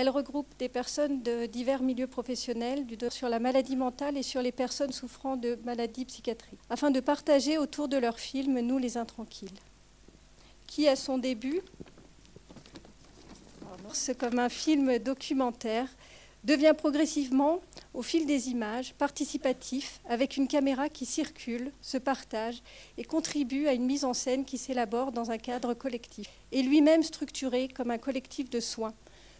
Elle 0.00 0.10
regroupe 0.10 0.46
des 0.60 0.68
personnes 0.68 1.22
de 1.24 1.46
divers 1.46 1.82
milieux 1.82 2.06
professionnels 2.06 2.86
sur 3.10 3.28
la 3.28 3.40
maladie 3.40 3.74
mentale 3.74 4.16
et 4.16 4.22
sur 4.22 4.40
les 4.40 4.52
personnes 4.52 4.92
souffrant 4.92 5.36
de 5.36 5.58
maladies 5.64 6.04
psychiatriques, 6.04 6.60
afin 6.70 6.92
de 6.92 7.00
partager 7.00 7.58
autour 7.58 7.88
de 7.88 7.96
leur 7.96 8.20
film 8.20 8.60
Nous 8.60 8.78
les 8.78 8.96
intranquilles, 8.96 9.58
qui 10.68 10.86
à 10.86 10.94
son 10.94 11.18
début, 11.18 11.62
comme 14.20 14.38
un 14.38 14.48
film 14.48 15.00
documentaire, 15.00 15.88
devient 16.44 16.74
progressivement, 16.78 17.58
au 17.92 18.02
fil 18.02 18.24
des 18.24 18.50
images, 18.50 18.94
participatif, 18.94 20.00
avec 20.08 20.36
une 20.36 20.46
caméra 20.46 20.88
qui 20.88 21.06
circule, 21.06 21.72
se 21.82 21.98
partage 21.98 22.62
et 22.98 23.02
contribue 23.02 23.66
à 23.66 23.72
une 23.72 23.86
mise 23.86 24.04
en 24.04 24.14
scène 24.14 24.44
qui 24.44 24.58
s'élabore 24.58 25.10
dans 25.10 25.32
un 25.32 25.38
cadre 25.38 25.74
collectif, 25.74 26.28
et 26.52 26.62
lui-même 26.62 27.02
structuré 27.02 27.66
comme 27.66 27.90
un 27.90 27.98
collectif 27.98 28.48
de 28.48 28.60
soins, 28.60 28.94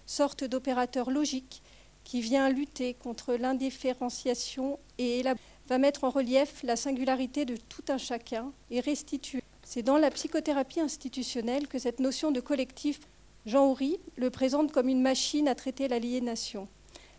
sorte 0.08 0.44
d'opérateur 0.44 1.10
logique 1.10 1.62
qui 2.02 2.20
vient 2.20 2.48
lutter 2.48 2.94
contre 2.94 3.34
l'indifférenciation 3.34 4.78
et 4.98 5.22
va 5.68 5.78
mettre 5.78 6.04
en 6.04 6.10
relief 6.10 6.62
la 6.62 6.76
singularité 6.76 7.44
de 7.44 7.56
tout 7.56 7.84
un 7.88 7.98
chacun 7.98 8.50
et 8.70 8.80
restituer. 8.80 9.42
C'est 9.62 9.82
dans 9.82 9.98
la 9.98 10.10
psychothérapie 10.10 10.80
institutionnelle 10.80 11.68
que 11.68 11.78
cette 11.78 12.00
notion 12.00 12.30
de 12.32 12.40
collectif, 12.40 13.00
Jean 13.44 13.66
Houry 13.66 14.00
le 14.16 14.30
présente 14.30 14.72
comme 14.72 14.88
une 14.88 15.02
machine 15.02 15.46
à 15.46 15.54
traiter 15.54 15.86
l'aliénation 15.88 16.68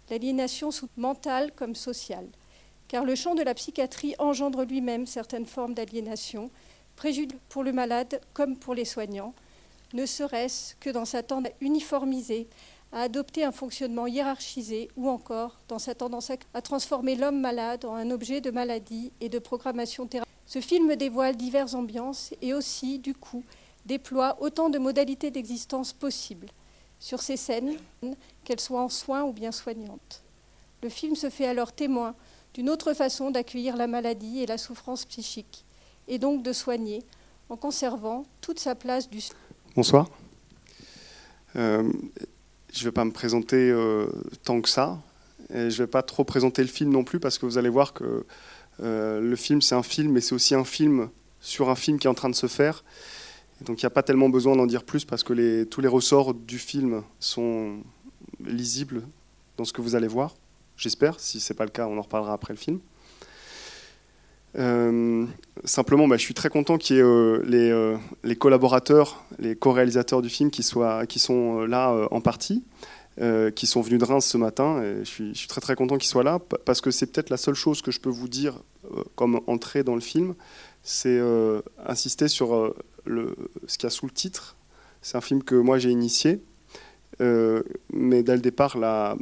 l'aliénation 0.10 0.70
mentale 0.98 1.52
comme 1.56 1.76
sociale, 1.76 2.28
car 2.88 3.06
le 3.06 3.16
champ 3.16 3.36
de 3.36 3.44
la 3.44 3.54
psychiatrie 3.54 4.16
engendre 4.18 4.64
lui-même 4.64 5.06
certaines 5.06 5.46
formes 5.46 5.74
d'aliénation, 5.74 6.50
préjudiciable 6.96 7.42
pour 7.50 7.64
le 7.64 7.72
malade 7.72 8.20
comme 8.34 8.58
pour 8.58 8.74
les 8.74 8.86
soignants, 8.86 9.34
ne 9.94 10.06
serait-ce 10.06 10.76
que 10.76 10.90
dans 10.90 11.06
sa 11.06 11.24
tendance 11.24 11.52
à 11.52 11.56
uniformiser, 11.62 12.48
à 12.92 13.02
adopter 13.02 13.44
un 13.44 13.52
fonctionnement 13.52 14.08
hiérarchisé 14.08 14.90
ou 14.96 15.10
encore 15.10 15.60
dans 15.68 15.80
sa 15.80 15.96
tendance 15.96 16.32
à 16.54 16.62
transformer 16.62 17.16
l'homme 17.16 17.40
malade 17.40 17.86
en 17.86 17.94
un 17.94 18.10
objet 18.12 18.42
de 18.42 18.52
maladie 18.52 19.12
et 19.22 19.30
de 19.30 19.40
programmation 19.40 20.08
thérapeutique. 20.08 20.36
Ce 20.46 20.62
film 20.62 20.96
dévoile 20.96 21.38
diverses 21.38 21.76
ambiances 21.76 22.34
et 22.42 22.54
aussi, 22.54 22.98
du 22.98 23.14
coup, 23.14 23.44
déploie 23.86 24.38
autant 24.42 24.70
de 24.70 24.80
modalités 24.80 25.30
d'existence 25.30 25.94
possibles 25.94 26.50
sur 27.00 27.22
ces 27.22 27.38
scènes, 27.38 27.78
qu'elles 28.44 28.60
soient 28.60 28.82
en 28.82 28.90
soins 28.90 29.24
ou 29.24 29.32
bien 29.32 29.52
soignantes. 29.52 30.24
Le 30.82 30.90
film 30.90 31.16
se 31.16 31.30
fait 31.30 31.46
alors 31.46 31.72
témoin 31.72 32.16
d'une 32.54 32.70
autre 32.70 32.94
façon 32.94 33.32
d'accueillir 33.32 33.78
la 33.78 33.88
maladie 33.88 34.42
et 34.42 34.46
la 34.46 34.58
souffrance 34.58 35.06
psychique, 35.06 35.66
et 36.08 36.18
donc 36.18 36.44
de 36.44 36.52
soigner, 36.52 37.04
en 37.50 37.56
conservant 37.56 38.26
toute 38.42 38.60
sa 38.60 38.76
place 38.76 39.10
du... 39.10 39.22
Bonsoir. 39.76 40.10
Euh, 41.56 41.92
je 42.74 42.80
ne 42.80 42.86
vais 42.86 42.92
pas 42.92 43.06
me 43.06 43.12
présenter 43.12 43.70
euh, 43.72 44.08
tant 44.44 44.62
que 44.62 44.70
ça, 44.70 45.00
et 45.54 45.70
je 45.70 45.82
ne 45.82 45.86
vais 45.86 45.88
pas 45.88 46.04
trop 46.04 46.24
présenter 46.24 46.62
le 46.62 46.68
film 46.68 46.92
non 46.92 47.04
plus, 47.04 47.20
parce 47.20 47.38
que 47.38 47.46
vous 47.46 47.58
allez 47.58 47.70
voir 47.70 47.94
que 47.94 48.26
euh, 48.82 49.20
le 49.20 49.36
film, 49.36 49.62
c'est 49.62 49.76
un 49.76 49.84
film, 49.84 50.12
mais 50.14 50.22
c'est 50.22 50.36
aussi 50.36 50.56
un 50.56 50.64
film 50.64 51.10
sur 51.42 51.70
un 51.70 51.76
film 51.76 52.00
qui 52.00 52.08
est 52.08 52.10
en 52.10 52.16
train 52.16 52.30
de 52.30 52.36
se 52.36 52.48
faire 52.48 52.84
donc 53.62 53.82
il 53.82 53.86
n'y 53.86 53.88
a 53.88 53.92
pas 53.92 54.04
tellement 54.04 54.30
besoin 54.30 54.56
d'en 54.56 54.66
dire 54.66 54.84
plus 54.84 55.06
parce 55.06 55.24
que 55.24 55.64
tous 55.66 55.82
les 55.82 55.88
ressorts 55.88 56.34
du 56.34 56.60
film 56.60 57.04
sont 57.20 57.80
lisibles 58.44 59.04
dans 59.58 59.66
ce 59.66 59.74
que 59.74 59.82
vous 59.82 59.96
allez 59.96 60.08
voir. 60.08 60.36
J'espère. 60.78 61.20
Si 61.20 61.40
ce 61.40 61.52
n'est 61.52 61.58
pas 61.58 61.66
le 61.66 61.72
cas, 61.72 61.88
on 61.88 61.98
en 61.98 62.02
reparlera 62.02 62.34
après 62.34 62.54
le 62.54 62.60
film. 62.60 62.80
Euh, 64.58 65.26
simplement, 65.64 66.08
bah, 66.08 66.18
je 66.18 66.24
suis 66.24 66.34
très 66.34 66.50
content 66.50 66.78
qu'il 66.78 66.96
y 66.96 67.00
ait 67.00 67.04
euh, 67.04 67.44
euh, 67.52 67.98
les, 68.24 68.36
collaborateurs, 68.36 69.24
les 69.38 69.56
co-réalisateurs 69.56 70.22
du 70.22 70.30
film 70.30 70.50
qui, 70.50 70.64
sont 70.64 71.66
là 71.66 72.08
en 72.12 72.22
partie, 72.22 72.64
qui 73.56 73.68
sont 73.68 73.82
venus 73.82 74.00
de 74.00 74.06
Reims 74.06 74.26
ce 74.26 74.38
matin. 74.38 74.82
Je, 75.04 75.34
suis, 75.34 75.48
très 75.48 75.62
très 75.62 75.76
content 75.76 75.98
qu'ils 75.98 76.10
soient 76.10 76.24
là 76.24 76.40
parce 76.66 76.82
que 76.82 76.92
c'est 76.92 77.08
peut-être 77.08 77.30
la 77.30 77.38
seule 77.38 77.56
chose 77.56 77.82
que 77.82 77.92
je 77.92 78.00
peux 78.00 78.10
vous 78.10 78.30
dire 78.30 78.62
comme 79.16 79.42
entrée 79.48 79.84
dans 79.84 79.96
le 79.96 80.02
film, 80.02 80.34
c'est 80.84 81.20
insister 81.86 82.28
sur 82.28 82.74
ce 83.06 83.78
qu'il 83.78 83.84
y 83.84 83.88
a 83.88 83.90
sous 83.90 84.06
le 84.06 84.12
titre. 84.12 84.56
C'est 85.02 85.18
un 85.18 85.22
film 85.22 85.44
que 85.44 85.56
moi 85.56 85.78
j'ai 85.78 85.90
initié, 85.90 86.42
mais 87.20 88.24
dès 88.24 88.36
le 88.36 88.42
départ, 88.42 88.78
euh, 88.78 89.16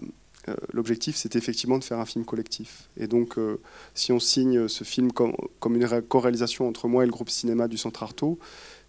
l'objectif 0.71 1.15
c'était 1.15 1.37
effectivement 1.37 1.77
de 1.77 1.83
faire 1.83 1.99
un 1.99 2.05
film 2.05 2.25
collectif. 2.25 2.89
Et 2.97 3.07
donc, 3.07 3.37
euh, 3.37 3.59
si 3.93 4.11
on 4.11 4.19
signe 4.19 4.67
ce 4.67 4.83
film 4.83 5.11
comme, 5.11 5.35
une 5.65 6.01
co-réalisation 6.01 6.67
entre 6.67 6.87
moi 6.87 7.03
et 7.03 7.05
le 7.05 7.11
groupe 7.11 7.29
cinéma 7.29 7.67
du 7.67 7.77
Centre 7.77 8.03
Artaud, 8.03 8.39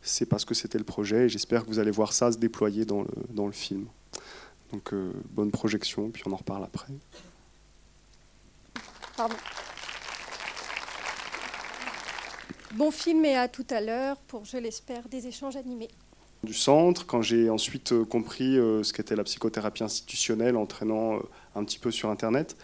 c'est 0.02 0.26
parce 0.26 0.44
que 0.44 0.54
c'était 0.54 0.78
le 0.78 0.84
projet 0.84 1.26
et 1.26 1.28
j'espère 1.28 1.64
que 1.64 1.68
vous 1.68 1.78
allez 1.78 1.90
voir 1.90 2.12
ça 2.12 2.30
se 2.32 2.38
déployer 2.38 2.84
dans 2.84 3.04
le, 3.46 3.52
film. 3.52 3.86
Donc, 4.72 4.94
bonne 5.30 5.50
projection, 5.50 6.10
puis 6.10 6.22
on 6.26 6.32
en 6.32 6.36
reparle 6.36 6.64
après. 6.64 6.92
Bon 12.74 12.90
film 12.90 13.24
et 13.24 13.34
à 13.34 13.48
tout 13.48 13.66
à 13.70 13.80
l'heure 13.80 14.18
pour, 14.18 14.44
je 14.44 14.58
l'espère, 14.58 15.08
des 15.08 15.26
échanges 15.26 15.56
animés. 15.56 15.88
Du 16.44 16.54
centre, 16.54 17.04
quand 17.04 17.20
j'ai 17.20 17.50
ensuite 17.50 17.92
euh, 17.92 18.04
compris 18.04 18.58
euh, 18.58 18.84
ce 18.84 18.92
qu'était 18.92 19.16
la 19.16 19.24
psychothérapie 19.24 19.82
institutionnelle, 19.82 20.56
entraînant 20.56 21.16
euh, 21.16 21.20
un 21.56 21.64
petit 21.64 21.80
peu 21.80 21.90
sur 21.90 22.10
Internet. 22.10 22.56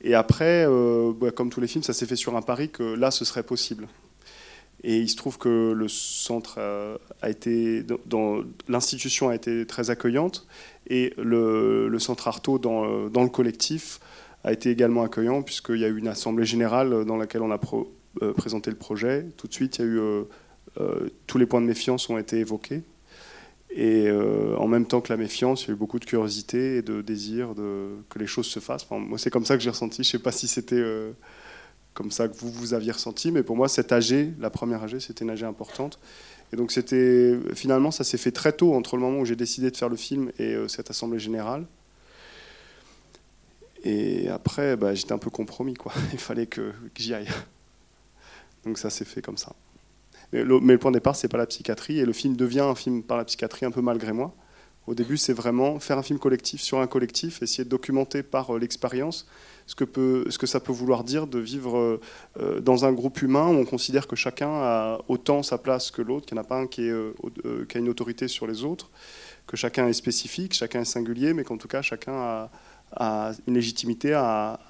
Et 0.00 0.14
après, 0.14 0.66
bah, 1.18 1.30
comme 1.30 1.48
tous 1.48 1.60
les 1.60 1.66
films, 1.66 1.82
ça 1.82 1.94
s'est 1.94 2.04
fait 2.04 2.16
sur 2.16 2.36
un 2.36 2.42
pari 2.42 2.68
que 2.68 2.82
là, 2.82 3.10
ce 3.10 3.24
serait 3.24 3.42
possible. 3.42 3.88
Et 4.84 4.98
il 4.98 5.08
se 5.08 5.16
trouve 5.16 5.38
que 5.38 5.72
le 5.72 5.88
centre 5.88 6.60
a 7.22 7.30
été, 7.30 7.82
l'institution 8.68 9.30
a 9.30 9.34
été 9.34 9.66
très 9.66 9.88
accueillante 9.88 10.46
et 10.86 11.14
le, 11.16 11.98
centre 11.98 12.28
Artaud 12.28 12.58
dans, 12.58 12.84
le 12.84 13.28
collectif 13.30 13.98
a 14.44 14.52
été 14.52 14.70
également 14.70 15.02
accueillant 15.02 15.42
puisqu'il 15.42 15.78
y 15.78 15.84
a 15.86 15.88
eu 15.88 15.96
une 15.96 16.08
assemblée 16.08 16.44
générale 16.44 17.06
dans 17.06 17.16
laquelle 17.16 17.42
on 17.42 17.50
a 17.50 17.58
présenter 18.36 18.70
le 18.70 18.76
projet. 18.76 19.24
Tout 19.38 19.48
de 19.48 19.54
suite, 19.54 19.78
il 19.78 19.80
y 19.80 19.84
a 19.84 19.90
eu 19.90 20.24
tous 21.26 21.38
les 21.38 21.46
points 21.46 21.62
de 21.62 21.66
méfiance 21.66 22.10
ont 22.10 22.18
été 22.18 22.36
évoqués. 22.36 22.82
Et 23.78 24.10
en 24.10 24.66
même 24.66 24.86
temps 24.86 25.02
que 25.02 25.12
la 25.12 25.18
méfiance, 25.18 25.64
il 25.64 25.68
y 25.68 25.70
a 25.70 25.74
eu 25.74 25.76
beaucoup 25.76 25.98
de 25.98 26.06
curiosité 26.06 26.78
et 26.78 26.82
de 26.82 27.02
désir 27.02 27.54
de, 27.54 27.90
que 28.08 28.18
les 28.18 28.26
choses 28.26 28.46
se 28.46 28.58
fassent. 28.58 28.86
moi, 28.90 29.18
c'est 29.18 29.28
comme 29.28 29.44
ça 29.44 29.54
que 29.56 29.62
j'ai 29.62 29.68
ressenti. 29.68 30.02
Je 30.02 30.08
ne 30.08 30.12
sais 30.12 30.18
pas 30.18 30.32
si 30.32 30.48
c'était 30.48 30.82
comme 31.92 32.10
ça 32.10 32.28
que 32.28 32.36
vous, 32.38 32.50
vous 32.50 32.72
aviez 32.72 32.92
ressenti, 32.92 33.30
mais 33.30 33.42
pour 33.42 33.54
moi, 33.54 33.68
cette 33.68 33.92
AG, 33.92 34.32
la 34.40 34.48
première 34.48 34.82
AG, 34.82 34.98
c'était 35.00 35.24
une 35.24 35.30
AG 35.30 35.42
importante. 35.44 35.98
Et 36.52 36.56
donc, 36.56 36.72
finalement, 37.54 37.90
ça 37.90 38.02
s'est 38.02 38.16
fait 38.16 38.32
très 38.32 38.52
tôt 38.52 38.72
entre 38.72 38.96
le 38.96 39.02
moment 39.02 39.18
où 39.18 39.26
j'ai 39.26 39.36
décidé 39.36 39.70
de 39.70 39.76
faire 39.76 39.90
le 39.90 39.96
film 39.96 40.30
et 40.38 40.56
cette 40.68 40.88
assemblée 40.88 41.18
générale. 41.18 41.66
Et 43.84 44.28
après, 44.30 44.76
bah, 44.76 44.94
j'étais 44.94 45.12
un 45.12 45.18
peu 45.18 45.30
compromis. 45.30 45.74
Il 46.12 46.18
fallait 46.18 46.46
que 46.46 46.72
j'y 46.96 47.12
aille. 47.12 47.28
Donc 48.64 48.78
ça 48.78 48.90
s'est 48.90 49.04
fait 49.04 49.22
comme 49.22 49.36
ça. 49.36 49.54
Mais 50.32 50.42
le, 50.42 50.78
point 50.78 50.90
de 50.90 50.96
départ, 50.96 51.16
c'est 51.16 51.28
pas 51.28 51.38
la 51.38 51.46
psychiatrie, 51.46 51.98
et 51.98 52.04
le 52.04 52.12
film 52.12 52.36
devient 52.36 52.60
un 52.60 52.74
film 52.74 53.02
par 53.02 53.16
la 53.16 53.24
psychiatrie 53.24 53.66
un 53.66 53.70
peu 53.70 53.80
malgré 53.80 54.12
moi. 54.12 54.34
Au 54.86 54.94
début, 54.94 55.16
c'est 55.16 55.32
vraiment 55.32 55.80
faire 55.80 55.98
un 55.98 56.02
film 56.02 56.18
collectif 56.18 56.60
sur 56.60 56.78
un 56.78 56.86
collectif, 56.86 57.42
essayer 57.42 57.64
de 57.64 57.68
documenter 57.68 58.22
par 58.22 58.54
euh, 58.54 58.58
l'expérience 58.58 59.26
ce 59.66 59.74
que, 59.74 59.82
peut, 59.82 60.26
ce 60.30 60.38
que 60.38 60.46
ça 60.46 60.60
peut 60.60 60.72
vouloir 60.72 61.02
dire 61.02 61.26
de 61.26 61.40
vivre 61.40 61.76
euh, 61.76 62.00
euh, 62.40 62.60
dans 62.60 62.84
un 62.84 62.92
groupe 62.92 63.20
humain 63.20 63.48
où 63.48 63.54
on 63.54 63.64
considère 63.64 64.06
que 64.06 64.14
chacun 64.14 64.48
a 64.48 65.00
autant 65.08 65.42
sa 65.42 65.58
place 65.58 65.90
que 65.90 66.02
l'autre, 66.02 66.26
qu'il 66.26 66.36
n'y 66.36 66.40
en 66.40 66.44
a 66.44 66.46
pas 66.46 66.60
un 66.60 66.68
qui, 66.68 66.88
a 66.88 67.78
une 67.78 67.88
autorité 67.88 68.28
sur 68.28 68.46
les 68.46 68.62
autres, 68.62 68.90
que 69.48 69.56
chacun 69.56 69.88
est 69.88 69.92
spécifique, 69.92 70.54
chacun 70.54 70.82
est 70.82 70.84
singulier, 70.84 71.34
mais 71.34 71.42
qu'en 71.42 71.56
tout 71.56 71.68
cas 71.68 71.82
chacun 71.82 72.48
a, 72.92 73.32
une 73.48 73.54
légitimité 73.54 74.12
à, 74.14 74.60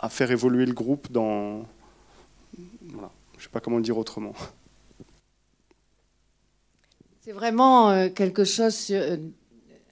à, 0.00 0.08
faire 0.08 0.30
évoluer 0.30 0.64
le 0.64 0.72
groupe 0.72 1.12
dans, 1.12 1.66
je 2.88 2.94
ne 2.94 3.42
sais 3.42 3.50
pas 3.52 3.60
comment 3.60 3.76
le 3.76 3.82
dire 3.82 3.98
autrement. 3.98 4.32
C'est 7.26 7.32
vraiment 7.32 7.90
euh, 7.90 8.08
quelque 8.08 8.44
chose. 8.44 8.86
Euh, 8.92 9.16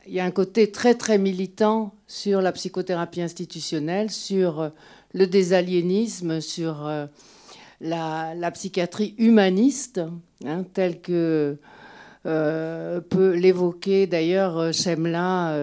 il 0.07 0.15
y 0.15 0.21
a 0.21 0.25
un 0.25 0.31
côté 0.31 0.71
très 0.71 0.95
très 0.95 1.19
militant 1.19 1.93
sur 2.07 2.41
la 2.41 2.53
psychothérapie 2.53 3.23
institutionnelle, 3.23 4.13
sur 4.13 4.61
euh, 4.61 4.69
le 5.15 5.27
désaliénisme, 5.27 6.41
sur 6.41 6.89
la, 7.81 8.51
psychiatrie 8.53 9.17
humaniste, 9.19 10.01
hein, 10.45 10.65
telle 10.75 11.01
que 11.01 11.59
peut 12.23 13.35
l'évoquer 13.35 14.07
d'ailleurs 14.07 14.73
Chemla 14.73 15.59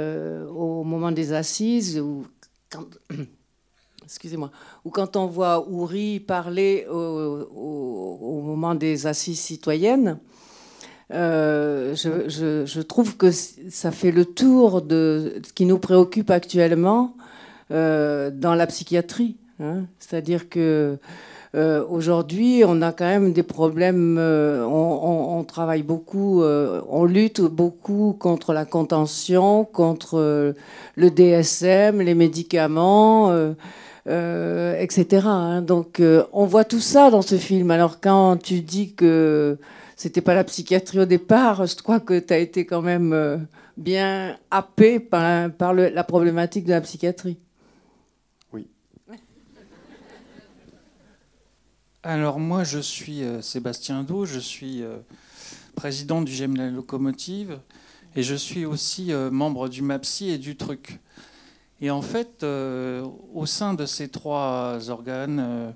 au 0.50 0.83
moment 0.83 1.12
des 1.12 1.31
assises, 1.31 2.00
ou 2.00 2.25
quand 4.91 5.15
on 5.15 5.27
voit 5.27 5.69
Ouri 5.69 6.19
parler 6.19 6.85
au, 6.89 8.41
moment 8.44 8.75
des 8.75 9.07
assises 9.07 9.39
citoyennes, 9.39 10.19
euh, 11.13 11.95
je, 11.95 12.81
trouve 12.81 13.17
que 13.17 13.31
ça 13.31 13.91
fait 13.91 14.11
le 14.11 14.25
tour 14.25 14.81
de 14.81 15.41
ce 15.45 15.53
qui 15.53 15.65
nous 15.65 15.77
préoccupe 15.77 16.29
actuellement 16.29 17.15
euh, 17.71 18.31
dans 18.31 18.55
la 18.55 18.67
psychiatrie. 18.67 19.35
Hein. 19.61 19.83
C'est-à-dire 19.99 20.49
que 20.49 20.97
Euh, 21.53 21.83
aujourd'hui, 21.89 22.63
on 22.65 22.81
a 22.81 22.93
quand 22.93 23.09
même 23.09 23.33
des 23.33 23.43
problèmes. 23.43 24.17
On, 24.17 25.43
travaille 25.45 25.83
beaucoup, 25.83 26.41
on 26.43 27.03
lutte 27.03 27.41
beaucoup 27.41 28.15
contre 28.17 28.53
la 28.53 28.63
contention, 28.63 29.65
contre 29.65 30.53
le 30.95 31.09
DSM, 31.11 31.99
les 31.99 32.15
médicaments, 32.15 33.35
etc. 34.05 35.27
Hein. 35.27 35.61
Donc, 35.61 36.01
on 36.31 36.45
voit 36.45 36.63
tout 36.63 36.79
ça 36.79 37.09
dans 37.09 37.21
ce 37.21 37.35
film. 37.35 37.69
Alors, 37.69 37.99
quand 37.99 38.37
tu 38.37 38.61
dis 38.61 38.93
que 38.93 39.57
c'était 40.01 40.21
pas 40.21 40.33
la 40.33 40.44
psychiatrie 40.44 41.00
au 41.00 41.06
départ, 41.06 41.68
je 41.68 41.75
crois 41.75 42.00
que 42.00 42.18
tu 42.18 42.33
as 42.33 42.39
été 42.39 42.65
quand 42.65 42.81
même 42.81 43.48
bien 43.77 44.36
happé 44.50 45.00
par, 45.00 45.74
la 45.74 46.03
problématique 46.03 46.65
de 46.65 46.71
la 46.71 46.81
psychiatrie. 46.81 47.38
Alors 52.03 52.39
moi, 52.39 52.63
je 52.63 52.80
suis 52.80 53.21
euh, 53.21 53.44
Sébastien 53.44 54.01
Dou, 54.01 54.25
je 54.25 54.39
suis 54.39 54.81
euh, 54.81 54.98
président 55.75 56.24
du 56.24 56.31
GEM 56.31 56.56
La 56.56 56.71
Locomotive 56.71 57.59
et 58.15 58.24
je 58.24 58.33
suis 58.33 58.65
aussi 58.65 59.13
euh, 59.13 59.30
membre 59.30 59.69
du 59.69 59.83
MAPSI 59.83 60.31
et 60.31 60.39
du 60.39 60.56
TRUC. 60.56 60.97
Et 61.80 61.92
en 61.92 62.01
fait, 62.01 62.44
au 62.44 63.45
sein 63.47 63.74
de 63.74 63.88
ces 63.88 64.07
trois 64.07 64.92
organes, 64.92 65.74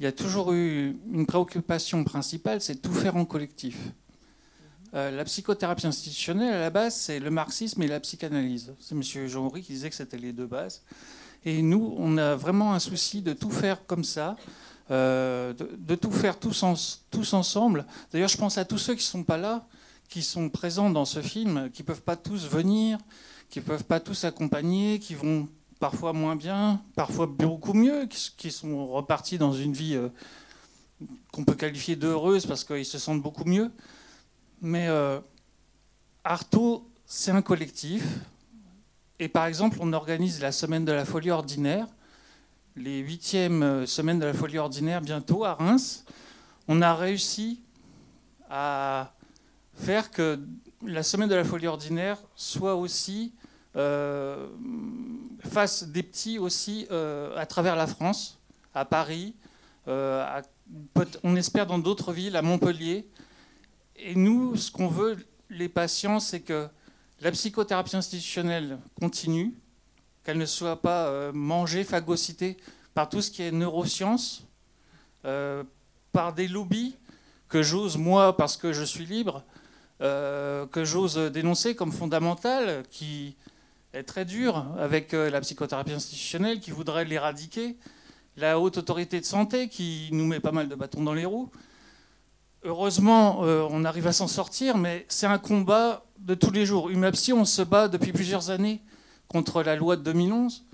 il 0.00 0.04
y 0.04 0.06
a 0.06 0.12
toujours 0.12 0.52
eu 0.52 0.96
une 1.12 1.26
préoccupation 1.26 2.02
principale, 2.04 2.62
c'est 2.62 2.76
tout 2.76 2.92
faire 2.92 3.16
en 3.16 3.26
collectif. 3.26 3.76
la 4.94 5.24
psychothérapie 5.24 5.86
institutionnelle, 5.86 6.54
à 6.54 6.60
la 6.60 6.70
base, 6.70 6.96
c'est 6.96 7.20
le 7.20 7.30
marxisme 7.30 7.82
et 7.82 7.86
la 7.86 8.00
psychanalyse. 8.00 8.74
C'est 8.80 8.94
M. 8.94 9.02
jean 9.28 9.44
henri 9.44 9.60
qui 9.60 9.72
disait 9.72 9.90
que 9.90 9.94
c'était 9.94 10.16
les 10.16 10.32
deux 10.32 10.46
bases. 10.46 10.82
Et 11.44 11.62
nous, 11.62 11.94
on 11.98 12.18
a 12.18 12.34
vraiment 12.34 12.72
un 12.72 12.78
souci 12.78 13.22
de 13.22 13.34
tout 13.34 13.50
faire 13.50 13.86
comme 13.86 14.04
ça, 14.04 14.36
euh, 14.90 15.54
de, 15.54 15.94
tout 15.94 16.10
faire 16.10 16.38
tous, 16.38 16.64
tous 17.10 17.32
ensemble. 17.32 17.86
D'ailleurs, 18.12 18.28
je 18.28 18.36
pense 18.36 18.58
à 18.58 18.64
tous 18.64 18.78
ceux 18.78 18.94
qui 18.94 19.04
ne 19.04 19.10
sont 19.10 19.24
pas 19.24 19.36
là, 19.36 19.66
qui 20.08 20.22
sont 20.22 20.48
présents 20.48 20.90
dans 20.90 21.04
ce 21.04 21.22
film, 21.22 21.70
qui 21.70 21.82
ne 21.82 21.86
peuvent 21.86 22.02
pas 22.02 22.16
tous 22.16 22.46
venir, 22.48 22.98
qui 23.48 23.60
ne 23.60 23.64
peuvent 23.64 23.84
pas 23.84 24.00
tous 24.00 24.24
accompagner, 24.24 24.98
qui 24.98 25.14
vont 25.14 25.48
parfois 25.80 26.12
moins 26.12 26.36
bien, 26.36 26.80
parfois 26.94 27.26
beaucoup 27.26 27.72
mieux, 27.72 28.06
qui, 28.36 28.52
sont 28.52 28.86
repartis 28.86 29.38
dans 29.38 29.52
une 29.52 29.72
vie 29.72 29.96
euh, 29.96 30.08
qu'on 31.32 31.44
peut 31.44 31.54
qualifier 31.54 31.96
d'heureuse 31.96 32.46
parce 32.46 32.62
qu'ils 32.62 32.84
se 32.84 32.98
sentent 32.98 33.22
beaucoup 33.22 33.44
mieux. 33.44 33.72
Mais 34.60 34.86
euh, 34.88 35.18
Artaud, 36.22 36.88
c'est 37.06 37.32
un 37.32 37.42
collectif. 37.42 38.04
Et 39.18 39.28
par 39.28 39.46
exemple, 39.46 39.78
on 39.80 39.92
organise 39.92 40.40
la 40.40 40.52
semaine 40.52 40.84
de 40.84 40.92
la 40.92 41.04
folie 41.04 41.30
ordinaire 41.30 41.88
les 42.76 43.00
huitièmes 43.00 43.62
euh, 43.62 43.86
semaines 43.86 44.18
de 44.18 44.26
la 44.26 44.34
folie 44.34 44.58
ordinaire 44.58 45.00
bientôt 45.00 45.44
à 45.44 45.54
Reims, 45.54 46.04
on 46.68 46.82
a 46.82 46.94
réussi 46.94 47.60
à 48.48 49.12
faire 49.74 50.10
que 50.10 50.40
la 50.84 51.02
semaine 51.02 51.28
de 51.28 51.34
la 51.34 51.44
folie 51.44 51.66
ordinaire 51.66 52.18
soit 52.36 52.74
aussi 52.74 53.32
euh, 53.76 54.48
des 55.86 56.02
petits 56.02 56.38
aussi 56.38 56.86
euh, 56.90 57.36
à 57.36 57.46
travers 57.46 57.76
la 57.76 57.86
France, 57.86 58.38
à 58.74 58.84
Paris, 58.84 59.34
on 59.86 61.34
espère 61.36 61.66
dans 61.66 61.78
d'autres 61.78 62.12
villes, 62.12 62.36
à 62.36 62.42
Montpellier. 62.42 63.08
Et 63.96 64.14
nous, 64.14 64.56
ce 64.56 64.70
qu'on 64.70 64.86
veut, 64.86 65.16
les 65.48 65.68
patients, 65.68 66.20
c'est 66.20 66.40
que 66.40 66.68
la 67.20 67.30
psychothérapie 67.32 67.96
institutionnelle 67.96 68.78
continue, 68.98 69.54
qu'elle 70.24 70.38
ne 70.38 70.46
soit 70.46 70.80
pas 70.80 71.06
euh, 71.08 71.32
mangée, 71.32 71.84
phagocytée 71.84 72.56
par 72.94 73.08
tout 73.08 73.20
ce 73.20 73.30
qui 73.30 73.42
est 73.42 73.52
neurosciences, 73.52 74.46
euh, 75.24 75.64
par 76.12 76.32
des 76.32 76.48
lobbies 76.48 76.96
que 77.48 77.62
j'ose, 77.62 77.96
moi, 77.96 78.36
parce 78.36 78.56
que 78.56 78.72
je 78.72 78.84
suis 78.84 79.06
libre, 79.06 79.44
euh, 80.00 80.66
que 80.66 80.84
j'ose 80.84 81.16
dénoncer 81.16 81.74
comme 81.74 81.92
fondamentales, 81.92 82.84
qui 82.90 83.36
est 83.92 84.04
très 84.04 84.24
dur 84.24 84.66
avec 84.78 85.12
la 85.12 85.40
psychothérapie 85.40 85.92
institutionnelle, 85.92 86.60
qui 86.60 86.70
voudrait 86.70 87.04
l'éradiquer, 87.04 87.76
la 88.36 88.60
haute 88.60 88.78
autorité 88.78 89.20
de 89.20 89.24
santé, 89.24 89.68
qui 89.68 90.08
nous 90.12 90.26
met 90.26 90.40
pas 90.40 90.52
mal 90.52 90.68
de 90.68 90.74
bâtons 90.74 91.02
dans 91.02 91.14
les 91.14 91.24
roues. 91.24 91.50
Heureusement, 92.62 93.40
on 93.40 93.84
arrive 93.84 94.06
à 94.06 94.12
s'en 94.12 94.28
sortir, 94.28 94.76
mais 94.76 95.06
c'est 95.08 95.26
un 95.26 95.38
combat 95.38 96.04
de 96.18 96.34
tous 96.34 96.50
les 96.50 96.66
jours. 96.66 96.90
UMAPSI, 96.90 97.32
on 97.32 97.44
se 97.44 97.62
bat 97.62 97.88
depuis 97.88 98.12
plusieurs 98.12 98.50
années 98.50 98.82
contre 99.28 99.62
la 99.62 99.76
loi 99.76 99.96
de 99.96 100.02
2011. 100.02 100.64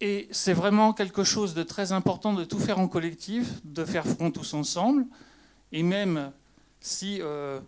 Et 0.00 0.28
c'est 0.30 0.54
vraiment 0.54 0.92
quelque 0.92 1.24
chose 1.24 1.54
de 1.54 1.62
très 1.62 1.92
important 1.92 2.32
de 2.32 2.44
tout 2.44 2.58
faire 2.58 2.78
en 2.78 2.88
collectif, 2.88 3.60
de 3.64 3.84
faire 3.84 4.06
front 4.06 4.30
tous 4.30 4.54
ensemble. 4.54 5.04
Et 5.72 5.82
même 5.82 6.32
si 6.80 7.18
euh, 7.20 7.60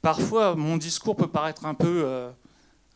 parfois 0.00 0.54
mon 0.54 0.78
discours 0.78 1.14
peut 1.14 1.28
paraître 1.28 1.66
un 1.66 1.74
peu, 1.74 2.02
euh, 2.06 2.30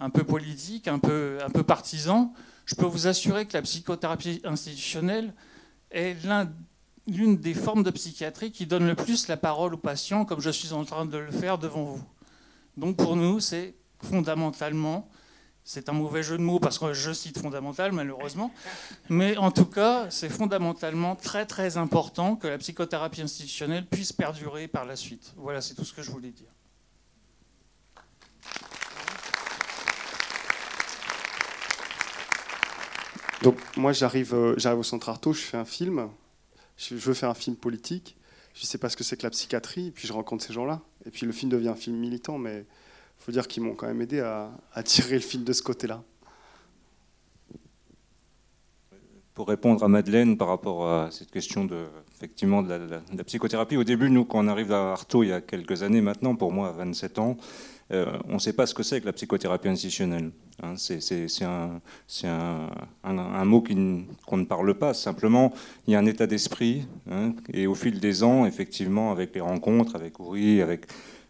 un 0.00 0.10
peu 0.10 0.24
politique, 0.24 0.88
un 0.88 0.98
peu, 0.98 1.38
partisan, 1.66 2.32
je 2.66 2.74
peux 2.74 2.86
vous 2.86 3.06
assurer 3.06 3.46
que 3.46 3.54
la 3.54 3.62
psychothérapie 3.62 4.40
institutionnelle 4.44 5.34
est 5.90 6.16
l'une 7.06 7.36
des 7.36 7.54
formes 7.54 7.82
de 7.82 7.90
psychiatrie 7.90 8.52
qui 8.52 8.66
donne 8.66 8.86
le 8.86 8.94
plus 8.94 9.28
la 9.28 9.36
parole 9.36 9.74
aux 9.74 9.78
patients, 9.78 10.24
comme 10.24 10.40
je 10.40 10.50
suis 10.50 10.72
en 10.72 10.84
train 10.84 11.06
de 11.06 11.18
le 11.18 11.30
faire 11.30 11.58
devant 11.58 11.84
vous. 11.84 12.04
Donc 12.76 12.96
pour 12.96 13.16
nous, 13.16 13.40
c'est 13.40 13.74
fondamentalement 14.02 15.08
c'est 15.68 15.90
un 15.90 15.92
mauvais 15.92 16.22
jeu 16.22 16.38
de 16.38 16.42
mots 16.42 16.58
parce 16.58 16.78
que 16.78 16.94
je 16.94 17.12
cite 17.12 17.36
fondamental, 17.36 17.92
malheureusement. 17.92 18.50
Mais 19.10 19.36
en 19.36 19.50
tout 19.50 19.66
cas, 19.66 20.08
c'est 20.08 20.30
fondamentalement 20.30 21.14
très 21.14 21.44
très 21.44 21.76
important 21.76 22.36
que 22.36 22.48
la 22.48 22.56
psychothérapie 22.56 23.20
institutionnelle 23.20 23.84
puisse 23.84 24.14
perdurer 24.14 24.66
par 24.66 24.86
la 24.86 24.96
suite. 24.96 25.34
Voilà, 25.36 25.60
c'est 25.60 25.74
tout 25.74 25.84
ce 25.84 25.92
que 25.92 26.02
je 26.02 26.10
voulais 26.10 26.30
dire. 26.30 26.48
Donc 33.42 33.56
moi 33.76 33.92
j'arrive, 33.92 34.34
euh, 34.34 34.54
j'arrive 34.56 34.80
au 34.80 34.84
Centre 34.84 35.08
Artaud, 35.08 35.32
je 35.32 35.40
fais 35.40 35.56
un 35.56 35.64
film, 35.64 36.08
je 36.76 36.94
veux 36.94 37.14
faire 37.14 37.30
un 37.30 37.34
film 37.34 37.56
politique, 37.56 38.16
je 38.54 38.62
ne 38.62 38.66
sais 38.66 38.78
pas 38.78 38.88
ce 38.88 38.96
que 38.96 39.04
c'est 39.04 39.16
que 39.16 39.22
la 39.22 39.30
psychiatrie, 39.30 39.88
et 39.88 39.90
puis 39.92 40.08
je 40.08 40.12
rencontre 40.12 40.44
ces 40.44 40.52
gens-là, 40.52 40.80
et 41.06 41.10
puis 41.10 41.24
le 41.24 41.32
film 41.32 41.50
devient 41.50 41.68
un 41.68 41.76
film 41.76 41.96
militant, 41.96 42.38
mais 42.38 42.58
il 42.58 43.24
faut 43.24 43.32
dire 43.32 43.46
qu'ils 43.46 43.62
m'ont 43.62 43.74
quand 43.74 43.86
même 43.86 44.02
aidé 44.02 44.20
à, 44.20 44.50
tirer 44.82 45.16
le 45.16 45.20
film 45.20 45.44
de 45.44 45.52
ce 45.52 45.62
côté-là. 45.62 46.02
Pour 49.34 49.46
répondre 49.46 49.84
à 49.84 49.88
Madeleine 49.88 50.36
par 50.36 50.48
rapport 50.48 50.88
à 50.88 51.12
cette 51.12 51.30
question 51.30 51.64
de, 51.64 51.86
effectivement, 52.16 52.62
de 52.62 52.74
la, 53.16 53.24
psychothérapie, 53.24 53.76
au 53.76 53.84
début, 53.84 54.10
nous, 54.10 54.24
quand 54.24 54.44
on 54.44 54.48
arrive 54.48 54.72
à 54.72 54.90
Artaud 54.90 55.22
il 55.22 55.28
y 55.28 55.32
a 55.32 55.40
quelques 55.40 55.84
années 55.84 56.00
maintenant, 56.00 56.34
pour 56.34 56.50
moi, 56.50 56.70
à 56.70 56.72
27 56.72 57.20
ans, 57.20 57.36
euh, 57.92 58.18
on 58.24 58.34
ne 58.34 58.38
sait 58.40 58.52
pas 58.52 58.66
ce 58.66 58.74
que 58.74 58.82
c'est 58.82 59.00
que 59.00 59.06
la 59.06 59.12
psychothérapie 59.12 59.68
institutionnelle. 59.68 60.32
Hein. 60.62 60.74
c'est 60.76 62.26
un, 62.26 63.44
mot 63.44 63.62
qu'on 64.26 64.36
ne 64.36 64.44
parle 64.44 64.74
pas. 64.74 64.94
Simplement, 64.94 65.52
il 65.86 65.92
y 65.92 65.96
a 65.96 65.98
un 65.98 66.06
état 66.06 66.26
d'esprit. 66.26 66.86
Hein, 67.10 67.34
et 67.52 67.66
au 67.66 67.74
fil 67.74 68.00
des 68.00 68.22
ans, 68.22 68.46
effectivement, 68.46 69.12
avec 69.12 69.34
les 69.34 69.40
rencontres, 69.40 69.94
avec 69.96 70.18
Uri, 70.18 70.60
avec 70.62 70.86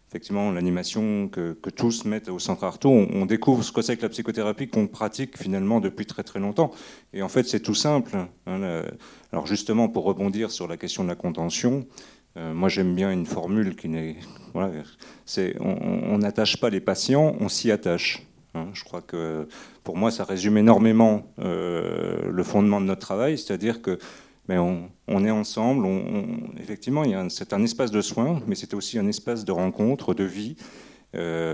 effectivement 0.09 0.51
l'animation 0.51 1.27
que, 1.27 1.55
tous 1.69 2.05
mettent 2.05 2.29
au 2.29 2.39
centre 2.39 2.63
Artaud, 2.63 2.89
on, 2.89 3.25
découvre 3.27 3.63
ce 3.63 3.71
que 3.71 3.83
c'est 3.83 3.95
que 3.95 4.01
la 4.01 4.09
psychothérapie 4.09 4.67
qu'on 4.67 4.87
pratique 4.87 5.37
finalement 5.37 5.79
depuis 5.79 6.07
très 6.07 6.23
très 6.23 6.39
longtemps. 6.39 6.71
Et 7.13 7.21
en 7.21 7.29
fait, 7.29 7.43
c'est 7.43 7.59
tout 7.59 7.75
simple. 7.75 8.17
Hein, 8.47 8.83
alors 9.31 9.45
justement, 9.45 9.87
pour 9.87 10.05
rebondir 10.05 10.49
sur 10.49 10.67
la 10.67 10.77
question 10.77 11.03
de 11.03 11.09
la 11.09 11.15
contention, 11.15 11.85
euh, 12.37 12.53
moi 12.53 12.69
j'aime 12.69 12.95
bien 12.95 13.11
une 13.11 13.25
formule 13.25 13.75
qui 13.75 13.87
n'est... 13.89 14.15
Voilà, 14.53 14.71
on 15.59 16.17
n'attache 16.17 16.59
pas 16.59 16.71
les 16.71 16.79
patients, 16.79 17.35
on 17.39 17.49
s'y 17.49 17.71
attache. 17.71 18.25
Hein. 18.55 18.67
je 18.73 18.83
crois 18.83 19.01
que 19.01 19.47
pour 19.83 19.97
moi, 19.97 20.11
ça 20.11 20.23
résume 20.23 20.57
énormément 20.57 21.31
euh, 21.39 22.29
le 22.31 22.43
fondement 22.43 22.81
de 22.81 22.85
notre 22.85 23.01
travail, 23.01 23.37
c'est-à-dire 23.37 23.81
que 23.81 23.99
mais 24.47 24.57
on, 24.57 25.25
est 25.25 25.29
ensemble. 25.29 25.87
effectivement, 26.59 27.03
c'est 27.29 27.53
un 27.53 27.61
espace 27.63 27.91
de 27.91 28.01
soins, 28.01 28.41
mais 28.47 28.55
c'est 28.55 28.73
aussi 28.73 28.97
un 28.97 29.07
espace 29.07 29.45
de 29.45 29.51
rencontre, 29.51 30.15
de 30.15 30.23
vie. 30.23 30.55
Euh, 31.15 31.53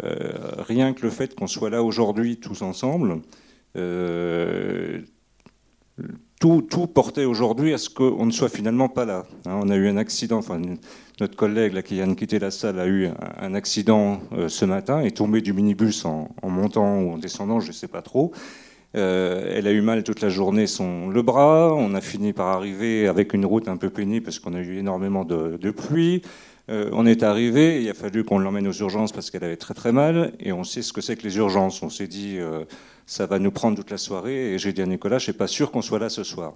rien 0.59 0.93
que 0.93 1.01
le 1.01 1.09
fait 1.09 1.35
qu'on 1.35 1.47
soit 1.47 1.69
là 1.69 1.83
aujourd'hui 1.83 2.37
tous 2.37 2.61
ensemble, 2.61 3.21
euh, 3.75 5.01
tout, 6.39 6.61
portait 6.87 7.25
aujourd'hui 7.25 7.73
à 7.73 7.77
ce 7.77 7.89
qu'on 7.89 8.25
ne 8.25 8.31
soit 8.31 8.49
finalement 8.49 8.87
pas 8.87 9.03
là. 9.03 9.25
Hein, 9.45 9.59
on 9.61 9.69
a 9.69 9.75
eu 9.75 9.89
un 9.89 9.97
accident, 9.97 10.41
notre 11.19 11.36
collègue 11.36 11.81
qui 11.81 11.95
vient 11.95 12.07
de 12.07 12.13
quitter 12.13 12.39
la 12.39 12.51
salle 12.51 12.79
a 12.79 12.88
eu 12.88 13.10
un, 13.39 13.53
accident 13.53 14.19
euh, 14.34 14.50
ce 14.50 14.65
matin, 14.65 15.01
est 15.01 15.17
tombé 15.17 15.41
du 15.41 15.53
minibus 15.53 16.05
en, 16.05 16.29
en 16.41 16.50
montant 16.50 17.01
ou 17.01 17.13
en 17.13 17.17
descendant, 17.17 17.60
je 17.60 17.67
ne 17.67 17.74
sais 17.74 17.88
pas 17.88 18.01
trop. 18.01 18.34
Euh, 18.95 19.51
elle 19.53 19.67
a 19.67 19.72
eu 19.72 19.81
mal 19.81 20.03
toute 20.03 20.22
la 20.22 20.29
journée 20.29 20.67
son 20.67 21.10
le 21.10 21.22
bras. 21.22 21.74
On 21.74 21.93
a 21.95 22.01
fini 22.01 22.34
par 22.34 22.48
arriver 22.48 23.07
avec 23.07 23.34
une 23.34 23.45
route 23.45 23.67
un 23.67 23.77
peu 23.77 23.89
pénible 23.89 24.25
parce 24.25 24.39
qu'on 24.39 24.53
a 24.53 24.60
eu 24.60 24.77
énormément 24.77 25.25
de, 25.25 25.72
pluie. 25.72 26.22
Euh, 26.69 26.89
on 26.93 27.05
est 27.05 27.22
arrivé, 27.22 27.84
il 27.84 27.89
a 27.89 27.93
fallu 27.93 28.24
qu'on 28.24 28.39
l'emmène 28.39 28.67
aux 28.67 28.74
urgences 28.74 29.12
parce 29.12 29.29
qu'elle 29.29 29.43
avait 29.43 29.57
très 29.57 29.74
très 29.74 29.91
mal. 29.91 30.34
Et 30.39 30.51
on 30.51 30.63
sait 30.63 30.81
ce 30.81 30.93
que 30.93 31.01
c'est 31.01 31.15
que 31.15 31.24
les 31.24 31.38
urgences. 31.38 31.84
On 31.84 31.89
s'est 31.89 32.07
dit, 32.07 32.38
euh, 32.38 32.65
ça 33.05 33.25
va 33.27 33.39
nous 33.39 33.51
prendre 33.51 33.77
toute 33.77 33.91
la 33.91 33.98
soirée. 33.98 34.53
Et 34.53 34.57
j'ai 34.57 34.74
dit 34.74 34.81
à 34.81 34.86
Nicolas, 34.86 35.19
je 35.19 35.25
suis 35.25 35.34
pas 35.34 35.48
sûr 35.48 35.72
qu'on 35.72 35.81
soit 35.81 36.00
là 36.00 36.10
ce 36.10 36.24
soir. 36.24 36.53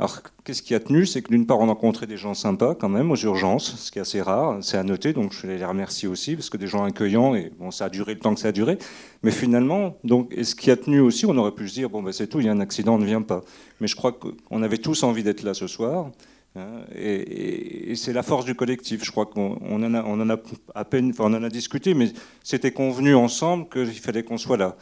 Alors, 0.00 0.20
qu'est-ce 0.44 0.62
qui 0.62 0.74
a 0.74 0.80
tenu? 0.80 1.04
C'est 1.04 1.20
que 1.20 1.28
d'une 1.28 1.46
part, 1.46 1.58
on 1.58 1.64
a 1.64 1.74
rencontré 1.74 2.06
des 2.06 2.16
gens 2.16 2.32
sympas 2.32 2.74
quand 2.74 2.88
même 2.88 3.10
aux 3.10 3.16
urgences, 3.16 3.76
ce 3.76 3.90
qui 3.92 3.98
est 3.98 4.00
assez 4.00 4.22
rare, 4.22 4.56
c'est 4.62 4.78
à 4.78 4.82
noter, 4.82 5.12
donc 5.12 5.30
je 5.34 5.46
les 5.46 5.62
remercie 5.62 6.06
aussi, 6.06 6.36
parce 6.36 6.48
que 6.48 6.56
des 6.56 6.68
gens 6.68 6.84
accueillants, 6.84 7.34
et 7.34 7.52
bon, 7.58 7.70
ça 7.70 7.84
a 7.84 7.88
duré 7.90 8.14
le 8.14 8.18
temps 8.18 8.32
que 8.32 8.40
ça 8.40 8.48
a 8.48 8.52
duré. 8.52 8.78
Mais 9.22 9.30
finalement, 9.30 9.98
donc, 10.02 10.32
et 10.34 10.44
ce 10.44 10.54
qui 10.54 10.70
a 10.70 10.76
tenu 10.78 11.00
aussi, 11.00 11.26
on 11.26 11.36
aurait 11.36 11.52
pu 11.52 11.68
se 11.68 11.74
dire, 11.74 11.90
bon, 11.90 12.02
ben, 12.02 12.12
c'est 12.12 12.28
tout, 12.28 12.40
il 12.40 12.46
y 12.46 12.48
a 12.48 12.52
un 12.52 12.60
accident, 12.60 12.94
on 12.94 12.98
ne 12.98 13.04
vient 13.04 13.20
pas. 13.20 13.42
Mais 13.82 13.88
je 13.88 13.94
crois 13.94 14.12
qu'on 14.12 14.62
avait 14.62 14.78
tous 14.78 15.02
envie 15.02 15.22
d'être 15.22 15.42
là 15.42 15.52
ce 15.52 15.66
soir. 15.66 16.10
Hein, 16.56 16.82
et, 16.96 17.94
c'est 17.94 18.12
la 18.12 18.22
force 18.22 18.44
du 18.44 18.54
collectif. 18.54 19.04
Je 19.04 19.10
crois 19.10 19.26
qu'on 19.26 19.56
en 19.60 21.42
a, 21.42 21.48
discuté, 21.48 21.94
mais 21.94 22.12
c'était 22.42 22.72
convenu 22.72 23.14
ensemble 23.14 23.68
qu'il 23.68 24.00
fallait 24.00 24.22
qu'on 24.22 24.38
soit 24.38 24.56
là. 24.56 24.76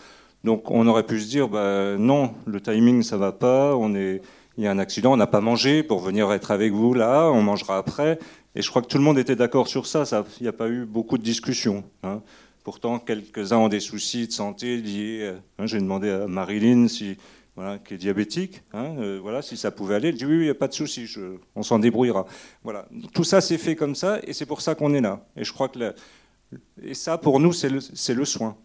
Donc 0.45 0.71
on 0.71 0.87
aurait 0.87 1.05
pu 1.05 1.21
se 1.21 1.29
dire, 1.29 1.49
bah, 1.49 1.97
non, 1.99 2.35
le 2.47 2.61
timing 2.61 3.03
ça 3.03 3.17
va 3.17 3.33
pas, 3.33 3.75
on 3.77 3.95
est, 3.95 4.23
il 4.57 4.65
y 4.65 4.67
a 4.67 4.71
un 4.71 4.79
accident, 4.79 5.13
on 5.13 5.17
n'a 5.17 5.27
pas 5.27 5.41
mangé 5.41 5.83
pour 5.83 6.01
venir 6.01 6.33
être 6.33 6.51
avec 6.53 6.73
vous 6.73 6.95
là, 6.95 7.31
on 7.31 7.43
mangera 7.43 7.77
après. 7.77 8.19
Et 8.55 8.63
je 8.63 8.71
crois 8.71 8.83
que 8.83 8.87
tout 8.87 8.99
le 8.99 9.05
monde 9.05 9.19
était 9.19 9.37
d'accord 9.37 9.69
sur 9.69 9.87
ça. 9.87 10.05
Il 10.41 10.43
n'y 10.43 10.49
a 10.49 10.53
pas 10.53 10.69
eu 10.69 10.85
beaucoup 10.85 11.19
de 11.19 11.23
discussions. 11.23 11.85
Hein. 12.03 12.23
Pourtant, 12.65 12.99
quelques-uns 12.99 13.59
ont 13.59 13.69
des 13.69 13.81
soucis 13.81 14.27
de 14.27 14.33
santé 14.33 14.79
liés. 14.79 15.33
Hein, 15.59 15.67
j'ai 15.67 15.79
demandé 15.79 16.11
à 16.11 16.27
Marilyn 16.27 16.89
si, 16.89 17.17
qui 17.85 17.95
est 17.95 17.99
diabétique, 17.99 18.63
hein, 18.73 18.95
euh, 18.99 19.19
voilà, 19.21 19.43
si 19.43 19.57
ça 19.57 19.71
pouvait 19.71 19.97
aller. 19.97 20.09
Elle 20.09 20.17
dit 20.17 20.27
oui, 20.27 20.49
a 20.49 20.55
pas 20.55 20.69
de 20.69 20.75
souci, 20.75 21.13
on 21.55 21.63
s'en 21.63 21.79
débrouillera. 21.79 22.27
Voilà. 22.63 22.89
Tout 23.13 23.25
ça 23.25 23.41
s'est 23.41 23.59
fait 23.59 23.77
comme 23.77 23.95
ça, 23.95 24.21
et 24.25 24.33
c'est 24.33 24.47
pour 24.47 24.61
ça 24.61 24.75
qu'on 24.75 24.95
est 24.95 25.01
là. 25.01 25.27
Et 25.37 25.45
je 25.45 25.53
crois 25.53 25.69
que 25.69 25.95
et 26.83 26.95
ça, 26.95 27.19
pour 27.19 27.41
nous, 27.41 27.53
c'est 27.53 27.69
le, 27.69 27.81
le 28.15 28.25
soin. 28.25 28.57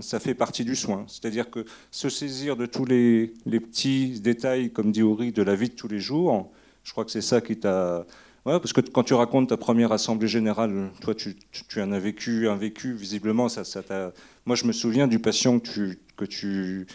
Ça 0.00 0.20
fait 0.20 0.34
partie 0.34 0.64
du 0.64 0.76
soin. 0.76 1.04
C'est-à-dire 1.08 1.50
que 1.50 1.64
se 1.90 2.08
saisir 2.08 2.56
de 2.56 2.66
tous 2.66 2.84
les, 2.84 3.32
petits 3.46 4.20
détails, 4.20 4.72
comme 4.72 4.92
dit 4.92 5.00
Uri, 5.00 5.32
de 5.32 5.42
la 5.42 5.54
vie 5.54 5.68
de 5.68 5.74
tous 5.74 5.88
les 5.88 6.00
jours, 6.00 6.50
je 6.84 6.92
crois 6.92 7.04
que 7.04 7.10
c'est 7.10 7.20
ça 7.20 7.40
qui 7.40 7.58
t'a. 7.58 8.06
Ouais, 8.46 8.58
parce 8.60 8.72
que 8.72 8.80
quand 8.80 9.02
tu 9.02 9.14
racontes 9.14 9.48
ta 9.48 9.56
première 9.56 9.92
assemblée 9.92 10.28
générale, 10.28 10.90
toi, 11.00 11.14
tu, 11.14 11.36
en 11.80 11.92
as 11.92 11.98
vécu 11.98 12.48
un 12.48 12.56
vécu, 12.56 12.94
visiblement, 12.94 13.48
ça, 13.48 13.64
ça 13.64 13.82
Moi, 14.46 14.56
je 14.56 14.64
me 14.64 14.72
souviens 14.72 15.06
du 15.06 15.18
patient 15.18 15.58
que 15.58 15.68
tu, 15.68 15.98
que 16.16 16.24
tu, 16.24 16.86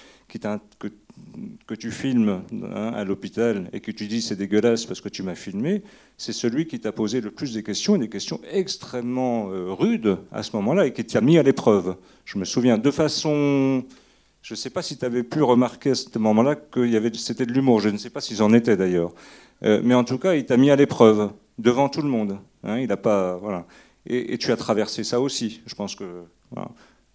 que 1.68 1.76
tu 1.76 1.92
filmes 1.92 2.42
hein, 2.52 2.92
à 2.96 3.04
l'hôpital 3.04 3.70
et 3.74 3.80
que 3.80 3.92
tu 3.92 4.08
dis 4.08 4.22
c'est 4.22 4.36
dégueulasse 4.36 4.86
parce 4.86 5.02
que 5.02 5.10
tu 5.10 5.24
m'as 5.24 5.36
filmé, 5.36 5.84
c'est 6.18 6.34
celui 6.34 6.68
qui 6.68 6.80
t'a 6.80 6.92
posé 6.92 7.22
le 7.22 7.32
plus 7.32 7.54
des 7.54 7.64
questions, 7.64 7.98
des 7.98 8.10
questions 8.10 8.40
extrêmement 8.52 9.50
euh, 9.50 9.74
rudes 9.74 10.18
à 10.32 10.44
ce 10.44 10.56
moment-là 10.56 10.88
et 10.88 10.94
qui 10.94 11.04
t'a 11.06 11.22
mis 11.22 11.38
à 11.38 11.44
l'épreuve. 11.44 11.96
Je 12.26 12.38
me 12.38 12.46
souviens 12.46 12.78
de 12.78 12.92
façon. 12.92 13.84
Je 14.42 14.54
ne 14.54 14.58
sais 14.58 14.70
pas 14.70 14.82
si 14.82 14.98
tu 14.98 15.06
avais 15.06 15.24
pu 15.24 15.42
remarquer 15.42 15.92
à 15.92 15.96
ce 15.96 16.20
moment-là 16.20 16.56
que 16.56 17.14
c'était 17.16 17.46
de 17.46 17.54
l'humour. 17.54 17.80
Je 17.80 17.90
ne 17.90 17.98
sais 17.98 18.10
pas 18.10 18.20
s'ils 18.20 18.44
en 18.44 18.54
étaient 18.54 18.76
d'ailleurs. 18.76 19.14
Euh, 19.64 19.82
mais 19.84 19.94
en 19.94 20.04
tout 20.04 20.18
cas, 20.18 20.36
il 20.36 20.46
t'a 20.46 20.58
mis 20.58 20.70
à 20.70 20.76
l'épreuve 20.76 21.32
devant 21.58 21.88
tout 21.88 22.02
le 22.02 22.10
monde. 22.10 22.40
Hein, 22.64 22.80
il 22.80 22.92
a 22.92 22.98
pas, 22.98 23.38
voilà. 23.38 23.66
Et, 24.06 24.38
tu 24.38 24.52
as 24.52 24.58
traversé 24.58 25.06
ça 25.06 25.22
aussi. 25.22 25.62
Je 25.66 25.76
pense 25.76 25.96
que 25.96 26.24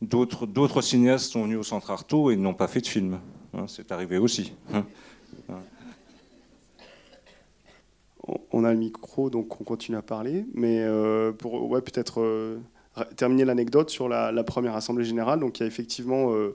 d'autres, 0.01 0.47
d'autres 0.47 0.81
cinéastes 0.81 1.33
sont 1.33 1.43
venus 1.43 1.59
au 1.59 1.63
Centre 1.63 1.91
Artaud 1.91 2.31
et 2.31 2.37
n'ont 2.37 2.55
pas 2.55 2.67
fait 2.67 2.81
de 2.81 2.87
film. 2.87 3.19
Hein, 3.55 3.65
c'est 3.67 3.93
arrivé 3.93 4.19
aussi. 4.19 4.53
Hein 4.73 4.85
on 8.51 8.65
a 8.65 8.73
le 8.73 8.79
micro, 8.79 9.31
donc 9.31 9.61
on 9.61 9.65
continue 9.65 9.97
à 9.97 10.03
parler. 10.03 10.45
Mais 10.55 10.81
euh, 10.81 11.33
pour 11.33 11.69
ouais, 11.71 11.81
peut-être 11.81 12.21
euh, 12.21 12.59
terminer 13.17 13.45
l'anecdote 13.45 13.91
sur 13.91 14.09
la, 14.09 14.45
première 14.45 14.75
assemblée 14.75 15.05
générale, 15.05 15.41
donc 15.41 15.59
il 15.59 15.63
y 15.63 15.65
a 15.65 15.67
effectivement 15.67 16.33
euh, 16.33 16.55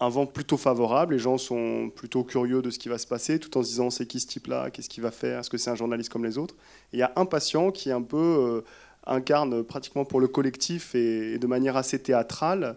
un 0.00 0.08
vent 0.08 0.26
plutôt 0.26 0.56
favorable. 0.56 1.14
Les 1.14 1.18
gens 1.18 1.38
sont 1.38 1.90
plutôt 1.94 2.24
curieux 2.24 2.62
de 2.62 2.70
ce 2.70 2.78
qui 2.78 2.88
va 2.88 2.98
se 2.98 3.06
passer, 3.06 3.38
tout 3.38 3.56
en 3.58 3.62
se 3.62 3.68
disant 3.68 3.90
c'est 3.90 4.06
qui 4.06 4.20
ce 4.20 4.26
type-là, 4.26 4.70
qu'est-ce 4.70 4.88
qu'il 4.88 5.02
va 5.02 5.10
faire, 5.10 5.40
est-ce 5.40 5.50
que 5.50 5.58
c'est 5.58 5.70
un 5.70 5.76
journaliste 5.76 6.10
comme 6.10 6.24
les 6.24 6.38
autres? 6.38 6.54
il 6.92 6.98
y 6.98 7.02
a 7.02 7.12
un 7.16 7.26
patient 7.26 7.72
qui 7.72 7.90
est 7.90 7.92
un 7.92 8.02
peu 8.02 8.64
incarne 9.06 9.62
pratiquement 9.62 10.04
pour 10.04 10.20
le 10.20 10.28
collectif 10.28 10.94
et, 10.94 11.38
de 11.38 11.46
manière 11.46 11.76
assez 11.76 11.98
théâtrale, 11.98 12.76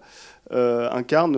incarne 0.51 1.37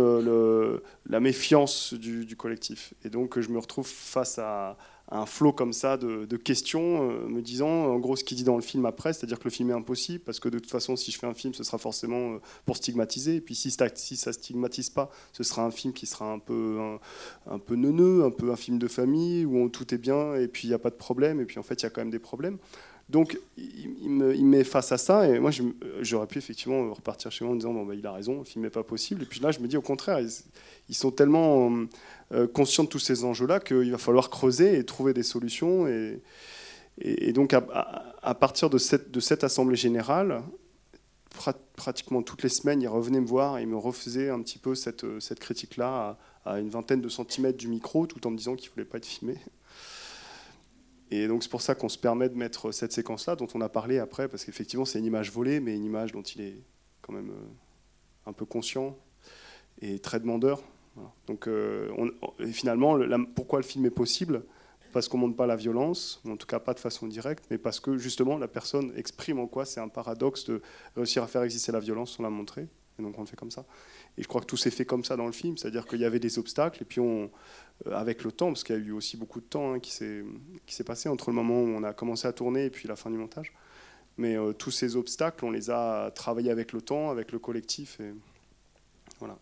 la 1.10 1.20
méfiance 1.20 1.94
du, 1.94 2.26
du, 2.26 2.36
collectif. 2.36 2.94
Et 3.04 3.10
donc 3.10 3.40
je 3.40 3.50
me 3.50 3.60
retrouve 3.60 3.88
face 3.88 4.40
à, 4.40 4.78
un 5.12 5.26
flot 5.26 5.52
comme 5.52 5.74
ça 5.74 5.98
de, 5.98 6.38
questions, 6.38 7.10
euh, 7.10 7.28
me 7.28 7.42
disant 7.42 7.68
en 7.68 8.00
gros 8.00 8.16
ce 8.16 8.24
qu'il 8.24 8.38
dit 8.38 8.46
dans 8.46 8.56
le 8.56 8.62
film 8.62 8.86
après, 8.86 9.12
c'est-à-dire 9.12 9.38
que 9.38 9.44
le 9.44 9.50
film 9.50 9.70
est 9.70 9.74
impossible, 9.74 10.24
parce 10.24 10.40
que 10.40 10.48
de 10.48 10.58
toute 10.58 10.72
façon, 10.72 10.96
si 10.96 11.12
je 11.12 11.20
fais 11.20 11.28
un 11.28 11.34
film, 11.34 11.54
ce 11.54 11.64
sera 11.64 11.78
forcément 11.78 12.36
euh, 12.36 12.38
pour 12.66 12.78
stigmatiser, 12.78 13.36
et 13.36 13.42
puis 13.42 13.54
si, 13.54 13.76
si 13.96 14.16
ça 14.16 14.34
stigmatise 14.34 14.90
pas, 14.90 15.12
ce 15.34 15.44
sera 15.44 15.64
un 15.64 15.72
film 15.72 15.94
qui 15.94 16.06
sera 16.06 16.32
un 16.32 16.40
peu, 16.40 16.80
un, 17.50 17.60
peu 17.60 17.76
neuneux, 17.76 18.24
un 18.24 18.32
peu 18.32 18.52
un 18.52 18.56
film 18.56 18.80
de 18.80 18.88
famille, 18.88 19.46
où 19.46 19.68
tout 19.70 19.94
est 19.94 19.98
bien, 19.98 20.36
et 20.36 20.48
puis 20.48 20.68
il 20.68 20.72
n'y 20.72 20.76
a 20.76 20.80
pas 20.80 20.90
de 20.90 20.96
problème, 20.96 21.42
et 21.42 21.46
puis 21.46 21.60
en 21.60 21.64
fait, 21.64 21.82
il 21.82 21.84
y 21.84 21.88
a 21.88 21.90
quand 21.90 22.02
même 22.02 22.10
des 22.10 22.20
problèmes. 22.20 22.58
Donc, 23.12 23.38
il, 23.58 24.10
me, 24.10 24.34
met 24.34 24.63
face 24.63 24.91
à 24.94 24.98
ça, 24.98 25.27
et 25.27 25.38
moi, 25.38 25.51
j'aurais 26.00 26.27
pu 26.27 26.38
effectivement 26.38 26.94
repartir 26.94 27.30
chez 27.30 27.44
moi 27.44 27.53
en 27.53 27.58
disant 27.58 27.74
bon, 27.74 27.86
bah, 27.86 27.94
il 27.94 28.08
a 28.08 28.13
raison, 28.13 28.39
le 28.39 28.46
film 28.46 28.63
n'est 28.63 28.72
pas 28.72 28.84
possible. 28.84 29.24
Et 29.24 29.25
puis 29.25 29.41
là, 29.41 29.51
je 29.51 29.60
me 29.60 29.68
dis 29.68 29.75
au 29.75 29.82
contraire, 29.82 30.20
ils, 30.88 30.96
sont 30.96 31.12
tellement 31.12 31.72
euh, 32.32 32.48
conscients 32.48 32.86
de 32.86 32.89
tous 32.89 33.00
ces 33.00 33.25
enjeux-là 33.25 33.60
qu'il 33.60 33.91
va 33.91 33.98
falloir 33.98 34.30
creuser 34.30 34.77
et 34.77 34.86
trouver 34.86 35.13
des 35.13 35.24
solutions. 35.24 35.88
Et, 35.88 37.34
donc, 37.34 37.53
à, 37.53 38.36
partir 38.36 38.70
de 38.70 38.77
cette, 38.77 39.44
assemblée 39.44 39.75
générale, 39.75 40.41
pratiquement 41.75 42.22
toutes 42.22 42.44
les 42.44 42.50
semaines, 42.50 42.82
ils 42.82 42.88
revenaient 42.88 43.22
me 43.22 43.27
voir 43.27 43.58
et 43.58 43.65
me 43.65 43.77
refaisaient 43.77 44.30
un 44.30 44.41
petit 44.41 44.58
peu 44.58 44.74
cette, 44.74 45.03
critique-là 45.39 46.18
à, 46.46 46.53
à, 46.53 46.60
une 46.60 46.70
vingtaine 46.70 47.01
de 47.01 47.10
centimètres 47.10 47.58
du 47.58 47.68
micro, 47.68 48.08
tout 48.08 48.25
en 48.25 48.32
me 48.32 48.38
disant 48.38 48.56
qu'il 48.56 48.70
ne 48.70 48.74
voulait 48.75 48.86
pas 48.86 49.00
être 49.00 49.06
filmé. 49.06 49.36
Et 51.12 51.27
donc 51.27 51.44
c'est 51.44 51.50
pour 51.50 51.62
ça 51.62 51.75
qu'on 51.75 51.89
se 51.89 51.98
permet 51.98 52.30
de 52.30 52.36
mettre 52.36 52.72
cette 52.72 52.94
séquence-là, 52.94 53.36
dont 53.36 53.48
on 53.53 53.62
a 53.62 53.68
parlé 53.68 54.00
après, 54.00 54.30
parce 54.30 54.46
qu'effectivement 54.46 54.86
c'est 54.86 54.98
une 54.98 55.06
image 55.06 55.32
volée, 55.32 55.60
mais 55.60 55.75
une 55.75 55.84
image 55.84 56.13
dont 56.13 56.22
il 56.22 56.41
est 56.41 56.63
quand 57.01 57.12
même 57.12 57.30
euh, 57.30 58.30
un 58.30 58.34
peu 58.34 58.46
conscient 58.46 58.98
et 59.82 60.00
très 60.00 60.20
demandeur. 60.20 60.62
Donc 61.27 61.48
euh, 61.48 61.89
finalement, 62.51 62.98
pourquoi 63.36 63.60
le 63.60 63.65
film 63.65 63.86
est 63.86 63.91
possible? 63.91 64.44
Parce 64.91 65.08
qu'on 65.08 65.18
ne 65.18 65.24
montre 65.24 65.38
pas 65.38 65.48
la 65.48 65.56
violence, 65.56 66.22
en 66.27 66.36
tout 66.36 66.48
cas 66.48 66.60
pas 66.60 66.74
de 66.74 66.80
façon 66.80 67.08
directe, 67.08 67.46
mais 67.50 67.58
parce 67.58 67.80
que 67.80 67.98
justement 67.98 68.38
la 68.38 68.50
personne 68.50 68.91
exprime 68.98 69.39
en 69.39 69.48
quoi 69.48 69.65
c'est 69.65 69.80
un 69.80 69.88
paradoxe 69.88 70.46
de 70.46 70.62
réussir 70.96 71.24
à 71.24 71.27
faire 71.27 71.44
exister 71.44 71.72
la 71.72 71.80
violence 71.80 72.12
sans 72.12 72.24
la 72.24 72.30
montrer. 72.30 72.68
Et 73.00 73.01
donc 73.01 73.18
on 73.18 73.22
le 73.22 73.27
fait 73.27 73.38
comme 73.38 73.51
ça. 73.51 73.65
Et 74.18 74.24
je 74.24 74.27
crois 74.27 74.41
que 74.41 74.46
tout 74.46 74.58
s'est 74.58 74.72
fait 74.72 74.86
comme 74.86 75.03
ça 75.03 75.15
dans 75.15 75.25
le 75.25 75.32
film, 75.32 75.58
c'est-à-dire 75.58 75.86
qu'il 75.88 76.00
y 76.00 76.06
avait 76.06 76.20
des 76.20 76.38
obstacles, 76.38 76.82
et 76.82 76.86
puis 76.86 77.00
on, 77.00 77.32
euh, 77.88 77.94
avec 77.94 78.24
le 78.24 78.32
temps, 78.32 78.48
parce 78.48 78.63
qu'il 78.63 78.75
y 78.75 78.80
a 78.80 78.82
eu 78.82 78.91
aussi 78.91 79.18
beaucoup 79.18 79.39
de 79.39 79.46
temps 79.46 79.74
hein, 79.74 79.80
qui 79.80 79.91
s'est 79.91 80.84
passé 80.86 81.10
entre 81.10 81.30
le 81.30 81.36
moment 81.36 81.62
où 81.62 81.68
on 81.68 81.84
a 81.84 81.94
commencé 81.94 82.27
à 82.27 82.34
tourner 82.34 82.65
et 82.65 82.70
puis 82.70 82.88
la 82.88 82.96
fin 82.96 83.10
du 83.10 83.18
montage. 83.18 83.53
Mais 84.18 84.38
euh, 84.38 84.51
tous 84.53 84.72
ces 84.72 84.96
obstacles, 84.96 85.46
on 85.46 85.51
les 85.51 85.70
a 85.70 86.12
travaillés 86.12 86.51
avec 86.51 86.74
le 86.74 86.82
temps, 86.82 87.10
avec 87.10 87.32
le 87.32 87.39
collectif. 87.39 88.00
Et 88.01 88.13
voilà. 89.20 89.38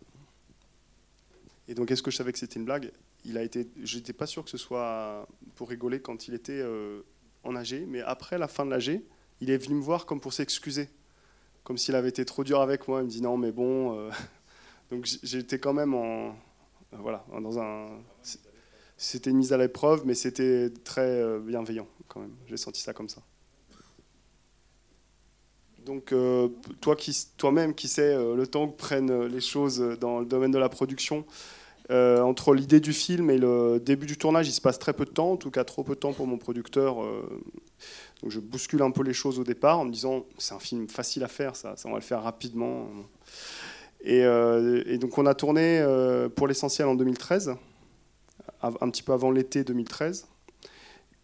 Et 1.68 1.74
donc, 1.74 1.90
est-ce 1.90 2.02
que 2.02 2.10
je 2.10 2.16
savais 2.16 2.32
que 2.32 2.38
c'était 2.38 2.58
une 2.58 2.64
blague? 2.64 2.92
Il 3.24 3.36
a 3.36 3.42
été, 3.42 3.68
j'étais 3.82 4.12
pas 4.12 4.26
sûr 4.26 4.44
que 4.44 4.50
ce 4.50 4.56
soit 4.56 5.26
pour 5.56 5.68
rigoler 5.68 6.00
quand 6.00 6.28
il 6.28 6.34
était 6.34 6.60
euh, 6.60 7.02
en 7.42 7.56
AG, 7.56 7.84
mais 7.86 8.00
après 8.00 8.38
la 8.38 8.48
fin 8.48 8.64
de 8.64 8.70
l'AG, 8.70 9.02
il 9.40 9.50
est 9.50 9.58
venu 9.58 9.74
me 9.74 9.82
voir 9.82 10.06
comme 10.06 10.20
pour 10.20 10.32
s'excuser, 10.32 10.88
comme 11.64 11.76
s'il 11.76 11.94
avait 11.96 12.08
été 12.08 12.24
trop 12.24 12.44
dur 12.44 12.60
avec 12.60 12.88
moi. 12.88 13.00
Il 13.00 13.06
me 13.06 13.10
dit 13.10 13.20
non, 13.20 13.36
mais 13.36 13.52
bon. 13.52 14.10
Donc 14.90 15.08
j'étais 15.22 15.58
quand 15.58 15.72
même 15.72 15.94
en, 15.94 16.34
voilà, 16.92 17.24
dans 17.40 17.58
un. 17.58 17.88
C'était 18.96 19.30
une 19.30 19.38
mise 19.38 19.52
à 19.52 19.56
l'épreuve, 19.56 20.02
mais 20.04 20.14
c'était 20.14 20.70
très 20.84 21.00
euh, 21.00 21.38
bienveillant 21.38 21.86
quand 22.08 22.20
même. 22.20 22.34
J'ai 22.46 22.56
senti 22.56 22.82
ça 22.82 22.92
comme 22.92 23.08
ça. 23.08 23.22
Donc, 25.86 26.12
euh, 26.12 26.48
toi 26.82 26.94
qui, 26.96 27.16
toi-même 27.38 27.74
qui 27.74 27.88
sais 27.88 28.12
euh, 28.12 28.36
le 28.36 28.46
temps 28.46 28.68
que 28.68 28.76
prennent 28.76 29.24
les 29.24 29.40
choses 29.40 29.80
dans 29.98 30.18
le 30.20 30.26
domaine 30.26 30.50
de 30.50 30.58
la 30.58 30.68
production, 30.68 31.24
entre 31.92 32.54
l'idée 32.54 32.78
du 32.78 32.92
film 32.92 33.30
et 33.30 33.38
le 33.38 33.80
début 33.80 34.06
du 34.06 34.16
tournage, 34.16 34.46
il 34.46 34.52
se 34.52 34.60
passe 34.60 34.78
très 34.78 34.92
peu 34.92 35.04
de 35.04 35.10
temps, 35.10 35.32
en 35.32 35.36
tout 35.36 35.50
cas 35.50 35.64
trop 35.64 35.82
peu 35.82 35.96
de 35.96 35.98
temps 35.98 36.12
pour 36.12 36.28
mon 36.28 36.38
producteur. 36.38 36.98
donc, 38.22 38.30
je 38.30 38.38
bouscule 38.38 38.82
un 38.82 38.92
peu 38.92 39.02
les 39.02 39.12
choses 39.12 39.40
au 39.40 39.44
départ 39.44 39.80
en 39.80 39.86
me 39.86 39.90
disant 39.90 40.24
c'est 40.38 40.54
un 40.54 40.60
film 40.60 40.88
facile 40.88 41.24
à 41.24 41.28
faire, 41.28 41.56
ça, 41.56 41.74
ça 41.76 41.88
on 41.88 41.92
va 41.92 41.98
le 41.98 42.04
faire 42.04 42.22
rapidement. 42.22 42.86
Euh, 44.06 44.82
et, 44.86 44.98
donc 44.98 45.18
on 45.18 45.26
a 45.26 45.34
tourné 45.34 45.78
euh, 45.80 46.28
pour 46.28 46.48
l'essentiel 46.48 46.88
en 46.88 46.94
2013, 46.94 47.54
un 48.62 48.90
petit 48.90 49.02
peu 49.02 49.12
avant 49.12 49.30
l'été 49.30 49.64
2013. 49.64 50.26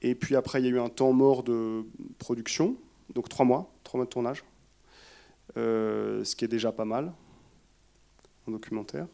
Et 0.03 0.15
puis 0.15 0.37
après, 0.37 0.61
il 0.61 0.67
y 0.67 0.69
a 0.69 0.71
eu 0.71 0.79
un 0.79 0.89
temps 0.89 1.13
mort 1.13 1.43
de 1.43 1.85
production, 2.19 2.77
donc 3.15 3.29
trois 3.29 3.47
mois, 3.47 3.73
trois 3.83 3.99
mois 3.99 4.05
de 4.05 4.11
tournage, 4.11 4.45
euh, 5.57 6.23
ce 6.25 6.37
qui 6.37 6.45
est 6.45 6.49
déjà 6.49 6.73
pas 6.73 6.85
mal 6.85 7.13
en 8.47 8.53
documentaire. 8.53 9.07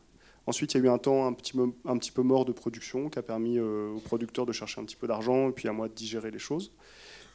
Ensuite, 0.47 0.75
il 0.75 0.79
y 0.79 0.81
a 0.81 0.87
eu 0.87 0.89
un 0.89 0.99
temps 0.99 1.27
un 1.27 1.37
un 1.85 1.99
petit 1.99 2.11
peu 2.11 2.23
mort 2.23 2.45
de 2.45 2.53
production 2.53 3.09
qui 3.09 3.19
a 3.19 3.23
permis 3.23 3.61
aux 3.61 4.01
producteurs 4.05 4.45
de 4.45 4.53
chercher 4.53 4.81
un 4.81 4.85
petit 4.85 4.97
peu 4.97 5.07
d'argent 5.07 5.49
et 5.49 5.53
puis 5.53 5.69
à 5.69 5.73
moi 5.73 5.89
de 5.89 5.95
digérer 5.95 6.33
les 6.33 6.41
choses. 6.41 6.73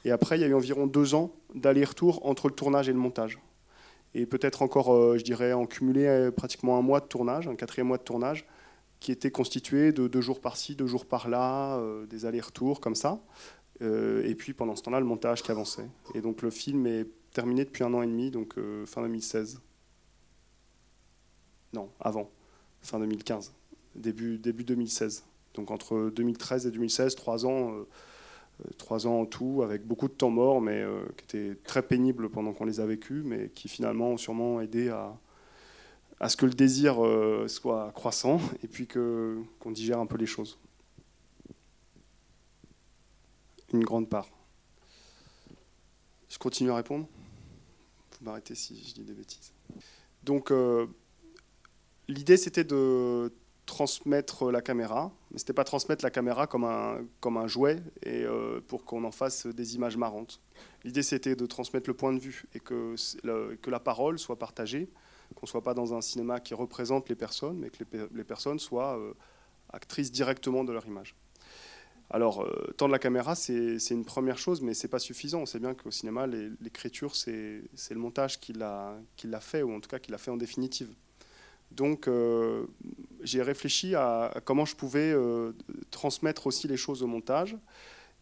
Et 0.04 0.12
après, 0.12 0.38
il 0.38 0.42
y 0.42 0.44
a 0.44 0.48
eu 0.48 0.54
environ 0.54 0.88
deux 0.88 1.16
ans 1.16 1.32
d'aller-retour 1.56 2.26
entre 2.26 2.50
le 2.50 2.54
tournage 2.54 2.90
et 2.90 2.94
le 2.94 3.00
montage. 3.00 3.40
Et 4.20 4.26
peut-être 4.26 4.62
encore, 4.62 5.18
je 5.18 5.24
dirais, 5.24 5.54
en 5.54 5.66
cumulé 5.66 6.30
pratiquement 6.36 6.78
un 6.78 6.82
mois 6.82 7.00
de 7.00 7.06
tournage, 7.06 7.48
un 7.48 7.56
quatrième 7.56 7.88
mois 7.88 7.98
de 7.98 8.04
tournage, 8.04 8.46
qui 9.00 9.12
était 9.12 9.32
constitué 9.32 9.92
de 9.92 10.08
deux 10.08 10.22
jours 10.22 10.42
par-ci, 10.42 10.76
deux 10.76 10.88
jours 10.88 11.06
par-là, 11.06 11.80
des 12.10 12.26
allers-retours 12.26 12.80
comme 12.82 12.96
ça. 12.96 13.20
et 13.82 14.36
puis 14.36 14.54
pendant 14.54 14.76
ce 14.76 14.82
temps-là, 14.84 15.00
le 15.00 15.06
montage 15.06 15.44
qui 15.44 15.52
avançait. 15.52 15.88
Et 16.16 16.22
donc 16.22 16.42
le 16.42 16.50
film 16.50 16.88
est 16.88 17.06
terminé 17.32 17.64
depuis 17.64 17.84
un 17.84 17.94
an 17.94 18.02
et 18.02 18.08
demi, 18.08 18.32
donc 18.32 18.56
fin 18.86 19.04
2016. 19.04 19.62
Non, 21.74 21.90
avant, 22.00 22.30
fin 22.82 23.00
2015, 23.00 23.54
début, 23.96 24.38
début 24.38 24.64
2016. 24.64 25.24
Donc 25.54 25.72
entre 25.72 26.12
2013 26.16 26.68
et 26.68 26.72
2016, 26.72 27.16
trois 27.16 27.46
ans, 27.46 27.74
euh, 27.74 27.74
euh, 27.74 27.86
trois 28.78 29.08
ans 29.08 29.22
en 29.22 29.26
tout, 29.26 29.62
avec 29.64 29.86
beaucoup 29.86 30.08
de 30.08 30.14
temps 30.14 30.30
mort, 30.30 30.62
mais 30.62 30.82
euh, 30.82 31.06
qui 31.18 31.24
étaient 31.24 31.56
très 31.64 31.82
pénibles 31.82 32.30
pendant 32.30 32.54
qu'on 32.54 32.66
les 32.66 32.80
a 32.80 32.86
vécus, 32.86 33.24
mais 33.24 33.50
qui 33.50 33.68
finalement 33.68 34.12
ont 34.12 34.18
sûrement 34.18 34.62
aidé 34.62 34.90
à, 34.90 35.18
à 36.20 36.30
ce 36.30 36.38
que 36.38 36.46
le 36.46 36.54
désir 36.54 36.98
soit 37.48 37.92
croissant 37.94 38.40
et 38.64 38.68
puis 38.68 38.88
que, 38.88 39.42
qu'on 39.60 39.72
digère 39.72 40.00
un 40.00 40.06
peu 40.06 40.18
les 40.18 40.26
choses. 40.26 40.60
Une 43.74 43.84
grande 43.84 44.10
part. 44.10 44.30
Je 46.30 46.38
continue 46.38 46.72
à 46.72 46.76
répondre 46.76 47.08
Vous 48.20 48.26
m'arrêtez 48.26 48.56
si 48.56 48.82
je 48.88 48.94
dis 48.94 49.04
des 49.04 49.14
bêtises. 49.14 49.54
Donc, 50.24 50.52
l'idée, 52.08 52.38
c'était 52.38 52.64
de 52.64 53.32
transmettre 53.68 54.50
la 54.50 54.62
caméra, 54.62 55.12
mais 55.30 55.38
c'était 55.38 55.54
pas 55.54 55.66
transmettre 55.66 56.04
la 56.04 56.10
caméra 56.10 56.48
comme 56.48 56.64
un, 56.64 57.06
comme 57.20 57.38
un 57.38 57.48
jouet 57.48 57.84
et 58.02 58.24
euh, 58.24 58.60
pour 58.66 58.86
qu'on 58.86 59.04
en 59.04 59.12
fasse 59.12 59.46
des 59.46 59.76
images 59.76 59.98
marrantes. 59.98 60.42
L'idée 60.84 61.04
c'était 61.04 61.36
de 61.36 61.46
transmettre 61.46 61.88
le 61.88 61.94
point 61.94 62.14
de 62.14 62.20
vue 62.20 62.46
et 62.56 62.60
que, 62.60 62.96
que 63.56 63.70
la 63.70 63.80
parole 63.80 64.18
soit 64.18 64.40
partagée, 64.40 64.90
qu'on 65.36 65.46
soit 65.46 65.62
pas 65.62 65.76
dans 65.76 65.94
un 65.94 66.02
cinéma 66.02 66.40
qui 66.40 66.54
représente 66.56 67.10
les 67.10 67.16
personnes, 67.16 67.60
mais 67.60 67.70
que 67.70 67.84
les, 68.16 68.24
personnes 68.24 68.58
soient 68.58 68.98
euh, 68.98 69.14
actrices 69.72 70.12
directement 70.12 70.64
de 70.64 70.72
leur 70.72 70.88
image. 70.88 71.14
Alors, 72.10 72.44
euh, 72.44 72.74
tendre 72.78 72.94
la 72.94 73.00
caméra, 73.00 73.36
c'est 73.36 73.78
une 73.92 74.06
première 74.06 74.38
chose, 74.38 74.62
mais 74.62 74.74
c'est 74.74 74.88
pas 74.88 75.00
suffisant. 75.00 75.42
On 75.42 75.46
sait 75.46 75.60
bien 75.60 75.74
qu'au 75.74 75.92
cinéma, 75.92 76.26
l'écriture, 76.26 77.18
c'est 77.18 77.62
le 77.90 78.00
montage 78.00 78.40
qui 78.40 78.54
l'a 78.54 78.96
fait, 79.42 79.62
ou 79.62 79.74
en 79.74 79.82
tout 79.82 79.90
cas 79.90 80.00
qui 80.00 80.12
l'a 80.12 80.18
fait 80.18 80.32
en 80.32 80.38
définitive. 80.38 80.90
Donc 81.72 82.08
euh, 82.08 82.66
j'ai 83.22 83.42
réfléchi 83.42 83.96
à, 83.96 84.34
comment 84.46 84.66
je 84.66 84.76
pouvais 84.76 85.12
euh, 85.12 85.52
transmettre 85.92 86.48
aussi 86.48 86.68
les 86.68 86.78
choses 86.78 87.04
au 87.04 87.08
montage. 87.08 87.58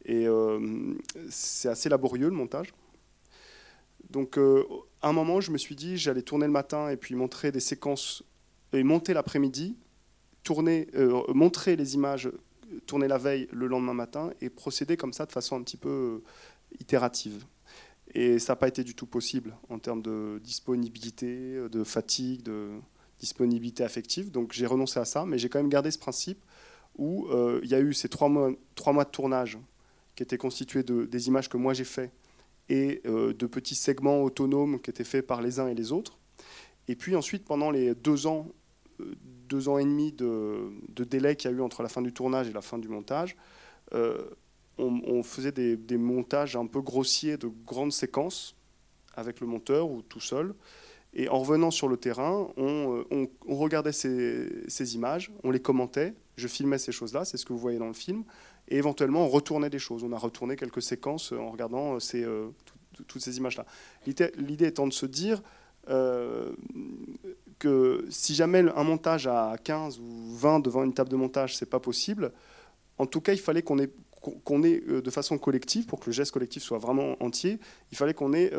Et 0.03 0.27
euh, 0.27 0.93
c'est 1.29 1.69
assez 1.69 1.89
laborieux 1.89 2.27
le 2.27 2.35
montage. 2.35 2.73
Donc 4.11 4.37
à 4.37 5.09
un 5.09 5.13
moment, 5.13 5.41
je 5.41 5.51
me 5.51 5.57
suis 5.57 5.75
dit, 5.75 5.97
j'allais 5.97 6.21
tourner 6.21 6.45
le 6.45 6.51
matin 6.51 6.89
et 6.89 6.97
puis 6.97 7.15
montrer 7.15 7.51
des 7.51 7.59
séquences, 7.59 8.23
et 8.71 8.83
monter 8.83 9.13
l'après-midi, 9.13 9.75
tourner, 10.43 10.87
montrer 11.33 11.75
les 11.75 11.95
images, 11.95 12.29
tourner 12.85 13.07
la 13.07 13.17
veille 13.17 13.47
le 13.51 13.65
lendemain 13.65 13.95
matin 13.95 14.29
et 14.41 14.51
procéder 14.51 14.95
comme 14.95 15.11
ça 15.11 15.25
de 15.25 15.31
façon 15.31 15.55
un 15.57 15.63
petit 15.63 15.77
peu 15.77 16.21
itérative. 16.79 17.45
Et 18.13 18.37
ça 18.37 18.53
n'a 18.53 18.57
pas 18.57 18.67
été 18.67 18.83
du 18.83 18.93
tout 18.93 19.07
possible 19.07 19.55
en 19.69 19.79
termes 19.79 20.03
de 20.03 20.39
disponibilité, 20.43 21.67
de 21.67 21.83
fatigue, 21.83 22.43
de, 22.43 22.79
disponibilité 23.19 23.83
affective. 23.83 24.31
Donc 24.31 24.53
j'ai 24.53 24.65
renoncé 24.65 24.99
à 24.99 25.05
ça, 25.05 25.25
mais 25.25 25.37
j'ai 25.37 25.49
quand 25.49 25.59
même 25.59 25.69
gardé 25.69 25.91
ce 25.91 25.99
principe 25.99 26.43
où 26.97 27.27
euh, 27.27 27.59
il 27.63 27.69
y 27.69 27.75
a 27.75 27.79
eu 27.79 27.93
ces 27.93 28.09
trois 28.09 28.29
mois, 28.29 28.51
de 28.51 29.09
tournage 29.09 29.57
qui 30.15 30.23
étaient 30.23 30.37
constitués 30.37 30.83
de, 30.83 31.05
des 31.05 31.27
images 31.27 31.49
que 31.49 31.57
moi 31.57 31.73
j'ai 31.73 31.83
fait 31.83 32.11
et 32.69 33.01
euh, 33.05 33.33
de 33.33 33.45
petits 33.45 33.75
segments 33.75 34.23
autonomes 34.23 34.79
qui 34.79 34.89
étaient 34.89 35.03
faits 35.03 35.27
par 35.27 35.41
les 35.41 35.59
uns 35.59 35.67
et 35.67 35.75
les 35.75 35.91
autres. 35.91 36.17
Et 36.87 36.95
puis 36.95 37.15
ensuite, 37.15 37.45
pendant 37.45 37.69
les 37.69 37.93
deux 37.95 38.27
ans, 38.27 38.47
euh, 39.01 39.13
deux 39.49 39.67
ans 39.69 39.77
et 39.77 39.83
demi 39.83 40.11
de, 40.13 40.71
délai 40.89 41.35
qu'il 41.35 41.51
y 41.51 41.53
a 41.53 41.57
eu 41.57 41.61
entre 41.61 41.83
la 41.83 41.89
fin 41.89 42.01
du 42.01 42.13
tournage 42.13 42.47
et 42.47 42.53
la 42.53 42.61
fin 42.61 42.77
du 42.77 42.87
montage, 42.87 43.35
on, 44.77 45.23
faisait 45.23 45.51
des, 45.51 45.97
montages 45.97 46.55
un 46.55 46.65
peu 46.65 46.81
grossiers 46.81 47.37
de 47.37 47.47
grandes 47.47 47.93
séquences 47.93 48.55
avec 49.15 49.39
le 49.39 49.47
monteur 49.47 49.89
ou 49.89 50.01
tout 50.01 50.19
seul. 50.19 50.53
Et 51.15 51.29
en 51.29 51.39
revenant 51.39 51.71
sur 51.71 51.87
le 51.87 51.95
terrain, 51.95 52.49
on, 52.57 53.03
euh, 53.11 53.27
regardait 53.47 53.93
ces, 53.93 54.95
images, 54.95 55.31
on 55.43 55.51
les 55.51 55.61
commentait, 55.61 56.13
je 56.35 56.47
filmais 56.47 56.77
ces 56.77 56.91
choses-là, 56.91 57.23
c'est 57.23 57.37
ce 57.37 57.45
que 57.45 57.53
vous 57.53 57.59
voyez 57.59 57.79
dans 57.79 57.87
le 57.87 57.93
film, 57.93 58.25
et 58.67 58.75
éventuellement 58.75 59.23
on 59.25 59.29
retournait 59.29 59.69
des 59.69 59.79
choses. 59.79 60.03
On 60.03 60.11
a 60.11 60.17
retourné 60.17 60.57
quelques 60.57 60.81
séquences 60.81 61.31
en 61.31 61.51
regardant 61.51 61.95
euh, 61.95 61.99
euh, 62.15 62.49
toutes 63.07 63.21
ces 63.21 63.37
images-là. 63.37 63.65
L'idée 64.05 64.65
étant 64.67 64.87
de 64.87 64.93
se 64.93 65.05
dire 65.05 65.41
que 67.59 68.05
si 68.09 68.33
jamais 68.35 68.65
un 68.75 68.83
montage 68.83 69.27
à 69.27 69.55
15 69.63 69.99
ou 69.99 70.35
20 70.35 70.59
devant 70.59 70.83
une 70.83 70.93
table 70.93 71.09
de 71.09 71.15
montage, 71.15 71.55
c'est 71.55 71.69
pas 71.69 71.79
possible, 71.79 72.33
en 72.97 73.05
tout 73.05 73.21
cas, 73.21 73.33
il 73.33 73.39
fallait 73.39 73.61
qu'on 73.61 73.79
ait 73.79 73.91
qu'on 74.43 74.63
ait 74.63 74.79
de 74.79 75.09
façon 75.11 75.37
collective, 75.37 75.85
pour 75.85 75.99
que 75.99 76.07
le 76.07 76.11
geste 76.11 76.31
collectif 76.31 76.63
soit 76.63 76.79
vraiment 76.79 77.15
entier, 77.21 77.59
il 77.91 77.97
fallait 77.97 78.15
qu'on 78.15 78.33
ait 78.33 78.51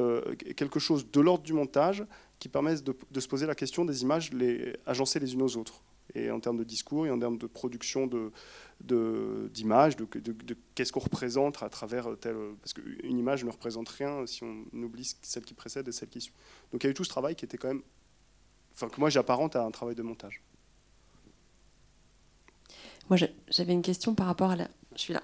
quelque 0.54 0.78
chose 0.78 1.10
de 1.10 1.20
l'ordre 1.20 1.42
du 1.42 1.54
montage 1.54 2.04
qui 2.38 2.48
permettent 2.48 2.84
de, 2.84 3.20
se 3.20 3.28
poser 3.28 3.46
la 3.46 3.54
question 3.54 3.84
des 3.84 4.02
images 4.02 4.32
les, 4.32 4.76
agencées 4.86 5.18
les 5.18 5.34
unes 5.34 5.42
aux 5.42 5.56
autres. 5.56 5.82
Et 6.14 6.30
en 6.30 6.38
termes 6.38 6.56
de 6.56 6.64
discours 6.64 7.06
et 7.06 7.10
en 7.10 7.18
termes 7.18 7.36
de 7.36 7.46
production 7.46 8.08
d'images, 8.80 9.96
de, 9.96 10.06
de, 10.14 10.56
qu'est-ce 10.74 10.92
qu'on 10.92 11.00
représente 11.00 11.62
à 11.62 11.68
travers 11.68 12.16
tel. 12.20 12.36
Parce 12.60 12.74
qu'une 12.74 13.18
image 13.18 13.44
ne 13.44 13.50
représente 13.50 13.88
rien 13.88 14.24
si 14.26 14.44
on 14.44 14.64
oublie 14.72 15.16
celle 15.22 15.44
qui 15.44 15.54
précède 15.54 15.88
et 15.88 15.92
celle 15.92 16.08
qui 16.08 16.20
suit. 16.20 16.32
Donc 16.72 16.84
il 16.84 16.86
y 16.86 16.88
a 16.88 16.90
eu 16.90 16.94
tout 16.94 17.04
ce 17.04 17.10
travail 17.10 17.34
qui 17.34 17.44
était 17.44 17.58
quand 17.58 17.68
même. 17.68 17.82
Enfin, 18.74 18.88
que 18.88 19.00
moi 19.00 19.10
j'apparente 19.10 19.56
à 19.56 19.64
un 19.64 19.70
travail 19.70 19.94
de 19.94 20.02
montage. 20.02 20.42
Moi 23.08 23.18
j'avais 23.48 23.72
une 23.72 23.82
question 23.82 24.14
par 24.14 24.26
rapport 24.26 24.50
à 24.50 24.56
la. 24.56 24.68
Je 24.94 25.00
suis 25.00 25.12
là. 25.12 25.22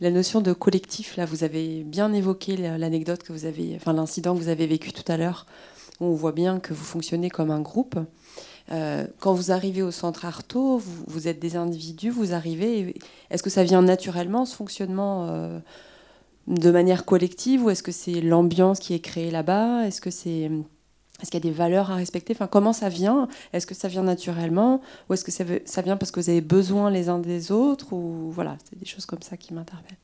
La 0.00 0.10
notion 0.10 0.40
de 0.40 0.52
collectif, 0.52 1.16
là, 1.16 1.24
vous 1.24 1.44
avez 1.44 1.84
bien 1.84 2.12
évoqué 2.12 2.56
l'anecdote 2.56 3.22
que 3.22 3.32
vous 3.32 3.46
avez, 3.46 3.76
enfin 3.76 3.92
l'incident 3.92 4.34
que 4.34 4.40
vous 4.40 4.48
avez 4.48 4.66
vécu 4.66 4.92
tout 4.92 5.10
à 5.10 5.16
l'heure 5.16 5.46
on 6.00 6.12
voit 6.12 6.32
bien 6.32 6.60
que 6.60 6.74
vous 6.74 6.84
fonctionnez 6.84 7.30
comme 7.30 7.50
un 7.50 7.60
groupe. 7.60 7.98
Euh, 8.70 9.06
quand 9.18 9.34
vous 9.34 9.50
arrivez 9.50 9.82
au 9.82 9.90
centre 9.90 10.24
Artaud, 10.24 10.78
vous, 10.78 11.28
êtes 11.28 11.38
des 11.38 11.56
individus, 11.56 12.10
vous 12.10 12.32
arrivez. 12.32 12.94
Est-ce 13.30 13.42
que 13.42 13.50
ça 13.50 13.64
vient 13.64 13.82
naturellement, 13.82 14.44
ce 14.44 14.54
fonctionnement 14.54 15.28
euh, 15.28 15.58
de 16.46 16.70
manière 16.70 17.04
collective, 17.04 17.64
ou 17.64 17.70
est-ce 17.70 17.82
que 17.82 17.92
c'est 17.92 18.20
l'ambiance 18.20 18.78
qui 18.78 18.94
est 18.94 19.00
créée 19.00 19.30
là-bas? 19.30 19.86
Est-ce 19.86 20.00
que 20.00 20.10
c'est 20.10 20.50
est-ce 21.20 21.30
qu'il 21.30 21.44
y 21.44 21.46
a 21.46 21.50
des 21.50 21.56
valeurs 21.56 21.92
à 21.92 21.94
respecter? 21.94 22.32
Enfin, 22.34 22.48
Comment 22.48 22.72
ça 22.72 22.88
vient? 22.88 23.28
Est-ce 23.52 23.66
que 23.66 23.74
ça 23.74 23.86
vient 23.86 24.02
naturellement 24.02 24.80
Ou 25.08 25.14
est-ce 25.14 25.24
que 25.24 25.30
ça, 25.30 25.44
ça, 25.66 25.80
vient 25.80 25.96
parce 25.96 26.10
que 26.10 26.18
vous 26.18 26.30
avez 26.30 26.40
besoin 26.40 26.90
les 26.90 27.08
uns 27.08 27.20
des 27.20 27.52
autres 27.52 27.92
Ou 27.92 28.32
voilà, 28.32 28.56
c'est 28.64 28.76
des 28.76 28.86
choses 28.86 29.06
comme 29.06 29.22
ça 29.22 29.36
qui 29.36 29.54
m'interpellent. 29.54 29.98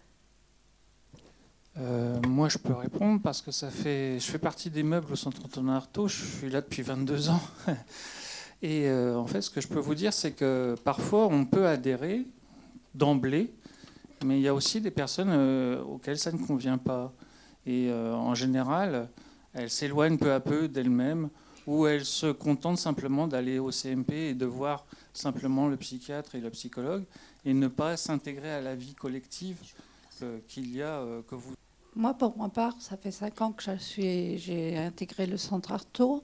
Euh, 1.81 2.19
moi, 2.27 2.49
je 2.49 2.59
peux 2.59 2.73
répondre 2.73 3.21
parce 3.23 3.41
que 3.41 3.53
ça 3.53 3.71
fait, 3.71 4.19
je 4.19 4.27
fais 4.31 4.38
partie 4.38 4.69
des 4.69 4.83
meubles 4.83 5.12
au 5.12 5.17
centre 5.17 5.45
Antonin 5.45 5.75
Artaud. 5.77 6.09
Je 6.09 6.25
suis 6.25 6.51
là 6.51 6.61
depuis 6.61 6.83
22 6.83 7.31
ans. 7.31 7.41
Et 8.62 8.88
euh, 8.88 9.17
en 9.17 9.27
fait, 9.27 9.43
ce 9.43 9.51
que 9.51 9.61
je 9.61 9.69
peux 9.69 9.79
vous 9.79 9.95
dire, 9.95 10.12
c'est 10.12 10.33
que 10.33 10.75
parfois, 10.83 11.29
on 11.29 11.45
peut 11.45 11.69
adhérer 11.69 12.27
d'emblée, 12.95 13.53
mais 14.25 14.41
il 14.41 14.43
y 14.43 14.49
a 14.49 14.55
aussi 14.55 14.81
des 14.81 14.91
personnes 14.91 15.31
euh, 15.31 15.81
auxquelles 15.83 16.19
ça 16.19 16.33
ne 16.33 16.38
convient 16.38 16.79
pas. 16.79 17.12
Et 17.67 17.93
en 17.93 18.35
général, 18.35 19.11
elles 19.53 19.69
s'éloignent 19.69 20.17
peu 20.17 20.33
à 20.33 20.41
peu 20.41 20.69
d'elles-mêmes 20.69 21.29
ou 21.67 21.87
elles 21.87 22.07
se 22.07 22.33
contentent 22.33 22.79
simplement 22.79 23.29
d'aller 23.29 23.59
au 23.59 23.71
CMP 23.71 24.31
et 24.31 24.35
de 24.35 24.47
voir 24.47 24.87
simplement 25.12 25.69
le 25.69 25.77
psychiatre 25.77 26.35
et 26.35 26.41
le 26.41 26.49
psychologue 26.49 27.05
et 27.45 27.53
ne 27.53 27.69
pas 27.69 27.99
s'intégrer 27.99 28.51
à 28.51 28.62
la 28.62 28.75
vie 28.75 28.95
collective 28.95 29.59
qu'il 30.49 30.75
y 30.75 30.81
a, 30.81 31.03
que 31.29 31.35
vous 31.35 31.53
moi, 31.94 32.14
pour 32.14 32.37
ma 32.38 32.48
part, 32.48 32.74
ça 32.81 32.96
fait 32.96 33.11
cinq 33.11 33.40
ans 33.40 33.53
que 33.53 33.62
j'ai 33.81 34.79
intégré 34.79 35.27
le 35.27 35.37
centre 35.37 35.72
Artaud. 35.72 36.22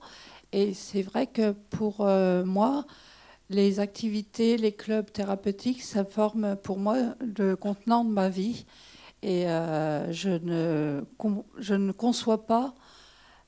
Et 0.52 0.72
c'est 0.72 1.02
vrai 1.02 1.26
que 1.26 1.52
pour 1.70 2.02
euh, 2.02 2.44
moi, 2.44 2.86
les 3.50 3.80
activités, 3.80 4.56
les 4.56 4.72
clubs 4.72 5.10
thérapeutiques, 5.10 5.82
ça 5.82 6.04
forme 6.04 6.56
pour 6.56 6.78
moi 6.78 6.96
le 7.20 7.56
contenant 7.56 8.04
de 8.04 8.10
ma 8.10 8.28
vie. 8.28 8.66
Et 9.22 9.48
euh, 9.48 10.12
je, 10.12 10.30
ne, 10.30 11.02
je 11.58 11.74
ne 11.74 11.92
conçois 11.92 12.46
pas 12.46 12.74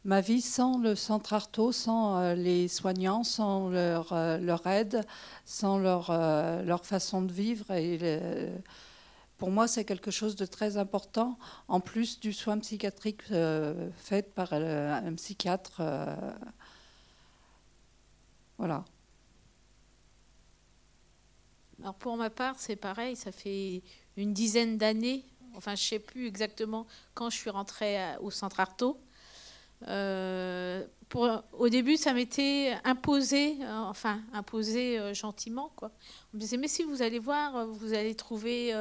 ma 0.05 0.21
vie 0.21 0.41
sans 0.41 0.79
le 0.79 0.95
centre 0.95 1.33
Artaud, 1.33 1.71
sans 1.71 2.17
euh, 2.17 2.35
les 2.35 2.67
soignants, 2.67 3.25
sans 3.25 3.69
leur, 3.69 4.13
leur 4.41 4.67
aide, 4.67 5.03
sans 5.45 5.79
leur, 5.79 6.11
leur 6.65 6.85
façon 6.85 7.23
de 7.23 7.33
vivre. 7.33 7.71
Et 7.71 7.99
pour 9.39 9.51
moi, 9.51 9.69
c'est 9.69 9.85
quelque 9.85 10.11
chose 10.11 10.35
de 10.37 10.47
très 10.47 10.79
important, 10.79 11.39
en 11.69 11.81
plus 11.81 12.21
du 12.21 12.33
soin 12.33 12.59
psychiatrique 12.59 13.23
euh, 13.31 13.91
fait 13.97 14.35
par 14.35 14.49
euh, 14.53 14.93
un 14.95 15.15
psychiatre. 15.15 15.77
Euh, 15.81 16.33
voilà. 18.57 18.85
Alors 21.81 21.95
pour 21.95 22.17
ma 22.17 22.31
part, 22.31 22.59
c'est 22.59 22.77
pareil, 22.77 23.17
ça 23.17 23.31
fait 23.31 23.83
une 24.17 24.33
dizaine 24.33 24.79
d'années, 24.79 25.27
enfin 25.55 25.75
je 25.75 25.83
ne 25.83 25.89
sais 25.89 25.99
plus 25.99 26.27
exactement 26.27 26.87
quand 27.13 27.29
je 27.29 27.37
suis 27.37 27.51
rentrée 27.51 27.99
au 28.21 28.31
centre 28.31 28.61
Artaud, 28.61 28.99
pour, 31.09 31.43
au 31.53 31.69
début, 31.69 31.97
ça 31.97 32.13
m'était 32.13 32.75
imposé, 32.85 33.59
enfin 33.69 34.21
imposé 34.33 35.15
gentiment. 35.15 35.71
Quoi. 35.77 35.91
On 36.33 36.37
me 36.37 36.41
disait, 36.41 36.57
mais 36.57 36.69
si 36.69 36.83
vous 36.83 37.03
allez 37.03 37.19
voir, 37.19 37.67
vous 37.67 37.93
allez 37.95 38.15
trouver 38.15 38.73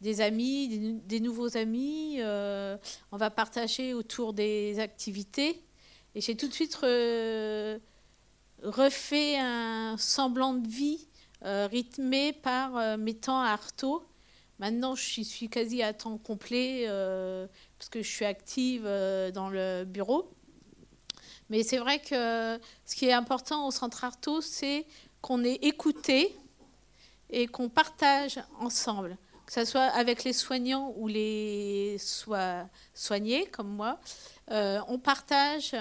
des 0.00 0.20
amis, 0.20 1.00
des, 1.04 1.20
nouveaux 1.20 1.56
amis, 1.56 2.18
on 2.20 3.16
va 3.16 3.30
partager 3.30 3.94
autour 3.94 4.32
des 4.32 4.78
activités. 4.78 5.62
Et 6.14 6.20
j'ai 6.20 6.36
tout 6.36 6.48
de 6.48 6.52
suite 6.52 6.76
refait 8.62 9.38
un 9.38 9.96
semblant 9.98 10.54
de 10.54 10.66
vie 10.66 11.08
euh, 11.44 11.68
rythmé 11.70 12.32
par 12.32 12.76
euh, 12.76 12.96
mes 12.96 13.14
temps 13.14 13.40
à 13.40 13.48
Artaud. 13.48 14.02
Maintenant, 14.58 14.94
je 14.94 15.22
suis 15.22 15.48
quasi 15.48 15.82
à 15.82 15.92
temps 15.92 16.16
complet 16.18 16.84
euh, 16.86 17.46
parce 17.78 17.88
que 17.88 18.02
je 18.02 18.10
suis 18.10 18.24
active 18.24 18.84
dans 18.84 19.50
le 19.50 19.84
bureau. 19.84 20.30
Mais 21.50 21.62
c'est 21.62 21.78
vrai 21.78 22.00
que 22.00 22.58
ce 22.84 22.96
qui 22.96 23.06
est 23.06 23.12
important 23.12 23.68
au 23.68 23.70
centre 23.70 24.04
Artaud, 24.04 24.40
c'est 24.40 24.86
qu'on 25.20 25.44
est 25.44 25.64
écouté 25.64 26.34
et 27.30 27.46
qu'on 27.46 27.68
partage 27.68 28.40
ensemble, 28.58 29.16
que 29.46 29.52
ce 29.52 29.64
soit 29.64 29.82
avec 29.82 30.24
les 30.24 30.32
soignants 30.32 30.92
ou 30.96 31.06
les 31.06 31.96
soignés 32.94 33.46
comme 33.46 33.68
moi. 33.68 34.00
on 34.48 34.98
partage, 34.98 35.76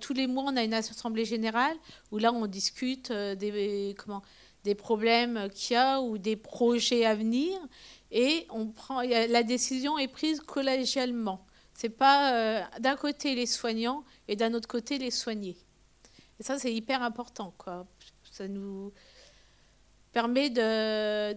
tous 0.00 0.12
les 0.12 0.26
mois, 0.26 0.44
on 0.48 0.56
a 0.56 0.64
une 0.64 0.74
assemblée 0.74 1.24
générale 1.24 1.76
où 2.10 2.18
là, 2.18 2.32
on 2.32 2.46
discute 2.46 3.12
comment, 3.96 4.22
des 4.66 4.74
problèmes 4.74 5.48
qu'il 5.54 5.74
y 5.74 5.76
a 5.78 6.00
ou 6.00 6.18
des 6.18 6.36
projets 6.36 7.04
à 7.06 7.14
venir. 7.14 7.56
Et 8.10 8.46
on 8.50 8.68
prend, 8.68 9.02
la 9.02 9.42
décision 9.42 9.98
est 9.98 10.08
prise 10.08 10.40
collégialement. 10.40 11.44
C'est 11.74 11.90
pas 11.90 12.32
euh, 12.32 12.62
d'un 12.80 12.96
côté 12.96 13.34
les 13.34 13.46
soignants 13.46 14.04
et 14.28 14.36
d'un 14.36 14.54
autre 14.54 14.68
côté 14.68 14.98
les 14.98 15.10
soignés. 15.10 15.56
Et 16.40 16.42
ça, 16.42 16.58
c'est 16.58 16.72
hyper 16.72 17.02
important. 17.02 17.52
Quoi. 17.58 17.86
Ça 18.30 18.48
nous 18.48 18.92
permet 20.12 20.48
de, 20.48 21.36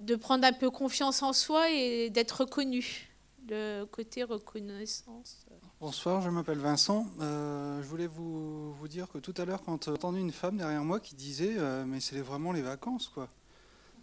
de 0.00 0.16
prendre 0.16 0.46
un 0.46 0.52
peu 0.52 0.70
confiance 0.70 1.22
en 1.22 1.32
soi 1.32 1.70
et 1.70 2.10
d'être 2.10 2.42
reconnu. 2.42 3.08
Le 3.48 3.84
côté 3.84 4.22
reconnaissance. 4.22 5.44
Bonsoir, 5.80 6.22
je 6.22 6.30
m'appelle 6.30 6.58
Vincent. 6.58 7.06
Euh, 7.20 7.82
je 7.82 7.86
voulais 7.88 8.06
vous, 8.06 8.72
vous, 8.72 8.88
dire 8.88 9.08
que 9.08 9.18
tout 9.18 9.34
à 9.36 9.44
l'heure, 9.44 9.62
quand 9.62 9.84
j'ai 9.84 9.90
entendu 9.90 10.20
une 10.20 10.30
femme 10.30 10.56
derrière 10.56 10.84
moi 10.84 11.00
qui 11.00 11.16
disait 11.16 11.56
euh, 11.58 11.84
Mais 11.84 11.98
c'est 12.00 12.20
vraiment 12.20 12.52
les 12.52 12.62
vacances, 12.62 13.08
quoi. 13.08 13.28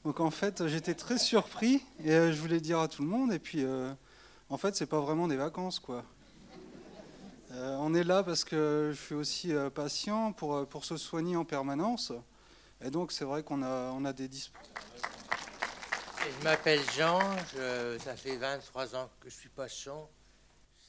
Donc 0.06 0.20
en 0.20 0.32
fait, 0.32 0.68
j'étais 0.68 0.94
très 0.94 1.18
surpris 1.18 1.84
et 2.04 2.12
euh, 2.12 2.32
je 2.32 2.40
voulais 2.40 2.60
dire 2.60 2.80
à 2.80 2.88
tout 2.88 3.02
le 3.02 3.08
monde. 3.08 3.34
Et 3.34 3.40
puis, 3.40 3.66
en 4.50 4.58
fait, 4.58 4.76
c'est 4.76 4.86
pas 4.86 5.00
vraiment 5.00 5.28
des 5.28 5.36
vacances, 5.36 5.80
quoi. 5.80 6.04
on 7.52 7.94
est 7.94 8.04
là 8.04 8.24
parce 8.24 8.44
que 8.44 8.92
je 8.94 9.00
suis 9.00 9.16
aussi 9.16 9.54
patient 9.76 10.32
pour, 10.32 10.66
pour 10.68 10.86
se 10.86 10.98
soigner 10.98 11.36
en 11.36 11.46
permanence. 11.46 12.14
Et 12.82 12.90
donc, 12.90 13.12
c'est 13.12 13.26
vrai 13.26 13.44
qu'on 13.44 13.62
a, 13.62 13.92
on 13.92 14.06
a 14.06 14.14
des. 14.14 14.30
Je 16.20 16.44
m'appelle 16.44 16.82
Jean, 16.96 17.20
ça 18.04 18.16
fait 18.16 18.38
23 18.38 18.96
ans 18.96 19.10
que 19.20 19.30
je 19.30 19.36
suis 19.36 19.50
patient. 19.50 20.10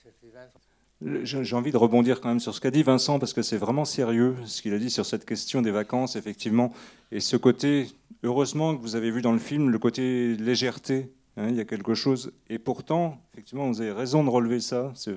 Ça 0.03 0.11
fait 0.21 0.31
23 0.33 0.61
j'ai 1.03 1.57
envie 1.57 1.73
de 1.73 1.77
rebondir 1.77 2.21
quand 2.21 2.29
même 2.29 2.41
sur 2.41 2.55
ce 2.55 2.61
qu'a 2.61 2.71
dit 2.71 2.83
Vincent, 2.83 3.19
parce 3.19 3.33
que 3.33 3.43
c'est 3.43 3.57
vraiment 3.57 3.85
sérieux 3.85 4.37
ce 4.45 4.61
qu'il 4.61 4.75
a 4.75 4.79
dit 4.79 4.91
sur 4.91 5.07
cette 5.07 5.25
question 5.25 5.63
des 5.63 5.71
vacances, 5.71 6.17
effectivement. 6.17 6.73
Et 7.11 7.21
ce 7.21 7.37
côté, 7.37 7.89
heureusement 8.23 8.77
que 8.77 8.83
vous 8.83 8.97
avez 8.97 9.11
vu 9.11 9.23
dans 9.23 9.33
le 9.33 9.39
film, 9.39 9.71
le 9.71 9.79
côté 9.79 10.37
légèreté, 10.37 11.11
hein, 11.37 11.49
il 11.49 11.57
y 11.57 11.61
a 11.61 11.65
quelque 11.65 11.95
chose. 11.95 12.33
Et 12.51 12.59
pourtant, 12.59 13.19
effectivement, 13.33 13.67
vous 13.69 13.81
avez 13.81 13.93
raison 13.93 14.25
de 14.25 14.29
relever 14.29 14.61
ça, 14.61 14.93
c'est 14.95 15.15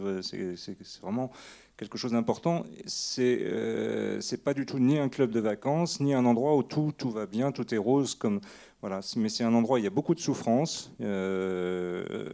vraiment 1.02 1.32
quelque 1.76 1.98
chose 1.98 2.14
d'important. 2.14 2.64
C'est 2.86 3.40
euh, 3.42 4.22
pas 4.44 4.54
du 4.54 4.66
tout 4.66 4.80
ni 4.80 4.98
un 4.98 5.10
club 5.10 5.32
de 5.32 5.42
vacances, 5.42 6.00
ni 6.00 6.14
un 6.14 6.26
endroit 6.26 6.56
où 6.56 6.64
tout, 6.64 6.94
tout 6.98 7.12
va 7.12 7.26
bien, 7.26 7.52
tout 7.52 7.74
est 7.74 7.78
rose, 7.78 8.16
comme, 8.16 8.40
voilà. 8.80 9.02
mais 9.18 9.28
c'est 9.28 9.44
un 9.44 9.54
endroit 9.54 9.76
où 9.76 9.80
il 9.80 9.84
y 9.84 9.88
a 9.88 9.92
beaucoup 9.92 10.16
de 10.16 10.22
souffrance 10.22 10.94
euh, 11.02 12.30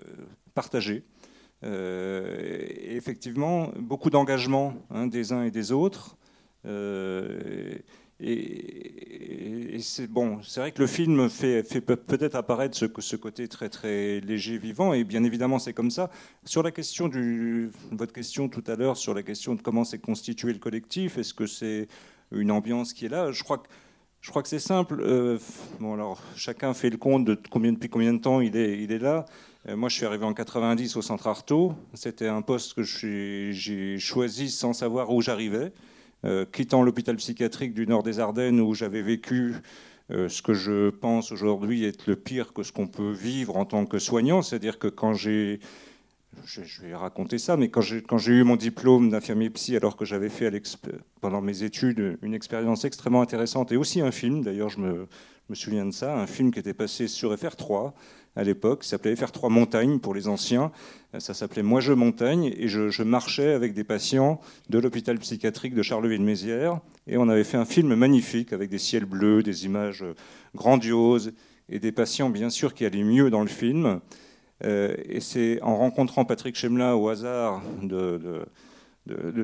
partagée. 0.53 1.03
Euh, 1.63 2.65
effectivement, 2.87 3.71
beaucoup 3.77 4.09
d'engagement 4.09 4.73
hein, 4.91 5.07
des 5.07 5.33
uns 5.33 5.43
et 5.43 5.51
des 5.51 5.71
autres. 5.71 6.15
Euh, 6.65 7.73
et, 8.21 9.77
c'est 9.81 10.07
bon, 10.07 10.41
c'est 10.43 10.59
vrai 10.59 10.71
que 10.73 10.81
le 10.81 10.87
film 10.87 11.29
fait, 11.29 11.63
peut-être 11.81 12.35
apparaître 12.35 12.77
ce, 12.77 13.15
côté 13.15 13.47
très 13.47 13.69
très 13.69 14.19
léger, 14.19 14.57
vivant, 14.57 14.93
et 14.93 15.05
bien 15.05 15.23
évidemment 15.23 15.57
c'est 15.57 15.71
comme 15.71 15.89
ça. 15.89 16.09
Sur 16.43 16.61
la 16.61 16.71
question 16.71 17.07
du, 17.07 17.71
votre 17.91 18.11
question 18.11 18.49
tout 18.49 18.63
à 18.67 18.75
l'heure 18.75 18.97
sur 18.97 19.13
la 19.13 19.23
question 19.23 19.55
de 19.55 19.61
comment 19.61 19.85
s'est 19.85 19.99
constitué 19.99 20.51
le 20.51 20.59
collectif, 20.59 21.17
est-ce 21.17 21.33
que 21.33 21.47
c'est 21.47 21.87
une 22.33 22.51
ambiance 22.51 22.91
qui 22.91 23.05
est 23.05 23.09
là? 23.09 23.31
Je 23.31 23.41
crois 23.43 23.59
que 23.59 23.69
je 24.19 24.29
crois 24.31 24.43
que 24.43 24.49
c'est 24.49 24.59
simple. 24.59 24.99
Euh, 24.99 25.37
bon 25.79 25.93
alors 25.93 26.21
chacun 26.35 26.73
fait 26.73 26.89
le 26.89 26.97
compte 26.97 27.23
de 27.23 27.35
depuis 27.35 27.87
combien 27.89 28.13
de 28.13 28.19
temps 28.19 28.41
il 28.41 28.57
est 28.57 28.99
là. 28.99 29.25
Euh, 29.69 29.75
moi, 29.75 29.89
je 29.89 29.95
suis 29.95 30.05
arrivé 30.05 30.25
en 30.25 30.33
90 30.33 30.95
au 30.95 31.01
centre 31.01 31.27
Artaud. 31.27 31.73
C'était 31.93 32.27
un 32.27 32.41
poste 32.41 32.73
que 32.73 32.83
j'ai 32.83 33.97
choisi 33.99 34.49
sans 34.49 34.73
savoir 34.73 35.11
où 35.11 35.21
j'arrivais. 35.21 35.71
Euh, 36.25 36.45
quittant 36.45 36.83
l'hôpital 36.83 37.15
psychiatrique 37.15 37.73
du 37.73 37.87
nord 37.87 38.03
des 38.03 38.19
Ardennes 38.19 38.59
où 38.59 38.73
j'avais 38.73 39.01
vécu 39.01 39.55
euh, 40.11 40.27
ce 40.27 40.41
que 40.41 40.53
je 40.53 40.89
pense 40.89 41.31
aujourd'hui 41.31 41.85
être 41.85 42.07
le 42.07 42.17
pire 42.17 42.51
que 42.51 42.61
ce 42.61 42.73
qu'on 42.73 42.87
peut 42.87 43.11
vivre 43.11 43.55
en 43.55 43.63
tant 43.63 43.85
que 43.85 43.99
soignant. 43.99 44.41
C'est-à-dire 44.41 44.79
que 44.79 44.87
quand 44.87 45.13
j'ai 45.13 45.59
je, 46.45 46.81
vais 46.81 46.95
raconter 46.95 47.37
ça, 47.37 47.57
mais 47.57 47.69
quand 47.69 47.81
j'ai 47.81 48.31
eu 48.31 48.43
mon 48.43 48.55
diplôme 48.55 49.09
d'infirmier 49.09 49.49
psy, 49.49 49.75
alors 49.75 49.97
que 49.97 50.05
j'avais 50.05 50.29
fait 50.29 50.51
pendant 51.21 51.41
mes 51.41 51.63
études 51.63 52.17
une 52.21 52.33
expérience 52.33 52.85
extrêmement 52.85 53.21
intéressante 53.21 53.71
et 53.71 53.77
aussi 53.77 53.99
un 53.99 54.11
film, 54.11 54.43
d'ailleurs 54.43 54.69
je 54.69 54.79
me, 54.79 55.07
me, 55.49 55.55
souviens 55.55 55.85
de 55.85 55.91
ça, 55.91 56.17
un 56.17 56.27
film 56.27 56.51
qui 56.51 56.59
était 56.59 56.75
passé 56.75 57.07
sur 57.07 57.33
FR3, 57.33 57.93
à 58.39 58.43
l'époque, 58.43 58.83
qui 58.83 58.87
s'appelait 58.87 59.13
FR3 59.15 59.49
Montagne 59.49 59.99
pour 59.99 60.13
les 60.13 60.29
anciens. 60.29 60.71
Ça 61.17 61.33
s'appelait 61.33 61.63
Moi 61.63 61.81
je 61.81 61.91
montagne 61.91 62.53
et 62.57 62.69
je, 62.69 63.03
marchais 63.03 63.51
avec 63.51 63.73
des 63.73 63.83
patients 63.83 64.39
de 64.69 64.79
l'hôpital 64.79 65.19
psychiatrique 65.19 65.73
de 65.73 65.83
Charleville-Mézières 65.83 66.79
et 67.07 67.17
on 67.17 67.27
avait 67.27 67.43
fait 67.43 67.57
un 67.57 67.65
film 67.65 67.95
magnifique 67.95 68.53
avec 68.53 68.69
des 68.69 68.77
ciels 68.77 69.05
bleus, 69.05 69.43
des 69.43 69.65
images 69.65 70.05
grandioses 70.55 71.33
et 71.67 71.79
des 71.79 71.91
patients 71.91 72.29
bien 72.29 72.49
sûr 72.49 72.73
qui 72.73 72.85
allaient 72.85 73.03
mieux 73.03 73.29
dans 73.29 73.41
le 73.41 73.47
film. 73.47 73.99
Euh, 74.63 74.95
et 75.05 75.19
c'est 75.19 75.61
en 75.61 75.75
rencontrant 75.75 76.23
Patrick 76.23 76.55
Chemla 76.55 76.95
au 76.95 77.09
hasard 77.09 77.61
de 77.81 78.17
de, 78.17 78.45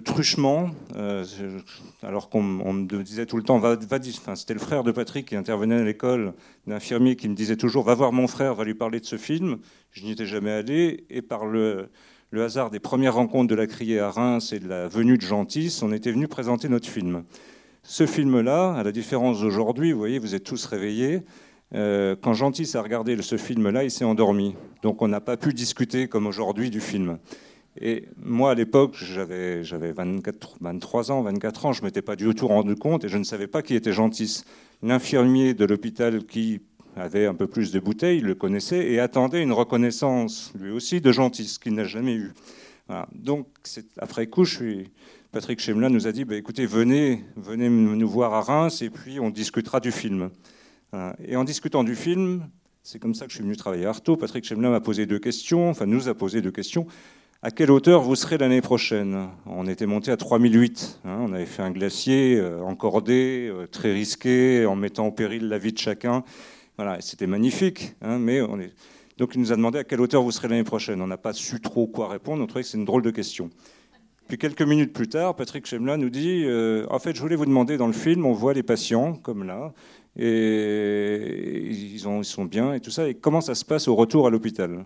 truchement, 0.03 0.69
euh, 0.95 1.23
alors 2.03 2.29
qu'on 2.29 2.43
me 2.43 3.03
disait 3.03 3.25
tout 3.25 3.37
le 3.37 3.43
temps, 3.43 3.61
c'était 4.35 4.53
le 4.53 4.59
frère 4.59 4.83
de 4.83 4.91
Patrick 4.91 5.27
qui 5.27 5.35
intervenait 5.35 5.75
à 5.75 5.83
l'école, 5.83 6.33
d'infirmier 6.67 7.15
qui 7.15 7.29
me 7.29 7.35
disait 7.35 7.55
toujours, 7.55 7.83
va 7.83 7.95
voir 7.95 8.11
mon 8.11 8.27
frère, 8.27 8.55
va 8.55 8.63
lui 8.63 8.75
parler 8.75 8.99
de 8.99 9.05
ce 9.05 9.17
film. 9.17 9.57
Je 9.91 10.03
n'y 10.03 10.11
étais 10.11 10.25
jamais 10.25 10.51
allé, 10.51 11.05
et 11.09 11.21
par 11.21 11.45
le, 11.45 11.89
le, 12.31 12.43
hasard 12.43 12.69
des 12.69 12.79
premières 12.79 13.15
rencontres 13.15 13.47
de 13.47 13.55
la 13.55 13.67
Criée 13.67 13.99
à 13.99 14.11
Reims 14.11 14.53
et 14.53 14.59
de 14.59 14.67
la 14.67 14.87
venue 14.87 15.17
de 15.17 15.23
Gentis, 15.23 15.79
on 15.81 15.91
était 15.91 16.11
venu 16.11 16.27
présenter 16.27 16.69
notre 16.69 16.87
film. 16.87 17.23
Ce 17.83 18.05
film-là, 18.05 18.73
à 18.73 18.83
la 18.83 18.91
différence 18.91 19.41
d'aujourd'hui, 19.41 19.91
vous 19.91 19.99
voyez, 19.99 20.19
vous 20.19 20.35
êtes 20.35 20.43
tous 20.43 20.65
réveillés. 20.65 21.21
Euh, 21.73 22.15
quand 22.19 22.33
Gentis 22.33 22.71
a 22.75 22.81
regardé 22.81 23.19
ce 23.21 23.37
film-là, 23.37 23.83
il 23.83 23.91
s'est 23.91 24.05
endormi. 24.05 24.55
Donc 24.81 25.01
on 25.01 25.07
n'a 25.07 25.21
pas 25.21 25.37
pu 25.37 25.53
discuter 25.53 26.07
comme 26.07 26.27
aujourd'hui 26.27 26.69
du 26.69 26.81
film. 26.81 27.19
Et 27.81 28.05
moi, 28.17 28.51
à 28.51 28.55
l'époque, 28.55 28.95
j'avais, 28.97 29.61
23 29.61 31.11
ans, 31.11 31.21
24 31.23 31.65
ans, 31.65 31.73
je 31.73 31.81
ne 31.81 31.87
m'étais 31.87 32.01
pas 32.01 32.15
du 32.15 32.33
tout 32.33 32.47
rendu 32.47 32.75
compte 32.75 33.03
et 33.03 33.09
je 33.09 33.17
ne 33.17 33.23
savais 33.23 33.47
pas 33.47 33.61
qui 33.61 33.75
était 33.75 33.91
Gentis. 33.91 34.43
L'infirmier 34.81 35.53
de 35.53 35.65
l'hôpital 35.65 36.25
qui 36.25 36.61
avait 36.95 37.25
un 37.25 37.33
peu 37.33 37.47
plus 37.47 37.71
de 37.71 37.79
bouteilles 37.79 38.21
le 38.21 38.35
connaissait 38.35 38.91
et 38.91 38.99
attendait 38.99 39.43
une 39.43 39.51
reconnaissance, 39.51 40.53
lui 40.57 40.71
aussi, 40.71 41.01
de 41.01 41.11
Gentis, 41.11 41.57
qu'il 41.61 41.73
n'a 41.73 41.83
jamais 41.83 42.13
eu. 42.13 42.33
Donc, 43.13 43.47
après 43.97 44.27
coup, 44.27 44.45
Patrick 45.31 45.59
Chemla 45.59 45.89
nous 45.89 46.07
a 46.07 46.13
dit 46.13 46.23
bah, 46.23 46.35
écoutez, 46.35 46.65
venez, 46.65 47.25
venez 47.35 47.69
nous 47.69 48.09
voir 48.09 48.33
à 48.33 48.41
Reims 48.41 48.81
et 48.81 48.89
puis 48.89 49.19
on 49.19 49.29
discutera 49.31 49.81
du 49.81 49.91
film. 49.91 50.29
Et 51.27 51.35
en 51.35 51.43
discutant 51.43 51.83
du 51.83 51.95
film, 51.95 52.47
c'est 52.83 52.99
comme 52.99 53.15
ça 53.15 53.25
que 53.25 53.31
je 53.31 53.37
suis 53.37 53.43
venu 53.43 53.57
travailler 53.57 53.85
à 53.85 53.89
Artaud. 53.89 54.15
Patrick 54.15 54.45
Chemla 54.45 54.69
m'a 54.69 54.79
posé 54.79 55.05
deux 55.05 55.19
questions, 55.19 55.69
enfin, 55.69 55.87
nous 55.87 56.07
a 56.07 56.13
posé 56.13 56.41
deux 56.41 56.51
questions 56.51 56.87
à 57.45 57.51
quelle 57.51 57.69
hauteur 57.69 58.01
vous 58.01 58.15
serez 58.15 58.39
l'année 58.39 58.61
prochaine? 58.61 59.29
On 59.45 59.67
était 59.67 59.85
monté 59.85 60.09
à 60.09 60.17
3008. 60.17 61.01
Hein, 61.05 61.19
on 61.21 61.31
avait 61.31 61.45
fait 61.45 61.61
un 61.61 61.69
glacier 61.69 62.39
euh, 62.39 62.63
encordé, 62.63 63.51
euh, 63.53 63.67
très 63.67 63.93
risqué, 63.93 64.65
en 64.65 64.75
mettant 64.75 65.05
en 65.05 65.11
péril 65.11 65.47
la 65.47 65.59
vie 65.59 65.71
de 65.71 65.77
chacun. 65.77 66.23
Voilà, 66.75 66.99
c'était 67.01 67.27
magnifique. 67.27 67.93
Hein, 68.01 68.17
mais. 68.17 68.41
Donc 69.19 69.35
il 69.35 69.41
nous 69.41 69.51
a 69.51 69.55
demandé 69.55 69.77
à 69.77 69.83
quelle 69.83 70.01
hauteur 70.01 70.23
vous 70.23 70.31
serez 70.31 70.47
l'année 70.47 70.63
prochaine. 70.63 70.99
On 71.03 71.05
n'a 71.07 71.17
pas 71.17 71.33
su 71.33 71.61
trop 71.61 71.85
quoi 71.85 72.09
répondre. 72.09 72.41
On 72.43 72.47
trouvait 72.47 72.63
que 72.63 72.67
c'est 72.67 72.79
une 72.79 72.83
drôle 72.83 73.03
de 73.03 73.11
question. 73.11 73.51
Puis 74.27 74.39
quelques 74.39 74.63
minutes 74.63 74.91
plus 74.91 75.07
tard, 75.07 75.35
Patrick 75.35 75.67
Chemla 75.67 75.97
nous 75.97 76.09
dit 76.09 76.45
euh, 76.45 76.87
En 76.89 76.97
fait, 76.97 77.15
je 77.15 77.21
voulais 77.21 77.35
vous 77.35 77.45
demander, 77.45 77.77
dans 77.77 77.85
le 77.85 77.93
film, 77.93 78.25
on 78.25 78.33
voit 78.33 78.55
les 78.55 78.63
patients, 78.63 79.13
comme 79.13 79.43
là, 79.43 79.71
et 80.17 81.69
ils 81.69 81.99
sont 81.99 82.45
bien 82.45 82.73
et 82.73 82.79
tout 82.79 82.89
ça. 82.89 83.07
Et 83.07 83.13
comment 83.13 83.41
ça 83.41 83.53
se 83.53 83.63
passe 83.63 83.87
au 83.87 83.93
retour 83.93 84.25
à 84.25 84.31
l'hôpital? 84.31 84.83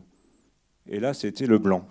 Et 0.89 0.99
là, 0.99 1.13
c'était 1.13 1.45
le 1.45 1.57
blanc 1.57 1.87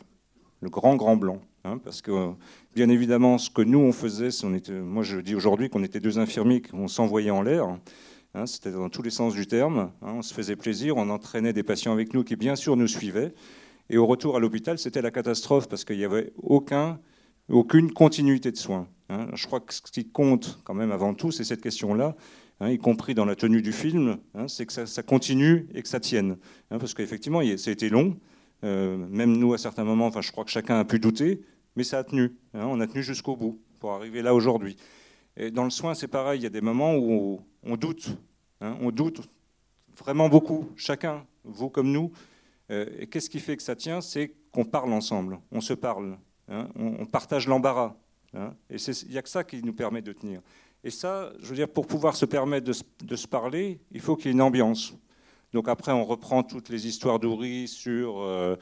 le 0.61 0.71
grand 0.71 0.97
grand 0.97 1.17
blanc. 1.17 1.41
Hein, 1.65 1.79
parce 1.83 2.03
que, 2.03 2.33
bien 2.75 2.89
évidemment, 2.89 3.39
ce 3.39 3.51
que 3.51 3.63
nous, 3.63 3.81
on 3.81 3.93
faisait, 3.93 4.31
moi 4.71 5.03
je 5.03 5.19
dis 5.19 5.35
aujourd'hui 5.35 5.69
qu'on 5.69 5.83
était 5.83 6.01
deux 6.01 6.19
infirmiers, 6.19 6.63
qu'on 6.63 6.89
s'envoyait 6.89 7.31
en 7.31 7.43
l'air. 7.43 7.67
Hein, 8.35 8.47
c'était 8.47 8.71
dans 8.71 8.89
tous 8.89 9.03
les 9.03 9.11
sens 9.11 9.35
du 9.35 9.47
terme. 9.47 9.91
Hein, 10.03 10.15
on 10.17 10.23
se 10.23 10.33
faisait 10.33 10.57
plaisir, 10.57 10.97
on 10.97 11.11
entraînait 11.11 11.53
des 11.53 11.63
patients 11.63 11.93
avec 11.93 12.15
nous 12.15 12.25
qui, 12.25 12.37
bien 12.37 12.57
sûr, 12.57 12.77
nous 12.77 12.87
suivaient. 12.87 13.35
Et 13.91 13.97
au 13.99 14.07
retour 14.07 14.37
à 14.37 14.41
l'hôpital, 14.41 14.79
c'était 14.79 15.03
la 15.03 15.11
catastrophe 15.11 15.69
parce 15.69 15.85
qu'il 15.85 15.97
n'y 15.97 16.05
avait 16.05 16.33
aucun, 16.37 17.01
aucune 17.49 17.91
continuité 17.91 18.53
de 18.53 18.57
soins. 18.57 18.87
Je 19.33 19.47
crois 19.47 19.61
que 19.61 19.73
ce 19.73 19.81
qui 19.81 20.07
compte 20.07 20.61
quand 20.65 20.75
même 20.75 20.93
avant 20.93 21.15
tout, 21.15 21.31
c'est 21.31 21.45
cette 21.45 21.63
question-là. 21.63 22.15
y 22.61 22.77
compris 22.77 23.15
dans 23.15 23.25
la 23.25 23.35
tenue 23.35 23.63
du 23.63 23.73
film, 23.73 24.19
c'est 24.47 24.67
que 24.67 24.85
ça, 24.85 25.03
continue 25.03 25.67
et 25.75 25.81
que 25.81 25.89
ça 25.89 26.01
tienne. 26.01 26.37
parce 26.69 26.93
qu'effectivement, 26.93 27.41
été 27.41 27.89
long, 27.89 28.19
même 28.63 29.37
nous, 29.37 29.55
à 29.55 29.59
certains 29.59 29.85
moments, 29.85 30.07
enfin, 30.07 30.21
je 30.21 30.33
crois 30.33 30.45
que 30.45 30.51
chacun 30.51 30.79
a 30.79 30.85
pu 30.85 30.99
douter, 30.99 31.43
mais 31.77 31.85
ça 31.85 31.99
a 31.99 32.05
tenu. 32.05 32.37
Hein, 32.55 32.67
on 32.67 32.81
a 32.81 32.87
tenu 32.87 33.03
jusqu'au 33.03 33.37
bout 33.37 33.61
pour 33.79 33.93
arriver 33.93 34.21
là 34.21 34.35
aujourd'hui. 34.35 34.77
Et 35.37 35.53
dans 35.53 35.65
le 35.65 35.71
soin, 35.71 35.95
c'est 35.95 36.09
pareil. 36.09 36.41
Il 36.41 36.43
y 36.43 36.47
a 36.47 36.51
des 36.51 36.61
moments 36.61 36.97
où 36.97 37.41
on, 37.63 37.77
doute. 37.77 38.19
Hein, 38.61 38.77
on 38.81 38.91
doute 38.91 39.29
vraiment 39.97 40.29
beaucoup, 40.29 40.69
chacun, 40.75 41.25
vous 41.45 41.71
comme 41.71 41.93
nous. 41.93 42.11
Euh, 42.71 42.87
et 42.99 43.07
qu'est-ce 43.07 43.31
qui 43.31 43.39
fait 43.39 43.57
que 43.57 43.63
ça 43.63 43.77
tient? 43.77 44.01
C'est 44.01 44.35
qu'on 44.51 44.65
parle 44.65 44.93
ensemble, 44.93 45.39
on 45.53 45.61
se 45.61 45.73
parle, 45.73 46.19
hein, 46.49 46.69
on, 46.75 47.07
partage 47.07 47.47
l'embarras. 47.47 47.95
et 48.71 48.77
il 48.77 49.11
n'y 49.11 49.19
a 49.19 49.23
que 49.23 49.29
ça 49.29 49.45
qui 49.45 49.63
nous 49.63 49.73
permet 49.73 50.03
de 50.03 50.13
tenir. 50.13 50.41
Et 50.83 50.91
ça, 50.91 51.33
je 51.41 51.47
veux 51.47 51.55
dire, 51.55 51.69
pour 51.69 51.87
pouvoir 51.87 52.17
se 52.17 52.25
permettre 52.25 52.71
de 53.03 53.17
se 53.17 53.27
parler, 53.29 53.81
il 53.93 54.01
faut 54.01 54.17
qu'il 54.17 54.27
y 54.27 54.29
ait 54.29 54.33
une 54.33 54.43
ambiance. 54.43 54.95
Donc 55.53 55.69
après, 55.69 55.93
on 55.93 56.05
reprend 56.05 56.43
toutes 56.43 56.69
les 56.69 56.87
histoires 56.87 57.19
d'Ouri 57.19 57.69
sur 57.69 58.21
euh, 58.21 58.57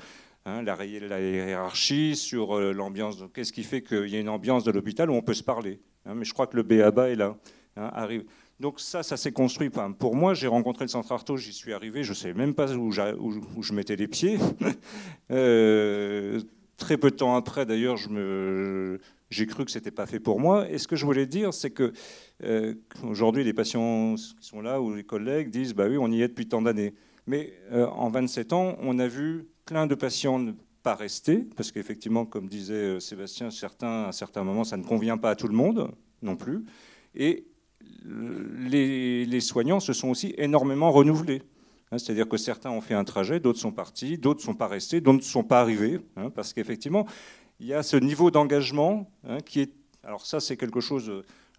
hein, 0.44 0.62
la, 0.62 0.84
hiérarchie, 0.84 2.16
sur 2.16 2.56
euh, 2.56 2.72
l'ambiance. 2.72 3.16
Qu'est-ce 3.34 3.52
qui 3.52 3.64
fait 3.64 3.82
qu'il 3.82 4.08
y 4.08 4.16
a 4.16 4.20
une 4.20 4.28
ambiance 4.28 4.64
de 4.64 4.70
l'hôpital 4.70 5.10
où 5.10 5.14
on 5.14 5.22
peut 5.22 5.34
se 5.34 5.42
parler 5.42 5.80
hein, 6.04 6.14
Mais 6.14 6.24
je 6.24 6.32
crois 6.32 6.46
que 6.46 6.56
le 6.56 6.62
BABA 6.62 7.10
est 7.10 7.16
là, 7.16 7.36
hein. 7.76 7.90
Donc 8.58 8.80
ça, 8.80 9.02
ça 9.02 9.18
s'est 9.18 9.32
construit. 9.32 9.70
pour 9.98 10.16
moi, 10.16 10.32
j'ai 10.32 10.46
rencontré 10.46 10.86
le 10.86 10.88
Centre 10.88 11.12
Arto, 11.12 11.36
j'y 11.36 11.52
suis 11.52 11.74
arrivé, 11.74 12.02
je 12.02 12.10
ne 12.10 12.14
savais 12.14 12.34
même 12.34 12.54
pas 12.54 12.72
où, 12.72 12.90
où, 12.90 13.62
je 13.62 13.72
mettais 13.74 13.96
les 13.96 14.08
pieds. 14.08 14.38
euh, 15.30 16.40
très 16.78 16.96
peu 16.96 17.10
de 17.10 17.16
temps 17.16 17.34
après, 17.34 17.66
d'ailleurs, 17.66 17.98
je 17.98 18.08
me, 18.08 19.00
j'ai 19.30 19.46
cru 19.46 19.64
que 19.64 19.70
ce 19.70 19.78
n'était 19.78 19.90
pas 19.90 20.06
fait 20.06 20.20
pour 20.20 20.40
moi. 20.40 20.68
Et 20.70 20.78
ce 20.78 20.86
que 20.86 20.96
je 20.96 21.04
voulais 21.04 21.26
dire, 21.26 21.52
c'est 21.52 21.70
que 21.70 21.92
euh, 22.44 22.74
aujourd'hui, 23.02 23.44
les 23.44 23.52
patients 23.52 24.14
qui 24.14 24.46
sont 24.46 24.60
là 24.60 24.80
ou 24.80 24.94
les 24.94 25.04
collègues 25.04 25.50
disent 25.50 25.74
bah 25.74 25.86
oui, 25.88 25.96
on 25.98 26.10
y 26.10 26.22
est 26.22 26.28
depuis 26.28 26.48
tant 26.48 26.62
d'années. 26.62 26.94
Mais 27.26 27.52
euh, 27.72 27.86
en 27.86 28.08
27 28.08 28.52
ans, 28.52 28.76
on 28.80 28.98
a 28.98 29.08
vu 29.08 29.48
plein 29.64 29.86
de 29.86 29.94
patients 29.94 30.38
ne 30.38 30.52
pas 30.82 30.94
rester, 30.94 31.38
parce 31.56 31.72
qu'effectivement, 31.72 32.24
comme 32.24 32.48
disait 32.48 32.74
euh, 32.74 33.00
Sébastien, 33.00 33.50
certains, 33.50 34.04
à 34.04 34.12
certains 34.12 34.44
moments, 34.44 34.62
ça 34.62 34.76
ne 34.76 34.84
convient 34.84 35.18
pas 35.18 35.30
à 35.30 35.34
tout 35.34 35.48
le 35.48 35.54
monde 35.54 35.90
non 36.22 36.36
plus. 36.36 36.64
Et 37.14 37.48
les, 38.04 39.40
soignants 39.40 39.80
se 39.80 39.92
sont 39.92 40.08
aussi 40.08 40.34
énormément 40.38 40.92
renouvelés. 40.92 41.42
Hein, 41.90 41.98
c'est-à-dire 41.98 42.28
que 42.28 42.36
certains 42.36 42.70
ont 42.70 42.80
fait 42.80 42.94
un 42.94 43.04
trajet, 43.04 43.40
d'autres 43.40 43.58
sont 43.58 43.72
partis, 43.72 44.18
d'autres 44.18 44.40
ne 44.40 44.44
sont 44.44 44.54
pas 44.54 44.68
restés, 44.68 45.00
d'autres 45.00 45.18
ne 45.18 45.22
sont 45.22 45.44
pas 45.44 45.60
arrivés, 45.60 45.98
hein, 46.16 46.30
parce 46.30 46.52
qu'effectivement, 46.52 47.06
il 47.60 47.66
y 47.66 47.74
a 47.74 47.82
ce 47.82 47.96
niveau 47.96 48.30
d'engagement 48.30 49.10
hein, 49.28 49.38
qui 49.40 49.60
est. 49.60 49.72
Alors, 50.02 50.24
ça, 50.24 50.40
c'est 50.40 50.56
quelque 50.56 50.80
chose. 50.80 51.10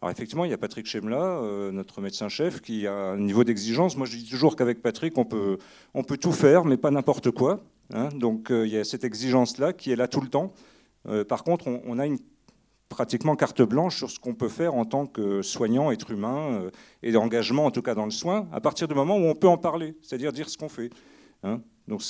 Alors, 0.02 0.12
effectivement, 0.12 0.46
il 0.46 0.52
y 0.52 0.54
a 0.54 0.58
Patrick 0.58 0.86
Chemla, 0.86 1.22
euh, 1.22 1.72
notre 1.72 2.02
médecin-chef, 2.02 2.62
qui 2.62 2.86
a 2.86 2.94
un 2.94 3.18
niveau 3.18 3.44
d'exigence. 3.44 3.98
Moi, 3.98 4.06
je 4.06 4.16
dis 4.18 4.30
toujours 4.30 4.56
qu'avec 4.56 4.82
Patrick, 4.82 5.18
on 5.18 5.26
peut, 5.26 5.58
on 5.96 6.04
peut 6.04 6.18
tout 6.18 6.32
faire, 6.32 6.66
mais 6.66 6.78
pas 6.78 6.92
n'importe 6.92 7.32
quoi. 7.32 7.64
Hein. 7.94 8.10
Donc, 8.10 8.52
euh, 8.52 8.68
il 8.68 8.74
y 8.74 8.78
a 8.78 8.84
cette 8.84 9.04
exigence-là 9.04 9.74
qui 9.74 9.92
est 9.92 9.96
là 9.96 10.08
tout 10.08 10.22
le 10.22 10.28
temps. 10.28 10.54
Euh, 11.08 11.26
par 11.26 11.44
contre, 11.44 11.68
on, 11.68 11.98
a 11.98 12.06
une 12.06 12.20
pratiquement 12.90 13.36
carte 13.36 13.62
blanche 13.64 13.98
sur 13.98 14.12
ce 14.12 14.20
qu'on 14.20 14.36
peut 14.36 14.50
faire 14.50 14.76
en 14.76 14.86
tant 14.86 15.08
que 15.08 15.42
soignant, 15.42 15.92
être 15.92 16.12
humain, 16.12 16.70
et 17.02 17.12
d'engagement, 17.12 17.66
en 17.66 17.72
tout 17.72 17.82
cas 17.82 17.96
dans 17.96 18.06
le 18.06 18.12
soin, 18.12 18.48
à 18.52 18.62
partir 18.62 18.88
du 18.88 18.94
moment 18.94 19.18
où 19.18 19.24
on 19.24 19.36
peut 19.36 19.48
en 19.48 19.58
parler, 19.58 19.96
c'est-à-dire 20.02 20.32
dire 20.32 20.50
ce 20.50 20.58
qu'on 20.58 20.70
fait. 20.70 20.90
Hein. 21.44 21.60
Donc, 21.88 22.02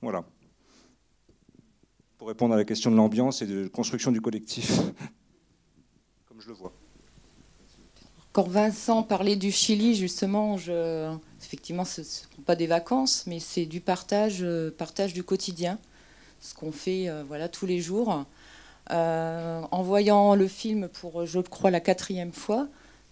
voilà 0.00 0.24
pour 2.18 2.28
répondre 2.28 2.54
à 2.54 2.56
la 2.56 2.64
question 2.64 2.90
de 2.90 2.96
l'ambiance 2.96 3.42
et 3.42 3.46
de 3.46 3.66
construction 3.68 4.12
du 4.12 4.20
collectif, 4.20 4.70
comme 6.28 6.40
je 6.40 6.48
le 6.48 6.54
vois. 6.54 6.72
Quand 8.32 8.48
Vincent 8.48 9.04
parlait 9.04 9.36
du 9.36 9.52
Chili, 9.52 9.94
justement, 9.94 10.56
je... 10.56 11.14
effectivement, 11.40 11.84
ce 11.84 12.00
ne 12.00 12.04
sont 12.04 12.42
pas 12.44 12.56
des 12.56 12.66
vacances, 12.66 13.28
mais 13.28 13.38
c'est 13.38 13.64
du 13.64 13.80
partage, 13.80 14.38
euh, 14.42 14.74
partage 14.76 15.12
du 15.12 15.22
quotidien, 15.22 15.78
ce 16.40 16.52
qu'on 16.52 16.72
fait 16.72 17.08
euh, 17.08 17.22
voilà, 17.22 17.48
tous 17.48 17.66
les 17.66 17.80
jours. 17.80 18.24
Euh, 18.90 19.60
en 19.70 19.82
voyant 19.82 20.34
le 20.34 20.48
film 20.48 20.88
pour, 20.88 21.24
je 21.26 21.38
crois, 21.38 21.70
la 21.70 21.78
quatrième 21.78 22.32
fois, 22.32 22.66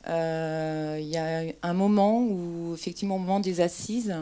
il 0.06 1.08
y 1.08 1.16
a 1.16 1.44
un 1.62 1.72
moment 1.72 2.20
où, 2.24 2.74
effectivement, 2.74 3.14
au 3.14 3.20
moment 3.20 3.38
des 3.38 3.60
assises, 3.60 4.16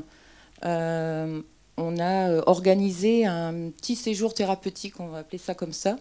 on 1.81 1.99
a 1.99 2.31
euh, 2.31 2.43
organisé 2.47 3.27
un 3.27 3.71
petit 3.71 3.97
séjour 3.97 4.35
thérapeutique, 4.35 5.01
on 5.01 5.09
va 5.09 5.19
appeler 5.19 5.39
ça 5.39 5.55
comme 5.55 5.73
ça, 5.73 5.97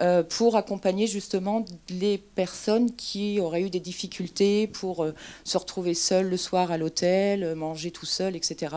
euh, 0.00 0.22
pour 0.22 0.56
accompagner 0.56 1.06
justement 1.06 1.64
les 1.90 2.18
personnes 2.18 2.94
qui 2.94 3.40
auraient 3.40 3.62
eu 3.62 3.70
des 3.70 3.80
difficultés 3.80 4.66
pour 4.66 5.04
euh, 5.04 5.14
se 5.44 5.58
retrouver 5.58 5.94
seules 5.94 6.28
le 6.28 6.36
soir 6.36 6.70
à 6.70 6.78
l'hôtel, 6.78 7.54
manger 7.54 7.90
tout 7.90 8.06
seul, 8.06 8.36
etc. 8.36 8.74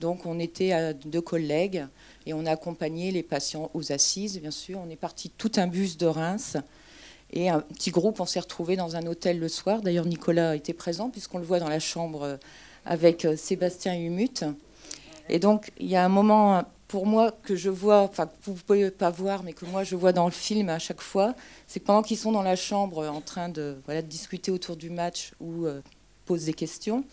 Donc 0.00 0.26
on 0.26 0.38
était 0.38 0.72
à 0.72 0.92
deux 0.92 1.20
collègues 1.20 1.86
et 2.26 2.34
on 2.34 2.44
a 2.46 2.52
accompagné 2.52 3.10
les 3.10 3.22
patients 3.22 3.70
aux 3.74 3.92
assises, 3.92 4.40
bien 4.40 4.50
sûr. 4.50 4.78
On 4.84 4.90
est 4.90 4.96
parti 4.96 5.30
tout 5.30 5.52
un 5.56 5.66
bus 5.66 5.96
de 5.96 6.06
Reims. 6.06 6.56
Et 7.32 7.48
un 7.48 7.60
petit 7.60 7.90
groupe, 7.90 8.20
on 8.20 8.26
s'est 8.26 8.38
retrouvé 8.38 8.76
dans 8.76 8.94
un 8.94 9.04
hôtel 9.06 9.40
le 9.40 9.48
soir. 9.48 9.82
D'ailleurs, 9.82 10.06
Nicolas 10.06 10.54
était 10.54 10.72
présent, 10.72 11.10
puisqu'on 11.10 11.38
le 11.38 11.44
voit 11.44 11.58
dans 11.58 11.68
la 11.68 11.80
chambre 11.80 12.38
avec 12.84 13.26
Sébastien 13.36 13.94
Humut. 13.94 14.44
Et 15.28 15.38
donc, 15.38 15.72
il 15.78 15.86
y 15.86 15.96
a 15.96 16.04
un 16.04 16.08
moment 16.08 16.64
pour 16.88 17.06
moi 17.06 17.32
que 17.42 17.56
je 17.56 17.70
vois, 17.70 18.02
enfin, 18.02 18.28
vous 18.44 18.52
ne 18.52 18.58
pouvez 18.58 18.90
pas 18.90 19.10
voir, 19.10 19.42
mais 19.42 19.52
que 19.52 19.64
moi 19.64 19.82
je 19.82 19.96
vois 19.96 20.12
dans 20.12 20.26
le 20.26 20.30
film 20.30 20.68
à 20.68 20.78
chaque 20.78 21.00
fois, 21.00 21.34
c'est 21.66 21.80
que 21.80 21.84
pendant 21.84 22.02
qu'ils 22.02 22.16
sont 22.16 22.32
dans 22.32 22.42
la 22.42 22.56
chambre 22.56 23.06
en 23.08 23.20
train 23.20 23.48
de, 23.48 23.76
voilà, 23.86 24.02
discuter 24.02 24.50
autour 24.50 24.76
du 24.76 24.90
match 24.90 25.32
ou 25.40 25.66
euh, 25.66 25.80
poser 26.26 26.46
des 26.46 26.52
questions, 26.54 27.04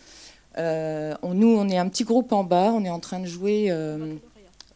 euh, 0.58 1.14
nous, 1.24 1.48
on 1.48 1.68
est 1.68 1.76
un 1.76 1.88
petit 1.88 2.04
groupe 2.04 2.32
en 2.32 2.44
bas, 2.44 2.70
on 2.72 2.84
est 2.84 2.90
en 2.90 3.00
train 3.00 3.18
de 3.18 3.26
jouer 3.26 3.66
euh, 3.70 4.14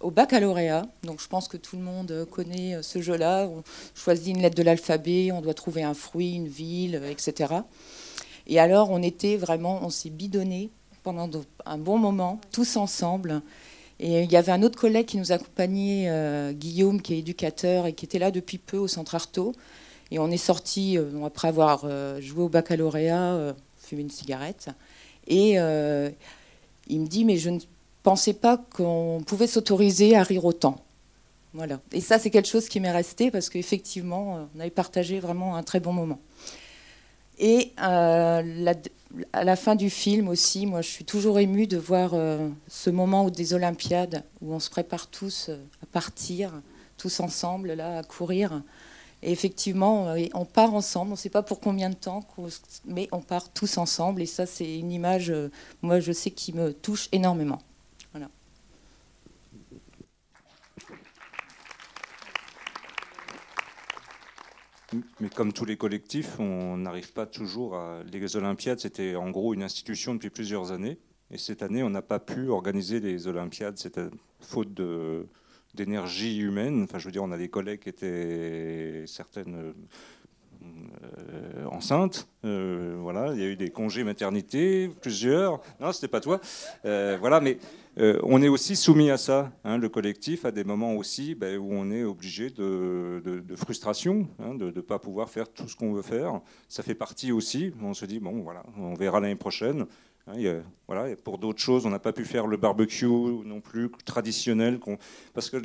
au 0.01 0.11
baccalauréat. 0.11 0.83
Donc 1.05 1.20
je 1.20 1.29
pense 1.29 1.46
que 1.46 1.57
tout 1.57 1.77
le 1.77 1.83
monde 1.83 2.27
connaît 2.33 2.83
ce 2.83 3.01
jeu-là. 3.01 3.46
On 3.46 3.62
choisit 3.94 4.35
une 4.35 4.42
lettre 4.42 4.57
de 4.57 4.64
l'alphabet, 4.64 5.31
on 5.31 5.40
doit 5.40 5.55
trouver 5.55 5.85
un 5.85 5.94
fruit, 5.94 6.35
une 6.35 6.48
ville, 6.48 7.01
etc. 7.09 7.55
Et 8.48 8.59
alors, 8.59 8.90
on 8.90 9.03
était 9.03 9.37
vraiment, 9.37 9.79
on 9.83 9.90
s'est 9.90 10.11
bidonné 10.11 10.70
pendant 11.02 11.30
un 11.66 11.78
bon 11.78 11.98
moment, 11.98 12.40
tous 12.52 12.76
ensemble. 12.76 13.42
Et 14.00 14.22
il 14.22 14.30
y 14.30 14.37
avait 14.37 14.52
un 14.52 14.62
autre 14.62 14.78
collègue 14.78 15.06
qui 15.06 15.16
nous 15.16 15.32
accompagnait, 15.32 16.08
euh, 16.08 16.52
Guillaume, 16.52 17.02
qui 17.02 17.14
est 17.14 17.18
éducateur 17.18 17.87
et 17.87 17.92
qui 17.92 18.04
était 18.04 18.18
là 18.18 18.30
depuis 18.30 18.58
peu 18.58 18.76
au 18.76 18.87
centre 18.87 19.14
Artaud. 19.14 19.54
Et 20.11 20.18
on 20.18 20.30
est 20.30 20.37
sorti, 20.37 20.96
euh, 20.96 21.24
après 21.24 21.48
avoir 21.48 21.82
euh, 21.84 22.20
joué 22.20 22.44
au 22.44 22.48
baccalauréat, 22.48 23.54
fumé 23.76 24.02
une 24.02 24.11
cigarette. 24.11 24.68
Et 25.26 25.54
il 25.54 27.00
me 27.00 27.06
dit, 27.06 27.24
mais 27.24 27.37
je 27.37 27.50
ne 27.50 27.58
pensais 28.02 28.32
pas 28.32 28.56
qu'on 28.56 29.22
pouvait 29.26 29.46
s'autoriser 29.46 30.16
à 30.16 30.22
rire 30.22 30.44
autant. 30.44 30.76
Voilà. 31.52 31.80
Et 31.92 32.00
ça, 32.00 32.18
c'est 32.18 32.30
quelque 32.30 32.48
chose 32.48 32.68
qui 32.68 32.78
m'est 32.78 32.90
resté 32.90 33.30
parce 33.30 33.50
qu'effectivement, 33.50 34.48
on 34.54 34.61
avait 34.61 34.70
partagé 34.70 35.18
vraiment 35.18 35.56
un 35.56 35.62
très 35.62 35.80
bon 35.80 35.92
moment. 35.92 36.18
Et 37.38 37.72
la, 37.77 38.42
à 39.33 39.44
la 39.44 39.57
fin 39.57 39.74
du 39.74 39.90
film 39.90 40.29
aussi, 40.29 40.66
moi 40.66 40.83
je 40.83 40.88
suis 40.88 41.05
toujours 41.05 41.38
émue 41.38 41.66
de 41.66 41.79
voir 41.79 42.14
euh, 42.14 42.48
ce 42.68 42.90
moment 42.90 43.24
où 43.24 43.31
des 43.31 43.55
Olympiades, 43.55 44.24
où 44.40 44.53
on 44.53 44.61
se 44.61 44.70
prépare 44.70 45.09
tous 45.09 45.48
euh, 45.48 45.57
à 45.83 45.87
partir, 45.87 46.53
tous 46.96 47.20
ensemble, 47.20 47.72
là, 47.72 47.98
à 47.98 48.03
courir. 48.03 48.62
Et 49.22 49.33
effectivement, 49.33 50.09
euh, 50.09 50.27
on 50.35 50.44
part 50.44 50.74
ensemble, 50.74 51.11
on 51.11 51.14
ne 51.14 51.18
sait 51.18 51.31
pas 51.31 51.42
pour 51.42 51.61
combien 51.61 51.90
de 51.90 51.94
temps, 51.94 52.24
mais 52.85 53.09
on 53.12 53.20
part 53.20 53.53
tous 53.53 53.79
ensemble. 53.79 54.22
Et 54.22 54.27
ça, 54.27 54.46
c'est 54.46 54.79
une 54.79 54.92
image, 54.92 55.33
moi 55.83 56.01
je 56.01 56.12
sais, 56.12 56.31
qui 56.31 56.53
me 56.53 56.72
touche 56.72 57.09
énormément. 57.12 57.59
Mais 65.20 65.29
comme 65.29 65.53
tous 65.53 65.64
les 65.64 65.77
collectifs, 65.77 66.38
on 66.38 66.79
n'arrive 66.79 67.12
pas 67.12 67.27
toujours 67.27 67.77
à. 67.77 68.03
Les 68.11 68.37
Olympiades, 68.37 68.81
c'était 68.81 69.16
en 69.16 69.31
gros 69.31 69.53
une 69.53 69.62
institution 69.62 70.14
depuis 70.14 70.31
plusieurs 70.31 70.72
années. 70.72 70.98
Et 71.31 71.37
cette 71.37 71.62
année, 71.62 71.83
on 71.83 71.90
n'a 71.90 72.01
pas 72.01 72.18
pu 72.18 72.48
organiser 72.48 73.01
les 73.01 73.27
Olympiades. 73.27 73.77
C'était 73.77 74.07
faute 74.40 74.68
d'énergie 75.74 76.38
humaine. 76.38 76.85
Enfin, 76.85 76.98
je 76.98 77.05
veux 77.05 77.12
dire, 77.12 77.22
on 77.22 77.33
a 77.33 77.37
des 77.38 77.51
collègues 77.51 77.81
qui 77.81 77.88
étaient 77.90 79.05
certaines. 79.07 79.57
Euh, 79.57 79.72
enceinte. 81.70 82.29
voilà, 82.42 83.33
il 83.33 83.40
y 83.40 83.44
a 83.44 83.46
eu 83.46 83.57
des 83.57 83.70
congés 83.70 84.03
maternité, 84.05 84.90
plusieurs. 85.01 85.61
Non, 85.81 85.92
c'était 85.92 86.09
pas 86.09 86.20
toi. 86.20 86.40
voilà, 86.83 87.40
mais 87.40 87.59
on 88.22 88.42
est 88.42 88.48
aussi 88.48 88.76
soumis 88.76 89.11
à 89.11 89.16
ça, 89.16 89.52
hein, 89.64 89.78
le 89.78 89.88
collectif, 89.88 90.44
à 90.44 90.50
des 90.50 90.64
moments 90.64 90.94
aussi 90.94 91.34
ben, 91.34 91.58
où 91.58 91.68
on 91.72 91.90
est 91.90 92.04
obligé 92.04 92.50
de, 92.50 93.42
frustration, 93.56 94.28
hein, 94.38 94.54
de 94.54 94.66
ne 94.66 94.80
pas 94.80 94.98
pouvoir 94.98 95.28
faire 95.28 95.48
tout 95.48 95.68
ce 95.68 95.76
qu'on 95.76 95.92
veut 95.92 96.02
faire. 96.02 96.40
Ça 96.68 96.82
fait 96.82 96.94
partie 96.94 97.32
aussi. 97.32 97.72
On 97.82 97.94
se 97.94 98.04
dit 98.06 98.20
bon, 98.20 98.40
voilà, 98.42 98.62
on 98.76 98.94
verra 98.94 99.20
l'année 99.20 99.37
prochaine. 99.37 99.87
Hein, 100.28 100.62
voilà, 100.87 101.16
pour 101.16 101.38
d'autres 101.38 101.61
choses, 101.61 101.87
on 101.87 101.90
n'a 101.90 101.98
pas 101.98 102.12
pu 102.12 102.24
faire 102.24 102.46
le 102.46 102.56
barbecue 102.56 103.06
non 103.06 103.61
plus 103.61 103.90
traditionnel, 104.04 104.78
parce 105.34 105.50
que 105.50 105.56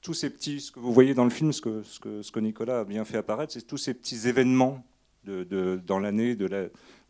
tous 0.00 0.14
ces 0.14 0.30
petits, 0.30 0.60
ce 0.60 0.70
que 0.70 0.80
vous 0.80 0.92
voyez 0.92 1.14
dans 1.14 1.24
le 1.24 1.30
film, 1.30 1.52
ce 1.52 1.60
que, 1.60 2.40
Nicolas 2.40 2.80
a 2.80 2.84
bien 2.84 3.04
fait 3.04 3.16
apparaître, 3.16 3.52
c'est 3.52 3.66
tous 3.66 3.78
ces 3.78 3.94
petits 3.94 4.28
événements 4.28 4.84
de, 5.24 5.80
dans 5.84 5.98
l'année 5.98 6.36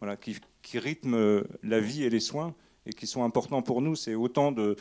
voilà, 0.00 0.16
qui, 0.16 0.38
rythment 0.78 1.42
la 1.62 1.80
vie 1.80 2.04
et 2.04 2.10
les 2.10 2.20
soins 2.20 2.54
et 2.88 2.92
qui 2.92 3.06
sont 3.06 3.22
importants 3.22 3.62
pour 3.62 3.82
nous. 3.82 3.94
C'est 3.94 4.14
autant 4.14 4.50
de, 4.50 4.76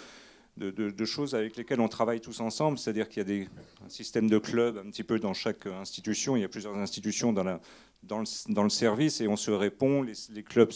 choses 1.05 1.35
avec 1.35 1.57
lesquelles 1.57 1.81
on 1.81 1.87
travaille 1.87 2.21
tous 2.21 2.39
ensemble, 2.39 2.77
c'est-à-dire 2.77 3.09
qu'il 3.09 3.29
y 3.29 3.41
a 3.41 3.45
un 3.85 3.89
système 3.89 4.29
de 4.29 4.39
clubs 4.39 4.77
un 4.77 4.89
petit 4.89 5.03
peu 5.03 5.19
dans 5.19 5.33
chaque 5.33 5.67
institution, 5.67 6.35
il 6.35 6.41
y 6.41 6.45
a 6.45 6.49
plusieurs 6.49 6.75
institutions 6.75 7.33
dans, 7.33 7.43
le, 7.43 8.69
service 8.69 9.21
et 9.21 9.27
on 9.27 9.35
se 9.35 9.51
répond, 9.51 10.03
les, 10.03 10.43
clubs 10.43 10.71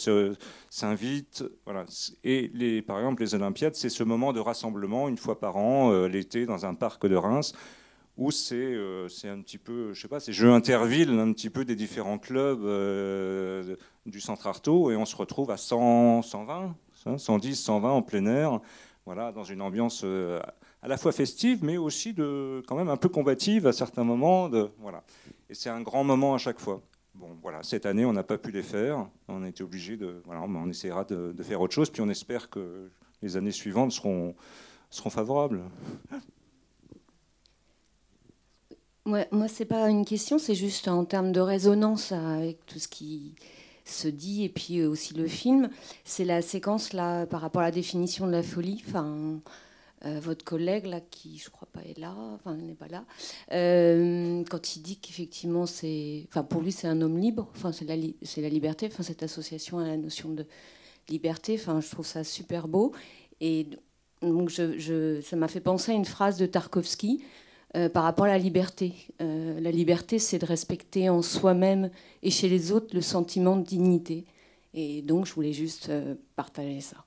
s'invitent. 0.70 1.44
Et 2.24 2.82
par 2.84 3.00
exemple, 3.00 3.24
les 3.24 3.34
Olympiades, 3.34 3.76
c'est 3.76 3.90
ce 3.90 4.04
moment 4.04 4.34
de 4.34 4.40
rassemblement 4.40 5.08
une 5.10 5.18
fois 5.18 5.40
par 5.40 5.58
an, 5.58 5.92
euh, 5.92 6.08
l'été, 6.08 6.46
dans 6.46 6.66
un 6.66 6.76
parc 6.76 7.08
de 7.08 7.16
Reims, 7.16 7.54
où 8.18 8.32
c'est 8.32 8.56
euh, 8.56 9.08
un 9.24 9.42
petit 9.42 9.58
peu, 9.58 9.94
je 9.94 10.02
sais 10.02 10.08
pas, 10.08 10.20
c'est 10.20 10.34
jeu 10.34 10.52
interville, 10.52 11.10
un 11.12 11.32
petit 11.34 11.50
peu 11.50 11.66
des 11.66 11.76
différents 11.76 12.20
clubs 12.20 12.64
euh, 12.64 13.76
du 14.06 14.20
centre 14.20 14.48
Artaud, 14.48 14.92
et 14.92 14.96
on 14.96 15.06
se 15.06 15.16
retrouve 15.16 15.52
à 15.52 15.58
100, 15.58 16.22
120, 16.22 16.76
110, 17.18 17.56
120 17.56 17.92
en 17.92 18.02
plein 18.02 18.26
air 18.26 18.62
voilà, 19.06 19.32
dans 19.32 19.44
une 19.44 19.62
ambiance 19.62 20.02
euh, 20.04 20.40
à 20.82 20.88
la 20.88 20.98
fois 20.98 21.12
festive, 21.12 21.64
mais 21.64 21.78
aussi 21.78 22.14
de, 22.14 22.64
quand 22.68 22.76
même 22.76 22.90
un 22.90 22.98
peu 22.98 23.10
combative 23.10 23.68
à 23.68 23.74
certains 23.74 24.04
moments. 24.04 24.50
Voilà. 24.80 25.04
Et 25.50 25.54
c'est 25.54 25.70
un 25.70 25.82
grand 25.82 26.04
moment 26.04 26.36
à 26.36 26.38
chaque 26.38 26.60
fois. 26.60 26.82
Bon, 27.16 27.38
voilà, 27.42 27.62
cette 27.64 27.86
année, 27.86 28.06
on 28.06 28.14
n'a 28.14 28.24
pas 28.24 28.38
pu 28.38 28.52
les 28.52 28.64
faire. 28.64 29.08
On 29.28 29.44
a 29.44 29.50
obligé 29.62 29.98
de. 29.98 30.22
Voilà, 30.26 30.42
on 30.44 30.70
essaiera 30.70 31.04
de, 31.04 31.36
faire 31.44 31.62
autre 31.62 31.74
chose, 31.74 31.90
puis 31.90 32.02
on 32.02 32.10
espère 32.10 32.50
que 32.50 32.90
les 33.22 33.38
années 33.38 33.52
suivantes 33.52 33.92
seront, 33.92 34.36
favorables. 34.90 35.62
Moi, 39.06 39.48
c'est 39.48 39.66
pas 39.66 39.90
une 39.90 40.06
question, 40.06 40.38
c'est 40.38 40.56
juste 40.56 40.88
en 40.88 41.06
termes 41.06 41.32
de 41.32 41.42
résonance 41.42 42.12
avec 42.12 42.66
tout 42.66 42.80
ce 42.80 42.88
qui 42.88 43.36
se 43.86 44.08
dit, 44.08 44.44
et 44.44 44.50
puis 44.50 44.80
euh, 44.80 44.90
aussi 44.90 45.14
le 45.14 45.28
film, 45.28 45.70
c'est 46.04 46.26
la 46.26 46.42
séquence 46.42 46.94
là 46.94 47.26
par 47.26 47.42
rapport 47.42 47.62
à 47.62 47.66
la 47.66 47.72
définition 47.72 48.28
de 48.28 48.32
la 48.32 48.44
folie. 48.44 48.84
Euh, 50.04 50.20
votre 50.20 50.44
collègue 50.44 50.88
là, 50.88 51.00
qui 51.00 51.38
je 51.38 51.52
crois 51.52 51.68
pas 51.72 51.82
est 51.82 52.00
là, 52.00 52.16
enfin 52.34 52.56
n'est 52.56 52.74
pas 52.74 52.88
là, 52.88 53.06
euh, 53.52 54.44
quand 54.50 54.76
il 54.76 54.82
dit 54.82 54.98
qu'effectivement 54.98 55.68
c'est, 55.68 56.26
enfin 56.28 56.44
pour 56.44 56.62
lui 56.62 56.72
c'est 56.72 56.88
un 56.88 57.02
homme 57.02 57.20
libre, 57.20 57.48
enfin 57.56 57.72
c'est 57.72 57.86
la, 57.86 57.96
liberté, 58.50 58.90
enfin 58.92 59.04
cette 59.04 59.22
association 59.22 59.78
à 59.78 59.86
la 59.86 59.98
notion 59.98 60.30
de 60.30 60.48
liberté, 61.08 61.56
enfin 61.60 61.82
je 61.82 61.90
trouve 61.92 62.06
ça 62.08 62.24
super 62.24 62.68
beau 62.68 62.94
et 63.42 63.68
donc 64.24 64.50
je, 64.50 65.22
ça 65.22 65.36
m'a 65.36 65.48
fait 65.48 65.60
penser 65.60 65.92
à 65.92 65.96
une 65.96 66.06
phrase 66.06 66.38
de 66.38 66.48
Tarkovsky 66.48 67.24
euh, 67.78 67.88
par 67.88 68.04
rapport 68.04 68.26
à 68.26 68.28
la 68.28 68.38
liberté. 68.38 68.94
Euh, 69.22 69.58
la 69.62 69.72
liberté, 69.72 70.20
c'est 70.20 70.40
de 70.40 70.46
respecter 70.46 71.08
en 71.08 71.22
soi-même 71.22 71.90
et 72.22 72.30
chez 72.30 72.50
les 72.50 72.74
autres 72.74 72.94
le 72.94 73.02
sentiment 73.02 73.56
de 73.56 73.64
dignité. 73.64 74.26
Et 74.74 75.02
donc, 75.02 75.26
je 75.26 75.34
voulais 75.34 75.54
juste 75.54 75.88
euh, 75.88 76.16
partager 76.36 76.82
ça. 76.82 77.06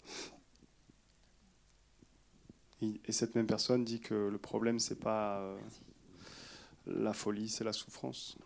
Et 2.81 3.13
cette 3.13 3.35
même 3.35 3.47
personne 3.47 3.85
dit 3.85 4.01
que 4.01 4.15
le 4.15 4.39
problème, 4.39 4.79
c'est 4.79 5.01
pas 5.01 5.55
la 6.87 7.13
folie, 7.13 7.49
c'est 7.49 7.65
la 7.65 7.73
souffrance. 7.73 8.37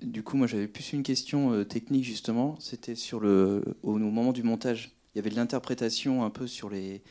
Du 0.00 0.24
coup, 0.24 0.36
moi, 0.36 0.48
j'avais 0.48 0.68
plus 0.68 0.92
une 0.92 1.02
question 1.04 1.64
technique 1.64 2.04
justement. 2.04 2.56
C'était 2.60 2.94
sur 2.94 3.18
le 3.18 3.64
au 3.82 3.98
moment 3.98 4.32
du 4.32 4.44
montage. 4.44 4.92
Il 5.14 5.18
y 5.18 5.20
avait 5.20 5.30
de 5.30 5.34
l'interprétation 5.34 6.24
un 6.24 6.30
peu 6.30 6.46
sur 6.46 6.70
les 6.70 7.02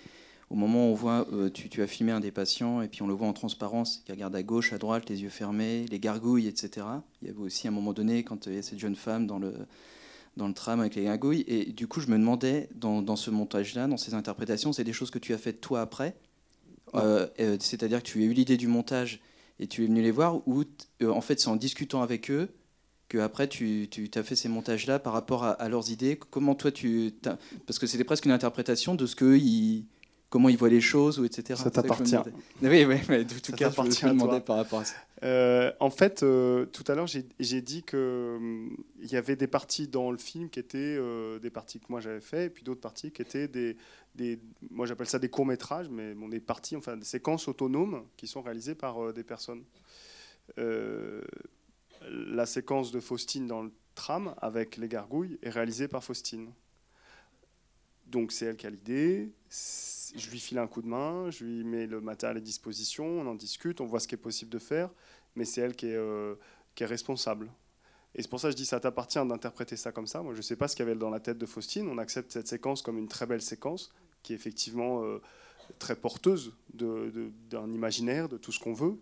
au 0.51 0.55
moment 0.55 0.89
où 0.89 0.91
on 0.91 0.93
voit, 0.93 1.27
euh, 1.31 1.49
tu, 1.49 1.81
as 1.81 1.87
filmé 1.87 2.11
un 2.11 2.19
des 2.19 2.31
patients 2.31 2.81
et 2.81 2.89
puis 2.89 3.01
on 3.01 3.07
le 3.07 3.13
voit 3.13 3.27
en 3.27 3.33
transparence, 3.33 4.01
qui 4.05 4.11
regarde 4.11 4.35
à 4.35 4.43
gauche, 4.43 4.73
à 4.73 4.77
droite, 4.77 5.09
les 5.09 5.21
yeux 5.21 5.29
fermés, 5.29 5.85
les 5.89 5.99
gargouilles, 5.99 6.47
etc. 6.47 6.85
Il 7.21 7.29
y 7.29 7.31
avait 7.31 7.39
aussi 7.39 7.69
un 7.69 7.71
moment 7.71 7.93
donné 7.93 8.23
quand 8.23 8.47
il 8.47 8.55
y 8.55 8.57
a 8.57 8.61
cette 8.61 8.79
jeune 8.79 8.97
femme 8.97 9.27
dans 9.27 9.39
le, 9.39 9.53
dans 10.35 10.49
le 10.49 10.53
tram 10.53 10.81
avec 10.81 10.95
les 10.95 11.05
gargouilles. 11.05 11.45
Et 11.47 11.71
du 11.71 11.87
coup, 11.87 12.01
je 12.01 12.07
me 12.07 12.17
demandais, 12.17 12.67
dans, 12.75 13.15
ce 13.15 13.31
montage-là, 13.31 13.87
dans 13.87 13.95
ces 13.95 14.13
interprétations, 14.13 14.73
c'est 14.73 14.83
des 14.83 14.91
choses 14.91 15.09
que 15.09 15.19
tu 15.19 15.33
as 15.33 15.37
faites 15.37 15.61
toi 15.61 15.79
après? 15.79 16.17
Euh, 16.95 17.27
euh, 17.39 17.55
C'est-à-dire 17.61 18.03
que 18.03 18.07
tu 18.07 18.21
as 18.21 18.25
eu 18.25 18.33
l'idée 18.33 18.57
du 18.57 18.67
montage 18.67 19.21
et 19.59 19.67
tu 19.67 19.85
es 19.85 19.87
venu 19.87 20.01
les 20.01 20.11
voir, 20.11 20.45
ou 20.49 20.65
en 21.05 21.21
fait 21.21 21.39
c'est 21.39 21.47
en 21.47 21.55
discutant 21.55 22.01
avec 22.01 22.29
eux 22.29 22.49
que 23.07 23.19
après 23.19 23.47
tu, 23.47 23.87
tu 23.89 24.09
as 24.15 24.23
fait 24.23 24.35
ces 24.35 24.49
montages-là 24.49 24.99
par 24.99 25.13
rapport 25.13 25.45
à, 25.45 25.69
leurs 25.69 25.91
idées 25.91 26.19
Comment 26.29 26.55
toi 26.55 26.71
tu... 26.71 27.13
Parce 27.67 27.79
que 27.79 27.87
c'était 27.87 28.03
presque 28.03 28.25
une 28.25 28.31
interprétation 28.31 28.95
de 28.95 29.05
ce 29.05 29.15
qu'eux, 29.15 29.37
ils 29.37 29.85
comment 30.31 30.47
ils 30.49 30.57
voient 30.57 30.69
les 30.69 30.81
choses, 30.81 31.19
ou 31.19 31.25
etc. 31.25 31.61
Ça 31.61 31.69
t'appartient. 31.69 32.15
Oui, 32.63 32.85
oui, 32.85 32.95
mais 33.09 33.23
de 33.25 33.33
tout 33.39 33.51
cas, 33.51 33.69
je 33.69 33.81
me 33.81 34.11
demandais 34.11 34.39
par 34.39 34.55
rapport 34.55 34.79
à 34.79 34.85
ça. 34.85 34.95
Euh, 35.23 35.71
en 35.79 35.91
fait, 35.91 36.23
euh, 36.23 36.65
tout 36.65 36.83
à 36.87 36.95
l'heure, 36.95 37.05
j'ai 37.05 37.61
dit 37.61 37.83
qu'il 37.83 37.99
hum, 37.99 38.77
il 38.99 39.11
y 39.11 39.17
avait 39.17 39.35
des 39.35 39.47
parties 39.47 39.87
dans 39.87 40.09
le 40.09 40.17
film 40.17 40.49
qui 40.49 40.59
étaient 40.59 40.77
euh, 40.97 41.37
des 41.37 41.51
parties 41.51 41.79
que 41.79 41.85
moi 41.89 41.99
j'avais 41.99 42.21
fait, 42.21 42.45
et 42.45 42.49
puis 42.49 42.63
d'autres 42.63 42.79
parties 42.79 43.11
qui 43.11 43.21
étaient 43.21 43.47
des, 43.47 43.77
des 44.15 44.39
moi 44.71 44.87
j'appelle 44.87 45.07
ça 45.07 45.19
des 45.19 45.29
courts 45.29 45.45
métrages, 45.45 45.89
mais 45.89 46.15
bon, 46.15 46.29
des 46.29 46.39
parties, 46.39 46.75
enfin 46.75 46.95
des 46.97 47.05
séquences 47.05 47.47
autonomes 47.47 48.03
qui 48.15 48.25
sont 48.25 48.41
réalisées 48.41 48.75
par 48.75 49.13
des 49.13 49.23
personnes. 49.23 49.63
la 50.57 52.45
séquence 52.45 52.91
de 52.91 52.99
Faustine 52.99 53.47
dans 53.47 53.63
le 53.63 53.71
tram 53.95 54.33
avec 54.41 54.77
les 54.77 54.87
gargouilles 54.87 55.37
est 55.43 55.49
réalisée 55.49 55.89
par 55.89 56.03
Faustine. 56.03 56.49
Donc 58.11 58.31
c'est 58.31 58.45
elle 58.45 58.57
qui 58.57 58.67
a 58.67 58.69
l'idée 58.69 59.31
je 60.15 60.29
lui 60.29 60.39
file 60.39 60.57
un 60.57 60.67
coup 60.67 60.81
de 60.81 60.87
main, 60.87 61.29
je 61.29 61.45
lui 61.45 61.63
mets 61.63 61.87
le 61.87 62.01
matériel 62.01 62.37
à 62.37 62.41
disposition, 62.41 63.05
on 63.05 63.27
en 63.27 63.35
discute, 63.35 63.81
on 63.81 63.85
voit 63.85 63.99
ce 63.99 64.07
qui 64.07 64.15
est 64.15 64.19
possible 64.19 64.51
de 64.51 64.59
faire, 64.59 64.89
mais 65.35 65.45
c'est 65.45 65.61
elle 65.61 65.75
qui 65.75 65.87
est, 65.87 65.95
euh, 65.95 66.35
responsable. 66.79 67.51
Et 68.15 68.21
c'est 68.21 68.27
pour 68.29 68.39
ça 68.39 68.47
que 68.47 68.51
je 68.51 68.57
dis 68.57 68.65
ça 68.65 68.79
t'appartient 68.79 69.23
d'interpréter 69.25 69.77
ça 69.77 69.91
comme 69.91 70.07
ça. 70.07 70.21
Moi, 70.21 70.33
je 70.33 70.39
ne 70.39 70.41
sais 70.41 70.55
pas 70.55 70.67
ce 70.67 70.75
qu'il 70.75 70.85
y 70.85 70.89
avait 70.89 70.97
dans 70.97 71.09
la 71.09 71.19
tête 71.19 71.37
de 71.37 71.45
Faustine. 71.45 71.87
On 71.87 71.97
accepte 71.97 72.31
cette 72.31 72.47
séquence 72.47 72.81
comme 72.81 72.97
une 72.97 73.07
très 73.07 73.25
belle 73.25 73.41
séquence, 73.41 73.93
qui 74.23 74.33
est 74.33 74.35
effectivement 74.35 75.03
euh, 75.03 75.21
très 75.79 75.95
porteuse 75.95 76.53
d'un 76.73 77.71
imaginaire, 77.71 78.27
de 78.27 78.37
tout 78.37 78.51
ce 78.51 78.59
qu'on 78.59 78.73
veut. 78.73 78.97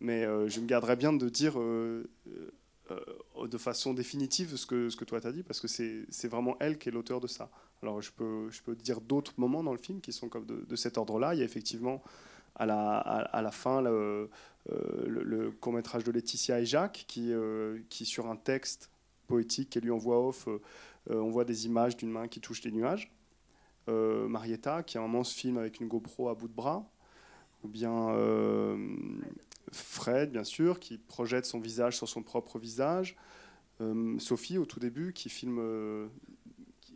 Mais 0.00 0.24
euh, 0.24 0.48
je 0.48 0.60
me 0.60 0.66
garderais 0.66 0.96
bien 0.96 1.12
de 1.12 1.28
dire 1.28 1.58
de 3.46 3.58
façon 3.58 3.94
définitive 3.94 4.56
ce 4.56 4.66
que, 4.66 4.90
ce 4.90 4.96
que 4.96 5.04
toi 5.04 5.20
t'as 5.20 5.32
dit, 5.32 5.42
parce 5.42 5.60
que 5.60 5.68
c'est 5.68 6.28
vraiment 6.28 6.56
elle 6.60 6.78
qui 6.78 6.88
est 6.88 6.92
l'auteur 6.92 7.20
de 7.20 7.26
ça. 7.26 7.50
Alors 7.82 8.02
je 8.02 8.10
peux, 8.12 8.50
je 8.50 8.62
peux 8.62 8.74
dire 8.74 9.00
d'autres 9.00 9.32
moments 9.36 9.62
dans 9.62 9.72
le 9.72 9.78
film 9.78 10.00
qui 10.00 10.12
sont 10.12 10.28
comme 10.28 10.46
de, 10.46 10.76
cet 10.76 10.98
ordre-là. 10.98 11.34
Il 11.34 11.38
y 11.38 11.42
a 11.42 11.44
effectivement 11.44 12.02
à 12.56 12.66
la, 12.66 12.98
à, 12.98 13.40
la 13.40 13.50
fin 13.52 13.80
le, 13.80 14.30
euh, 14.72 15.04
le, 15.06 15.50
court-métrage 15.50 16.04
de 16.04 16.10
Laetitia 16.10 16.60
et 16.60 16.66
Jacques 16.66 17.04
qui, 17.06 17.32
euh, 17.32 17.78
qui 17.88 18.04
sur 18.04 18.28
un 18.28 18.36
texte 18.36 18.90
poétique 19.28 19.70
qui 19.70 19.80
lui 19.80 19.90
en 19.90 19.98
voix 19.98 20.26
off, 20.26 20.48
euh, 20.48 20.58
on 21.08 21.30
voit 21.30 21.44
des 21.44 21.66
images 21.66 21.96
d'une 21.96 22.10
main 22.10 22.28
qui 22.28 22.40
touche 22.40 22.62
les 22.62 22.72
nuages. 22.72 23.12
Marietta 23.90 24.82
qui 24.82 24.98
a 24.98 25.00
un 25.00 25.06
immense 25.06 25.32
film 25.32 25.56
avec 25.56 25.80
une 25.80 25.88
GoPro 25.88 26.28
à 26.28 26.34
bout 26.34 26.48
de 26.48 26.52
bras. 26.52 26.84
Ou 27.64 27.68
bien 27.68 28.14
Fred, 29.72 30.30
bien 30.30 30.44
sûr, 30.44 30.80
qui 30.80 30.98
projette 30.98 31.46
son 31.46 31.60
visage 31.60 31.96
sur 31.96 32.08
son 32.08 32.22
propre 32.22 32.58
visage. 32.58 33.16
Sophie, 34.18 34.58
au 34.58 34.66
tout 34.66 34.80
début, 34.80 35.12
qui 35.12 35.28
filme 35.28 35.60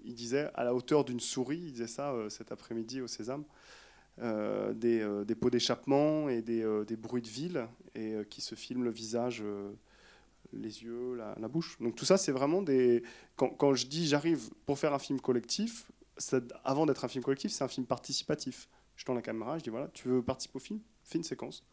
il 0.04 0.14
disait 0.14 0.50
à 0.54 0.64
la 0.64 0.74
hauteur 0.74 1.04
d'une 1.04 1.20
souris, 1.20 1.58
il 1.58 1.72
disait 1.72 1.87
ça 1.87 2.12
euh, 2.12 2.28
cet 2.28 2.52
après-midi 2.52 3.00
au 3.00 3.06
Sésame, 3.06 3.44
euh, 4.20 4.74
euh, 4.85 5.24
des, 5.24 5.35
pots 5.35 5.50
d'échappement 5.50 6.28
et 6.28 6.42
des, 6.42 6.96
bruits 6.96 7.22
de 7.22 7.28
ville, 7.28 7.66
et 7.94 8.16
qui 8.28 8.40
se 8.40 8.54
filment 8.54 8.85
le 8.85 8.90
visage, 8.90 9.42
les 10.52 10.82
yeux, 10.82 11.16
la, 11.16 11.48
bouche. 11.48 11.78
Donc 11.80 11.94
tout 11.94 12.04
ça, 12.04 12.16
c'est 12.16 12.32
vraiment 12.32 12.62
des... 12.62 13.02
Quand, 13.37 13.74
je 13.74 13.87
dis 13.87 14.06
j'arrive 14.06 14.50
pour 14.66 14.78
faire 14.78 14.94
un 14.94 14.98
film 14.98 15.20
collectif, 15.20 15.90
avant 16.64 16.87
d'être 16.87 17.04
un 17.04 17.08
film 17.08 17.24
collectif, 17.24 17.52
c'est 17.52 17.64
un 17.64 17.68
film 17.68 17.87
participatif. 17.87 18.68
Je 18.96 19.04
tends 19.04 19.14
la 19.14 19.22
caméra, 19.22 19.58
je 19.58 19.64
dis 19.64 19.70
voilà, 19.70 19.88
tu 19.88 20.08
veux 20.08 20.22
participer 20.22 20.56
au 20.56 20.61
film? 20.61 20.80
Fais 21.02 21.18
une 21.18 21.24
séquence. 21.24 21.64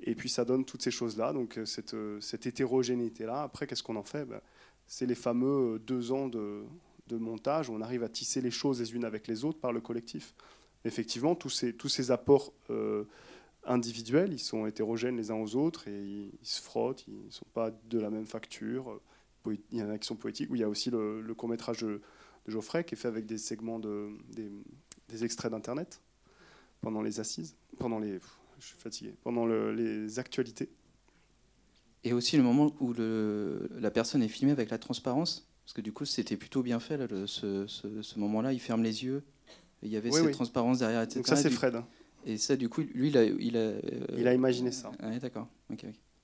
Et 0.00 0.14
puis 0.14 0.28
ça 0.28 0.44
donne 0.44 0.64
toutes 0.64 0.82
ces 0.82 0.90
choses-là, 0.90 1.32
donc 1.32 1.58
cette, 1.64 1.96
cette 2.20 2.46
hétérogénéité-là. 2.46 3.42
Après, 3.42 3.66
qu'est-ce 3.66 3.82
qu'on 3.82 3.96
en 3.96 4.02
fait? 4.02 4.24
Ben, 4.26 4.40
C'est 4.86 5.06
les 5.06 5.14
fameux 5.14 5.78
deux 5.78 6.12
ans 6.12 6.28
de, 6.28 6.64
montage 7.10 7.70
où 7.70 7.74
on 7.74 7.80
arrive 7.80 8.02
à 8.02 8.08
tisser 8.08 8.40
les 8.40 8.50
choses 8.50 8.80
les 8.80 8.94
unes 8.94 9.04
avec 9.04 9.26
les 9.26 9.44
autres 9.44 9.58
par 9.58 9.72
le 9.72 9.80
collectif. 9.80 10.34
Effectivement, 10.84 11.34
tous 11.34 11.48
ces, 11.48 12.10
apports 12.10 12.52
euh, 12.70 13.04
individuels, 13.64 14.32
ils 14.32 14.38
sont 14.38 14.66
hétérogènes 14.66 15.16
les 15.16 15.30
uns 15.30 15.36
aux 15.36 15.56
autres 15.56 15.88
et 15.88 16.30
ils, 16.40 16.46
se 16.46 16.60
frottent, 16.62 17.04
ils 17.08 17.26
ne 17.26 17.30
sont 17.30 17.46
pas 17.52 17.70
de 17.70 17.98
la 17.98 18.10
même 18.10 18.26
facture. 18.26 19.00
Il 19.46 19.78
y 19.78 19.82
en 19.82 19.90
a 19.90 19.98
qui 19.98 20.06
sont 20.06 20.16
poétiques, 20.16 20.50
où 20.50 20.56
il 20.56 20.60
y 20.60 20.64
a 20.64 20.68
aussi 20.68 20.90
le, 20.90 21.34
court 21.34 21.48
métrage 21.48 21.78
de, 21.78 22.00
Geoffrey 22.46 22.84
qui 22.84 22.94
est 22.94 22.98
fait 22.98 23.08
avec 23.08 23.26
des 23.26 23.38
segments, 23.38 23.80
de, 23.80 24.10
des, 25.08 25.24
extraits 25.24 25.50
d'Internet 25.50 26.00
pendant 26.80 27.02
les 27.02 27.18
assises, 27.18 27.56
pendant 27.78 27.98
les, 27.98 28.20
je 28.58 28.66
suis 28.66 28.78
fatigué, 28.78 29.14
pendant 29.22 29.46
les 29.46 30.18
actualités. 30.18 30.68
Et 32.04 32.12
aussi 32.12 32.36
le 32.36 32.42
moment 32.42 32.72
où 32.80 32.92
le, 32.92 33.68
la 33.80 33.90
personne 33.90 34.22
est 34.22 34.28
filmée 34.28 34.52
avec 34.52 34.70
la 34.70 34.78
transparence, 34.78 35.48
parce 35.64 35.72
que 35.72 35.80
du 35.80 35.92
coup 35.92 36.04
c'était 36.04 36.36
plutôt 36.36 36.62
bien 36.62 36.78
fait, 36.78 36.96
là, 36.96 37.06
ce, 37.26 37.66
ce, 37.66 38.18
moment-là, 38.18 38.52
il 38.52 38.60
ferme 38.60 38.82
les 38.82 39.04
yeux, 39.04 39.24
il 39.82 39.90
y 39.90 39.96
avait 39.96 40.12
cette 40.12 40.30
transparence 40.30 40.78
derrière, 40.78 41.02
etc. 41.02 41.16
Donc 41.16 41.26
ça 41.26 41.36
c'est 41.36 41.50
Fred. 41.50 41.82
Et 42.24 42.38
ça 42.38 42.56
du 42.56 42.68
coup, 42.68 42.82
lui, 42.94 43.08
il 43.08 43.18
a... 43.18 43.24
Il 43.24 43.56
a, 43.56 43.60
euh, 43.60 43.80
il 44.16 44.26
a 44.28 44.34
imaginé 44.34 44.72
ça. 44.72 44.92
Ah, 45.00 45.16
d'accord. 45.18 45.48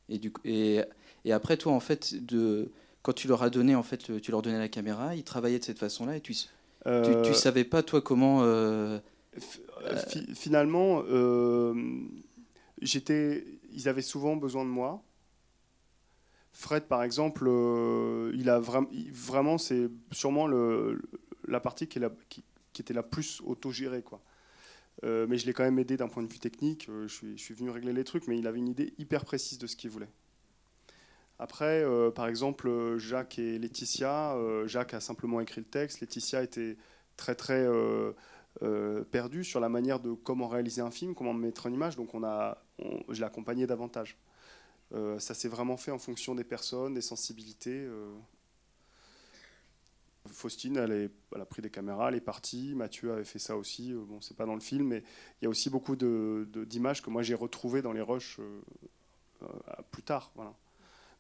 Et, 0.09 0.19
du 0.19 0.33
et, 0.45 0.81
et 1.25 1.33
après 1.33 1.57
toi, 1.57 1.73
en 1.73 1.81
fait, 1.81 2.15
de, 2.25 2.71
quand 3.03 3.13
tu 3.13 3.29
leur 3.29 3.43
as 3.43 3.51
donné, 3.51 3.75
en 3.75 3.83
fait, 3.83 4.21
tu 4.21 4.31
leur 4.31 4.43
donnais 4.43 4.59
la 4.59 4.69
caméra, 4.69 5.15
ils 5.15 5.25
travaillaient 5.25 5.61
de 5.61 5.65
cette 5.65 5.79
façon-là, 5.79 6.17
et 6.17 6.21
tu, 6.21 6.35
tu, 6.35 6.43
tu, 6.85 6.89
euh, 6.89 7.33
savais 7.35 7.65
pas, 7.65 7.83
toi, 7.83 8.01
comment... 8.01 8.41
Euh, 8.43 8.99
finalement, 10.35 11.03
j'étais... 12.81 13.45
Ils 13.75 13.89
avaient 13.89 14.03
souvent 14.03 14.37
besoin 14.37 14.65
de 14.65 14.71
moi 14.71 15.03
Fred, 16.53 16.85
par 16.85 17.03
exemple, 17.03 17.45
euh, 17.47 18.31
il 18.35 18.51
a 18.51 18.61
vraiment, 18.61 19.59
c'est 19.59 19.89
sûrement 20.11 20.47
la 21.49 21.61
partie 21.61 21.89
qui, 21.89 21.99
était 22.79 22.95
la 22.95 23.03
plus 23.03 23.41
autogérée. 23.45 24.03
Quoi. 24.03 24.21
Euh, 25.05 25.27
mais 25.29 25.39
je 25.39 25.47
l'ai 25.47 25.55
quand 25.55 25.65
même 25.65 25.79
aidé 25.79 25.97
d'un 25.97 26.09
point 26.09 26.23
de 26.23 26.31
vue 26.31 26.39
technique. 26.39 26.89
Euh, 26.89 27.09
je 27.09 27.37
suis, 27.37 27.55
venu 27.55 27.71
régler 27.71 27.93
les 27.93 28.05
trucs, 28.05 28.29
mais 28.29 28.39
il 28.39 28.47
avait 28.47 28.59
une 28.59 28.69
idée 28.69 28.93
hyper 28.99 29.25
précise 29.25 29.59
de 29.59 29.67
ce 29.67 29.77
qu'il 29.77 29.91
voulait. 29.91 30.11
Après, 31.39 31.85
par 32.15 32.29
exemple, 32.29 32.97
Jacques 32.99 33.41
et 33.41 33.59
Laetitia, 33.59 34.37
Jacques 34.67 34.95
a 34.95 35.01
simplement 35.01 35.41
écrit 35.41 35.61
le 35.61 35.67
texte. 35.67 36.01
Laetitia 36.01 36.41
était 36.45 36.77
très 37.17 37.35
très 37.35 37.67
perdue 39.11 39.45
sur 39.45 39.61
la 39.61 39.69
manière 39.69 39.99
de 39.99 40.13
comment 40.13 40.47
réaliser 40.47 40.83
un 40.83 40.91
film, 40.91 41.15
comment 41.15 41.33
mettre 41.33 41.67
en 41.67 41.73
image. 41.73 41.97
Donc 41.97 42.15
on 42.15 42.23
a, 42.23 42.59
je 43.09 43.19
l'ai 43.19 43.27
accompagné 43.27 43.67
davantage. 43.67 44.17
Euh, 44.95 45.19
ça 45.19 45.35
s'est 45.35 45.49
vraiment 45.49 45.77
fait 45.77 45.91
en 45.91 45.99
fonction 45.99 46.35
des 46.35 46.45
personnes, 46.45 46.95
des 46.95 47.01
sensibilités. 47.01 47.81
Euh. 47.85 48.13
Faustine, 50.29 50.77
elle, 50.77 51.11
a 51.35 51.45
pris 51.45 51.63
des 51.63 51.71
caméras, 51.71 52.09
elle 52.09 52.17
est 52.17 52.21
partie. 52.21 52.75
Mathieu 52.75 53.13
avait 53.13 53.25
fait 53.25 53.39
ça 53.39 53.57
aussi. 53.57 53.93
Euh, 53.93 54.05
bon, 54.05 54.21
c'est 54.21 54.37
pas 54.37 54.47
dans 54.47 54.55
le 54.55 54.61
film, 54.61 54.89
mais 54.89 55.03
il 55.41 55.45
y 55.45 55.47
a 55.47 55.51
aussi 55.51 55.71
beaucoup 55.71 55.97
d'images 55.97 57.03
que 57.03 57.11
moi 57.11 57.23
j'ai 57.23 57.35
retrouvées 57.35 57.83
dans 57.83 57.93
les 57.93 58.03
rushs 58.03 58.41
plus 59.91 60.03
tard. 60.03 60.33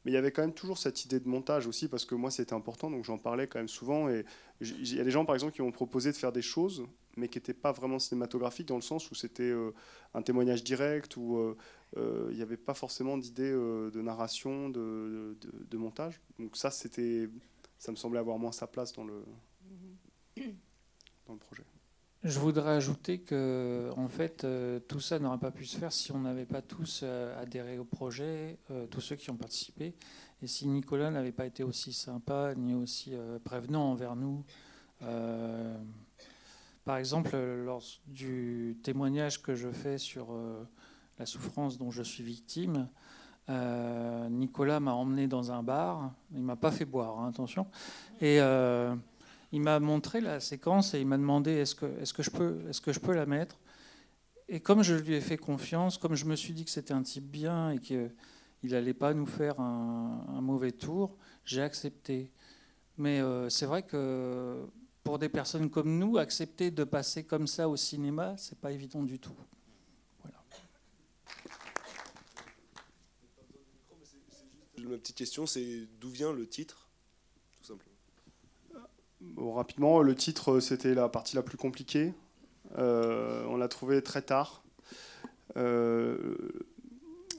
Mais 0.04 0.12
il 0.12 0.14
y 0.14 0.16
avait 0.16 0.32
quand 0.32 0.42
même 0.42 0.54
toujours 0.54 0.78
cette 0.78 1.04
idée 1.04 1.18
de 1.18 1.28
montage 1.28 1.66
aussi, 1.66 1.88
parce 1.88 2.04
que 2.04 2.14
moi 2.14 2.30
c'était 2.30 2.52
important, 2.52 2.90
donc 2.90 3.04
j'en 3.04 3.18
parlais 3.18 3.48
quand 3.48 3.58
même 3.58 3.68
souvent. 3.68 4.08
Et 4.08 4.24
il 4.60 4.94
y 4.94 5.00
a 5.00 5.04
des 5.04 5.10
gens 5.10 5.24
par 5.24 5.34
exemple 5.34 5.54
qui 5.54 5.62
m'ont 5.62 5.72
proposé 5.72 6.12
de 6.12 6.16
faire 6.16 6.32
des 6.32 6.42
choses, 6.42 6.84
mais 7.16 7.28
qui 7.28 7.38
n'étaient 7.38 7.54
pas 7.54 7.72
vraiment 7.72 7.98
cinématographiques 7.98 8.68
dans 8.68 8.76
le 8.76 8.82
sens 8.82 9.10
où 9.10 9.14
c'était 9.14 9.52
un 10.14 10.22
témoignage 10.22 10.64
direct, 10.64 11.16
ou 11.16 11.56
euh, 11.96 12.28
il 12.30 12.36
n'y 12.36 12.42
avait 12.42 12.56
pas 12.56 12.74
forcément 12.74 13.18
d'idée 13.18 13.50
euh, 13.50 13.90
de 13.90 14.00
narration, 14.00 14.70
de, 14.70 15.36
montage. 15.74 16.20
Donc 16.38 16.56
ça, 16.56 16.70
c'était, 16.70 17.28
ça 17.78 17.92
me 17.92 17.96
semblait 17.96 18.20
avoir 18.20 18.38
moins 18.38 18.52
sa 18.52 18.66
place 18.66 18.92
dans 18.92 19.04
le, 19.04 19.24
dans 21.26 21.34
le 21.34 21.38
projet. 21.38 21.64
Je 22.22 22.38
voudrais 22.38 22.70
ajouter 22.70 23.18
que, 23.18 23.90
en 23.96 24.08
fait, 24.08 24.44
euh, 24.44 24.78
tout 24.78 25.00
ça 25.00 25.18
n'aurait 25.18 25.40
pas 25.40 25.50
pu 25.50 25.66
se 25.66 25.76
faire 25.76 25.92
si 25.92 26.12
on 26.12 26.20
n'avait 26.20 26.46
pas 26.46 26.62
tous 26.62 27.02
adhéré 27.02 27.78
au 27.78 27.84
projet, 27.84 28.58
tous 28.90 29.00
ceux 29.00 29.16
qui 29.16 29.30
ont 29.30 29.36
participé, 29.36 29.94
et 30.40 30.46
si 30.46 30.68
Nicolas 30.68 31.10
n'avait 31.10 31.32
pas 31.32 31.46
été 31.46 31.64
aussi 31.64 31.92
sympa 31.92 32.54
ni 32.54 32.74
aussi 32.74 33.14
prévenant 33.44 33.90
envers 33.90 34.16
nous. 34.16 34.44
Par 36.84 36.96
exemple, 36.96 37.36
lors 37.36 37.82
du 38.06 38.78
témoignage 38.82 39.42
que 39.42 39.54
je 39.54 39.70
fais 39.70 39.98
sur 39.98 40.34
la 41.18 41.26
souffrance 41.26 41.78
dont 41.78 41.90
je 41.90 42.02
suis 42.02 42.24
victime. 42.24 42.88
Euh, 43.48 44.28
Nicolas 44.28 44.80
m'a 44.80 44.92
emmené 44.92 45.26
dans 45.26 45.52
un 45.52 45.62
bar. 45.62 46.12
Il 46.34 46.42
m'a 46.42 46.56
pas 46.56 46.70
fait 46.70 46.84
boire, 46.84 47.18
hein, 47.18 47.28
attention. 47.28 47.66
Et 48.20 48.40
euh, 48.40 48.94
il 49.52 49.60
m'a 49.60 49.80
montré 49.80 50.20
la 50.20 50.40
séquence 50.40 50.94
et 50.94 51.00
il 51.00 51.06
m'a 51.06 51.18
demandé 51.18 51.52
est-ce 51.52 51.74
que, 51.74 51.86
est 52.00 52.12
que, 52.12 52.22
je 52.22 52.30
peux, 52.30 52.60
est 52.68 52.80
que 52.80 52.92
je 52.92 53.00
peux 53.00 53.14
la 53.14 53.26
mettre? 53.26 53.58
Et 54.48 54.60
comme 54.60 54.82
je 54.82 54.94
lui 54.94 55.14
ai 55.14 55.20
fait 55.20 55.38
confiance, 55.38 55.98
comme 55.98 56.14
je 56.14 56.24
me 56.24 56.36
suis 56.36 56.52
dit 56.52 56.64
que 56.64 56.70
c'était 56.70 56.92
un 56.92 57.02
type 57.02 57.30
bien 57.30 57.70
et 57.70 57.78
qu'il 57.78 58.10
n'allait 58.62 58.94
pas 58.94 59.14
nous 59.14 59.26
faire 59.26 59.60
un, 59.60 60.40
mauvais 60.40 60.72
tour, 60.72 61.16
j'ai 61.44 61.62
accepté. 61.62 62.30
Mais 62.98 63.20
euh, 63.20 63.48
c'est 63.48 63.66
vrai 63.66 63.82
que 63.82 64.66
pour 65.04 65.18
des 65.18 65.28
personnes 65.28 65.70
comme 65.70 65.98
nous, 65.98 66.18
accepter 66.18 66.70
de 66.70 66.84
passer 66.84 67.24
comme 67.24 67.46
ça 67.46 67.68
au 67.68 67.76
cinéma, 67.76 68.36
c'est 68.36 68.58
pas 68.58 68.72
évident 68.72 69.02
du 69.02 69.18
tout. 69.18 69.34
ma 74.92 74.98
petite 74.98 75.16
question, 75.16 75.46
c'est 75.46 75.88
d'où 76.00 76.10
vient 76.10 76.32
le 76.32 76.46
titre, 76.46 76.88
tout 77.60 77.68
simplement? 77.68 79.54
Rapidement, 79.54 80.02
le 80.02 80.14
titre, 80.14 80.60
c'était 80.60 80.94
la 80.94 81.08
partie 81.08 81.36
la 81.36 81.42
plus 81.42 81.56
compliquée. 81.56 82.12
Euh, 82.78 83.44
on 83.48 83.56
l'a 83.56 83.68
trouvé 83.68 84.02
très 84.02 84.22
tard. 84.22 84.62
Euh, 85.56 86.36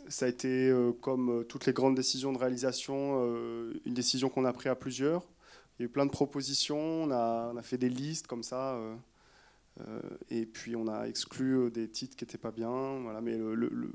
ça 0.08 0.26
a 0.26 0.30
été, 0.30 0.70
euh, 0.70 0.92
comme 0.92 1.46
toutes 1.48 1.66
les 1.66 1.74
grandes 1.74 1.96
décisions 1.96 2.34
de 2.34 2.38
réalisation, 2.38 3.24
une 3.86 3.94
décision 3.94 4.30
qu'on 4.30 4.46
a 4.46 4.54
prise 4.54 4.72
à 4.72 4.76
plusieurs. 4.76 5.24
Il 5.78 5.82
y 5.82 5.84
a 5.84 5.86
eu 5.86 5.90
plein 5.90 6.06
de 6.06 6.12
propositions, 6.12 7.04
on 7.04 7.12
a, 7.12 7.62
fait 7.62 7.78
des 7.78 7.90
listes 7.90 8.28
comme 8.28 8.44
ça. 8.44 8.80
et 10.30 10.46
puis 10.46 10.76
on 10.76 10.88
a 10.88 11.08
exclu 11.08 11.72
des 11.72 11.90
titres 11.90 12.16
qui 12.16 12.24
n'étaient 12.24 12.38
pas 12.38 12.52
bien. 12.52 13.00
Voilà, 13.02 13.22
mais 13.22 13.38
le, 13.38 13.94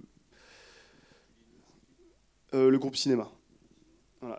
groupe 2.78 2.96
cinéma. 2.96 3.30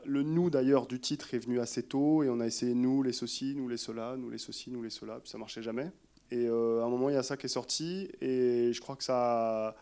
Le 0.06 0.24
nous 0.24 0.50
d'ailleurs 0.50 0.88
du 0.88 1.00
titre 1.00 1.34
est 1.34 1.40
venu 1.40 1.60
assez 1.62 1.84
tôt 1.84 2.24
et 2.24 2.30
on 2.30 2.42
a 2.42 2.48
essayé 2.48 2.74
nous, 2.74 3.02
les 3.04 3.14
ceci, 3.14 3.56
nous 3.56 3.70
les 3.70 3.78
cela, 3.78 4.18
nous 4.18 4.30
les 4.30 4.38
ceci, 4.38 4.72
nous 4.72 4.82
les 4.82 4.90
cela, 4.90 5.20
puis 5.22 5.30
ça 5.30 5.38
marchait 5.38 5.62
jamais. 5.62 5.90
Et 6.32 6.48
euh, 6.48 6.82
à 6.82 6.86
un 6.86 6.90
moment 6.90 7.10
il 7.10 7.14
y 7.14 7.18
a 7.18 7.24
ça 7.24 7.38
qui 7.38 7.46
est 7.48 7.50
sorti 7.50 8.10
et 8.22 8.72
je 8.74 8.82
crois 8.82 8.96
que 8.96 9.04
ça, 9.04 9.76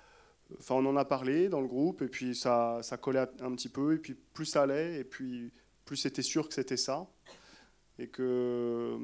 enfin 0.59 0.75
on 0.75 0.85
en 0.85 0.95
a 0.95 1.03
parlé 1.03 1.49
dans 1.49 1.61
le 1.61 1.67
groupe 1.67 2.01
et 2.01 2.07
puis 2.07 2.35
ça, 2.35 2.79
ça 2.83 2.97
collait 2.97 3.25
un 3.41 3.51
petit 3.53 3.69
peu 3.69 3.95
et 3.95 3.97
puis 3.97 4.15
plus 4.33 4.45
ça 4.45 4.63
allait 4.63 4.99
et 4.99 5.03
puis 5.03 5.51
plus 5.83 5.97
c'était 5.97 6.21
sûr 6.21 6.47
que 6.47 6.53
c'était 6.53 6.77
ça 6.77 7.09
et 7.99 8.07
que 8.07 8.97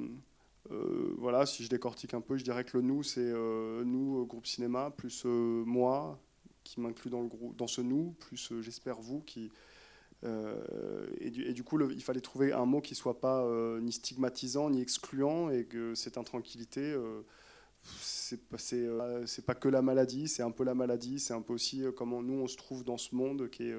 euh, 0.71 1.15
voilà 1.17 1.45
si 1.45 1.63
je 1.63 1.69
décortique 1.69 2.13
un 2.13 2.21
peu 2.21 2.37
je 2.37 2.43
dirais 2.43 2.63
que 2.63 2.77
le 2.77 2.83
nous 2.83 3.03
c'est 3.03 3.21
euh, 3.21 3.83
nous 3.83 4.25
groupe 4.25 4.45
cinéma 4.45 4.91
plus 4.95 5.25
moi 5.25 6.19
qui 6.63 6.79
m'inclut 6.79 7.09
dans 7.09 7.29
dans 7.57 7.67
ce 7.67 7.81
nous 7.81 8.15
plus 8.19 8.53
j'espère 8.61 8.99
vous 9.01 9.21
qui 9.21 9.51
euh, 10.25 11.05
et, 11.19 11.29
du, 11.29 11.63
coup, 11.63 11.79
il 11.89 12.01
fallait 12.01 12.21
trouver 12.21 12.53
un 12.53 12.65
mot 12.65 12.81
qui 12.81 12.95
soit 12.95 13.19
pas 13.19 13.43
euh, 13.43 13.81
ni 13.81 13.91
stigmatisant 13.91 14.69
ni 14.69 14.81
excluant 14.81 15.49
et 15.49 15.65
que 15.65 15.95
cette 15.95 16.17
intranquillité, 16.17 16.81
euh, 16.81 17.21
c'est 17.99 18.39
c'est 19.25 19.45
pas 19.45 19.55
que 19.55 19.67
la 19.67 19.81
maladie, 19.81 20.29
c'est 20.29 20.43
un 20.43 20.51
peu 20.51 20.63
la 20.63 20.73
maladie, 20.73 21.19
c'est 21.19 21.33
un 21.33 21.41
peu 21.41 21.53
aussi 21.53 21.83
comment 21.97 22.23
nous 22.23 22.41
on 22.41 22.47
se 22.47 22.55
trouve 22.55 22.85
dans 22.85 22.97
ce 22.97 23.13
monde 23.13 23.49
qui 23.49 23.63
est 23.63 23.75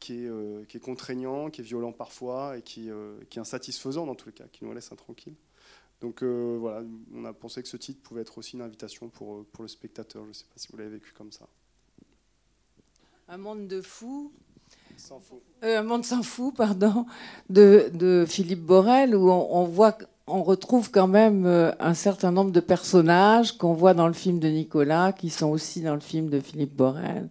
qui 0.00 0.24
est, 0.24 0.66
qui 0.68 0.76
est, 0.76 0.80
contraignant, 0.80 1.50
qui 1.50 1.60
est 1.60 1.64
violent 1.64 1.92
parfois 1.92 2.56
et 2.58 2.62
qui, 2.62 2.90
qui, 3.30 3.38
est 3.38 3.40
insatisfaisant 3.40 4.06
dans 4.06 4.14
tous 4.14 4.26
les 4.26 4.34
cas, 4.34 4.44
qui 4.50 4.64
nous 4.64 4.72
laisse 4.72 4.90
intranquilles. 4.92 5.36
Donc 6.00 6.22
voilà, 6.22 6.82
on 7.14 7.24
a 7.24 7.32
pensé 7.32 7.62
que 7.62 7.68
ce 7.68 7.76
titre 7.76 8.00
pouvait 8.02 8.22
être 8.22 8.38
aussi 8.38 8.56
une 8.56 8.62
invitation 8.62 9.08
pour, 9.08 9.44
pour 9.46 9.62
le 9.62 9.68
spectateur. 9.68 10.24
Je 10.24 10.28
ne 10.28 10.32
sais 10.34 10.44
pas 10.44 10.56
si 10.56 10.68
vous 10.70 10.76
l'avez 10.78 10.90
vécu 10.90 11.12
comme 11.12 11.32
ça. 11.32 11.46
Un 13.28 13.38
monde 13.38 13.68
de 13.68 13.80
fous 13.80 14.32
euh, 15.64 15.80
un 15.80 15.82
monde 15.82 16.04
sans 16.04 16.22
fou, 16.22 16.52
pardon, 16.52 17.06
de, 17.50 18.24
Philippe 18.28 18.62
Borel, 18.62 19.14
où 19.14 19.30
on, 19.30 19.64
voit, 19.64 19.96
on 20.26 20.42
retrouve 20.42 20.90
quand 20.90 21.06
même 21.06 21.46
euh, 21.46 21.72
un 21.80 21.94
certain 21.94 22.32
nombre 22.32 22.50
de 22.50 22.60
personnages 22.60 23.56
qu'on 23.56 23.74
voit 23.74 23.94
dans 23.94 24.06
le 24.06 24.12
film 24.12 24.38
de 24.38 24.48
Nicolas, 24.48 25.12
qui 25.12 25.30
sont 25.30 25.48
aussi 25.48 25.82
dans 25.82 25.94
le 25.94 26.00
film 26.00 26.28
de 26.28 26.40
Philippe 26.40 26.74
Borel, 26.74 27.28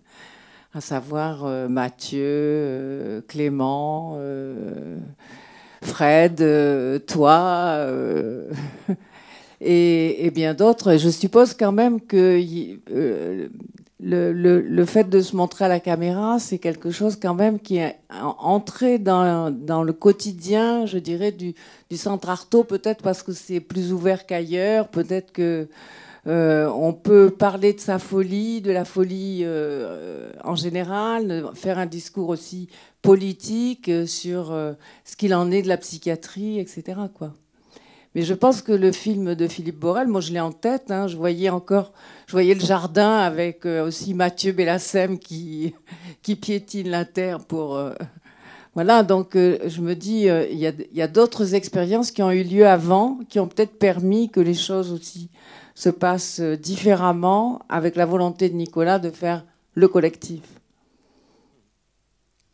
à 0.75 0.81
savoir 0.81 1.45
euh, 1.45 1.67
Mathieu, 1.69 3.23
Clément, 3.27 4.19
Fred, 5.81 6.43
toi. 7.07 7.87
Et, 9.61 10.31
bien 10.31 10.53
d'autres. 10.53 10.97
Je 10.97 11.09
suppose 11.09 11.53
quand 11.53 11.71
même 11.71 12.01
que 12.01 12.39
le, 14.01 14.85
fait 14.85 15.09
de 15.09 15.21
se 15.21 15.35
montrer 15.35 15.65
à 15.65 15.67
la 15.67 15.79
caméra, 15.79 16.39
c'est 16.39 16.59
quelque 16.59 16.91
chose 16.91 17.17
quand 17.19 17.33
même 17.33 17.59
qui 17.59 17.77
est 17.77 17.97
entré 18.09 18.99
dans, 18.99 19.51
dans 19.51 19.83
le 19.83 19.93
quotidien, 19.93 20.85
je 20.85 20.97
dirais, 20.97 21.31
du, 21.31 21.55
du 21.89 21.97
centre 21.97 22.29
Artaud, 22.29 22.63
peut-être 22.63 23.01
parce 23.01 23.23
que 23.23 23.31
c'est 23.31 23.59
plus 23.59 23.93
ouvert 23.93 24.25
qu'ailleurs, 24.25 24.89
peut-être 24.89 25.31
que 25.31 25.67
Euh, 26.27 26.67
on 26.67 26.93
peut 26.93 27.29
parler 27.29 27.73
de 27.73 27.79
sa 27.79 27.99
folie, 27.99 28.61
de 28.61 28.71
la 28.71 28.85
folie 28.85 29.41
euh, 29.43 30.31
en 30.43 30.55
général, 30.55 31.49
faire 31.53 31.77
un 31.77 31.85
discours 31.85 32.29
aussi 32.29 32.67
politique 33.01 33.91
sur 34.07 34.47
ce 35.03 35.15
qu'il 35.15 35.35
en 35.35 35.51
est 35.51 35.61
de 35.61 35.67
la 35.67 35.77
psychiatrie, 35.77 36.59
etc. 36.59 36.99
Mais 38.15 38.23
je 38.23 38.33
pense 38.33 38.63
que 38.63 38.71
le 38.71 38.91
film 38.91 39.35
de 39.35 39.47
Philippe 39.47 39.79
Borel, 39.79 40.07
moi 40.07 40.21
je 40.21 40.31
l'ai 40.31 40.39
en 40.39 40.51
tête, 40.51 40.89
hein, 40.89 41.07
je 41.07 41.15
voyais 41.15 41.49
encore, 41.49 41.93
je 42.25 42.31
voyais 42.31 42.55
le 42.55 42.61
jardin 42.61 43.17
avec 43.17 43.65
aussi 43.65 44.15
Mathieu 44.15 44.53
Bellassem 44.53 45.19
qui, 45.19 45.75
piétine 46.23 46.89
la 46.89 47.05
terre 47.05 47.39
pour 47.45 47.77
voilà, 48.75 49.03
donc 49.03 49.37
euh, 49.37 49.57
je 49.67 49.79
me 49.79 49.95
dis, 49.95 50.29
euh, 50.29 50.45
il 50.51 50.59
y 50.59 51.01
a, 51.01 51.07
d'autres 51.07 51.55
expériences 51.55 52.11
qui 52.11 52.21
ont 52.21 52.31
eu 52.31 52.43
lieu 52.43 52.67
avant, 52.67 53.19
qui 53.29 53.39
ont 53.39 53.47
peut-être 53.47 53.79
permis 53.79 54.29
que 54.29 54.41
les 54.41 54.53
choses 54.53 54.91
aussi 54.91 55.29
se 55.75 55.89
passent 55.89 56.39
euh, 56.39 56.57
différemment, 56.57 57.61
avec 57.69 57.95
la 57.95 58.05
volonté 58.05 58.49
de 58.49 58.55
Nicolas 58.55 58.97
de 58.97 59.11
faire 59.11 59.45
le 59.75 59.87
collectif. 59.87 60.41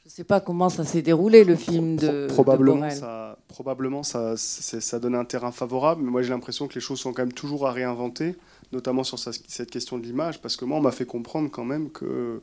Je 0.04 0.10
ne 0.10 0.12
sais 0.12 0.24
pas 0.26 0.42
comment 0.42 0.68
ça 0.68 0.84
s'est 0.84 1.04
déroulé, 1.04 1.46
le 1.46 1.56
film 1.56 1.96
de, 1.96 2.28
probablement 2.28 2.90
ça, 2.90 3.38
probablement 3.48 4.04
ça, 4.04 4.34
ça 4.36 5.00
donne 5.00 5.16
un 5.16 5.24
terrain 5.24 5.54
favorable, 5.54 6.02
mais 6.04 6.12
moi 6.12 6.22
j'ai 6.22 6.32
l'impression 6.32 6.68
que 6.68 6.74
les 6.74 6.82
choses 6.82 7.00
sont 7.00 7.14
quand 7.14 7.22
même 7.22 7.32
toujours 7.32 7.66
à 7.66 7.72
réinventer, 7.72 8.36
notamment 8.74 9.06
sur 9.06 9.18
cette 9.18 9.72
question 9.72 9.98
de 9.98 10.04
l'image, 10.04 10.42
parce 10.42 10.58
que 10.58 10.66
moi 10.66 10.80
on 10.80 10.82
m'a 10.82 10.92
fait 10.92 11.06
comprendre 11.06 11.50
quand 11.50 11.64
même 11.64 11.92
que 11.92 12.42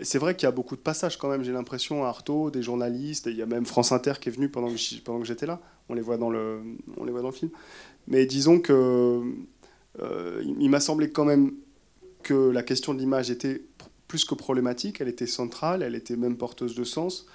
c'est 0.00 0.18
vrai 0.18 0.34
qu'il 0.34 0.46
y 0.46 0.48
a 0.48 0.52
beaucoup 0.52 0.76
de 0.76 0.80
passages 0.80 1.16
quand 1.16 1.28
même, 1.28 1.42
j'ai 1.42 1.52
l'impression, 1.52 2.04
à 2.04 2.08
Artaud, 2.08 2.50
des 2.50 2.62
journalistes, 2.62 3.26
il 3.26 3.36
y 3.36 3.42
a 3.42 3.46
même 3.46 3.66
France 3.66 3.92
Inter 3.92 4.14
qui 4.20 4.28
est 4.28 4.32
venu 4.32 4.48
pendant 4.48 4.68
que, 4.68 5.00
pendant 5.00 5.20
que 5.20 5.26
j'étais 5.26 5.46
là, 5.46 5.60
on 5.88 5.94
les, 5.94 6.00
voit 6.00 6.16
dans 6.16 6.30
le, 6.30 6.60
on 6.96 7.04
les 7.04 7.12
voit 7.12 7.22
dans 7.22 7.28
le 7.28 7.34
film. 7.34 7.50
Mais 8.06 8.26
disons 8.26 8.60
que 8.60 9.22
euh, 10.00 10.42
il 10.44 10.70
m'a 10.70 10.80
semblé 10.80 11.10
quand 11.10 11.24
même 11.24 11.52
que 12.22 12.50
la 12.50 12.62
question 12.62 12.94
de 12.94 12.98
l'image 12.98 13.30
était 13.30 13.62
plus 14.08 14.24
que 14.24 14.34
problématique, 14.34 15.00
elle 15.00 15.08
était 15.08 15.26
centrale, 15.26 15.82
elle 15.82 15.94
était 15.94 16.16
même 16.16 16.36
porteuse 16.36 16.74
de 16.74 16.84
sens, 16.84 17.26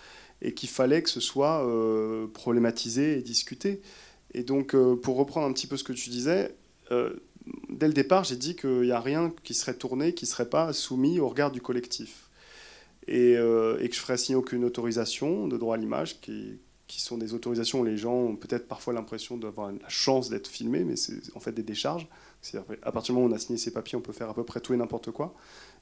et 0.41 0.53
qu'il 0.53 0.69
fallait 0.69 1.01
que 1.01 1.09
ce 1.09 1.19
soit 1.19 1.65
euh, 1.67 2.27
problématisé 2.27 3.17
et 3.17 3.21
discuté. 3.21 3.81
Et 4.33 4.43
donc, 4.43 4.75
euh, 4.75 4.95
pour 4.95 5.17
reprendre 5.17 5.47
un 5.47 5.53
petit 5.53 5.67
peu 5.67 5.77
ce 5.77 5.83
que 5.83 5.93
tu 5.93 6.09
disais, 6.09 6.55
dès 7.69 7.87
le 7.87 7.93
départ, 7.93 8.23
j'ai 8.23 8.37
dit 8.37 8.55
qu'il 8.55 8.81
n'y 8.81 8.91
a 8.91 9.01
rien 9.01 9.33
qui 9.43 9.53
serait 9.53 9.73
tourné, 9.73 10.13
qui 10.13 10.25
ne 10.25 10.29
serait 10.29 10.49
pas 10.49 10.71
soumis 10.73 11.19
au 11.19 11.27
regard 11.27 11.51
du 11.51 11.61
collectif. 11.61 12.29
Et, 13.07 13.33
que 13.35 13.89
je 13.93 13.99
ferai 13.99 14.17
signer 14.17 14.35
aucune 14.35 14.63
autorisation 14.65 15.47
de 15.47 15.57
droit 15.57 15.75
à 15.75 15.77
l'image, 15.77 16.21
qui, 16.21 16.59
qui, 16.87 17.01
sont 17.01 17.17
des 17.17 17.33
autorisations 17.33 17.81
où 17.81 17.85
les 17.85 17.97
gens 17.97 18.13
ont 18.13 18.35
peut-être 18.35 18.67
parfois 18.67 18.93
l'impression 18.93 19.37
d'avoir 19.37 19.71
la 19.71 19.89
chance 19.89 20.29
d'être 20.29 20.47
filmés, 20.47 20.83
mais 20.83 20.95
c'est 20.95 21.35
en 21.35 21.39
fait 21.39 21.51
des 21.51 21.63
décharges. 21.63 22.07
À 22.83 22.91
partir 22.91 23.13
du 23.13 23.19
moment 23.19 23.27
où 23.27 23.33
on 23.33 23.35
a 23.35 23.39
signé 23.39 23.57
ces 23.57 23.71
papiers, 23.71 23.97
on 23.97 24.01
peut 24.01 24.13
faire 24.13 24.29
à 24.29 24.33
peu 24.33 24.43
près 24.43 24.61
tout 24.61 24.73
et 24.73 24.77
n'importe 24.77 25.11
quoi. 25.11 25.33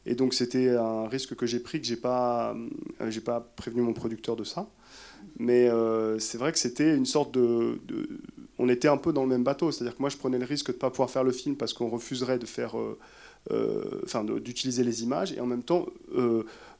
Et 0.05 0.15
donc 0.15 0.33
c'était 0.33 0.69
un 0.69 1.07
risque 1.07 1.35
que 1.35 1.45
j'ai 1.45 1.59
pris, 1.59 1.79
que 1.79 1.87
j'ai 1.87 1.95
pas, 1.95 2.55
euh, 3.01 3.21
pas 3.23 3.41
prévenu 3.41 3.81
mon 3.81 3.93
producteur 3.93 4.35
de 4.35 4.43
ça. 4.43 4.67
Mais 5.37 5.67
euh, 5.67 6.19
c'est 6.19 6.37
vrai 6.37 6.51
que 6.51 6.59
c'était 6.59 6.95
une 6.95 7.05
sorte 7.05 7.33
de, 7.33 7.79
On 8.57 8.69
était 8.69 8.87
un 8.87 8.97
peu 8.97 9.13
dans 9.13 9.23
le 9.23 9.29
même 9.29 9.43
bateau. 9.43 9.71
C'est-à-dire 9.71 9.95
que 9.95 10.01
moi, 10.01 10.09
je 10.09 10.17
prenais 10.17 10.37
le 10.37 10.45
risque 10.45 10.67
de 10.67 10.73
ne 10.73 10.79
pas 10.79 10.89
pouvoir 10.89 11.09
faire 11.09 11.23
le 11.23 11.31
film 11.31 11.55
parce 11.55 11.73
qu'on 11.73 11.89
refuserait 11.89 12.39
de 12.39 12.45
faire. 12.45 12.75
enfin, 14.03 14.23
d'utiliser 14.23 14.83
les 14.83 15.03
images. 15.03 15.33
Et 15.33 15.39
en 15.39 15.47
même 15.47 15.63
temps, 15.63 15.87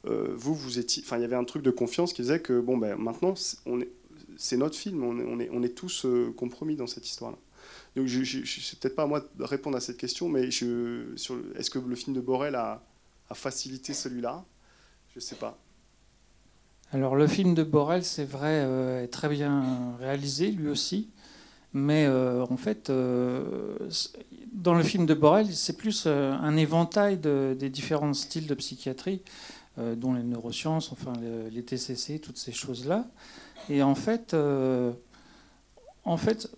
euh, 0.08 0.34
vous, 0.36 0.54
vous 0.54 0.78
étiez, 0.78 1.02
enfin, 1.04 1.16
il 1.16 1.22
y 1.22 1.24
avait 1.24 1.36
un 1.36 1.44
truc 1.44 1.62
de 1.62 1.70
confiance 1.70 2.12
qui 2.12 2.22
disait 2.22 2.40
que 2.40 2.60
bon, 2.60 2.76
ben, 2.76 2.96
maintenant, 2.96 3.34
c'est 4.36 4.56
notre 4.56 4.76
film, 4.76 5.02
on 5.02 5.62
est, 5.62 5.74
tous 5.74 6.04
euh, 6.04 6.32
compromis 6.36 6.76
dans 6.76 6.86
cette 6.86 7.08
histoire-là. 7.08 7.38
Donc, 7.96 8.06
je, 8.06 8.22
je, 8.22 8.76
peut-être 8.76 8.94
pas 8.94 9.04
à 9.04 9.06
moi 9.06 9.24
de 9.36 9.44
répondre 9.44 9.76
à 9.76 9.80
cette 9.80 9.96
question, 9.96 10.28
mais 10.28 10.44
est-ce 10.44 11.70
que 11.70 11.78
le 11.78 11.94
film 11.96 12.14
de 12.14 12.20
Borel 12.20 12.54
a, 12.54 12.82
facilité 13.32 13.92
celui-là? 13.92 14.44
Je 15.10 15.18
ne 15.18 15.20
sais 15.20 15.34
pas. 15.34 15.58
Alors, 16.92 17.16
le 17.16 17.26
film 17.26 17.54
de 17.54 17.64
Borel, 17.64 18.04
c'est 18.04 18.24
vrai, 18.24 18.62
euh, 18.64 19.02
est 19.02 19.08
très 19.08 19.28
bien 19.28 19.96
réalisé, 19.98 20.50
lui 20.50 20.68
aussi. 20.68 21.10
Mais 21.72 22.08
en 22.08 22.56
fait, 22.56 22.90
dans 22.90 24.74
le 24.74 24.82
film 24.82 25.04
de 25.04 25.12
Borel, 25.12 25.54
c'est 25.54 25.76
plus 25.76 26.06
un 26.06 26.56
éventail 26.56 27.18
des 27.18 27.68
différents 27.68 28.14
styles 28.14 28.46
de 28.46 28.54
psychiatrie. 28.54 29.20
Euh, 29.78 29.94
dont 29.94 30.14
les 30.14 30.22
neurosciences, 30.22 30.90
enfin 30.90 31.12
les 31.52 31.62
TCC, 31.62 32.18
toutes 32.18 32.38
ces 32.38 32.52
choses-là. 32.52 33.04
Et 33.68 33.82
en 33.82 33.94
fait, 33.94 34.34
euh, 34.34 34.92
en 36.04 36.16
fait, 36.16 36.48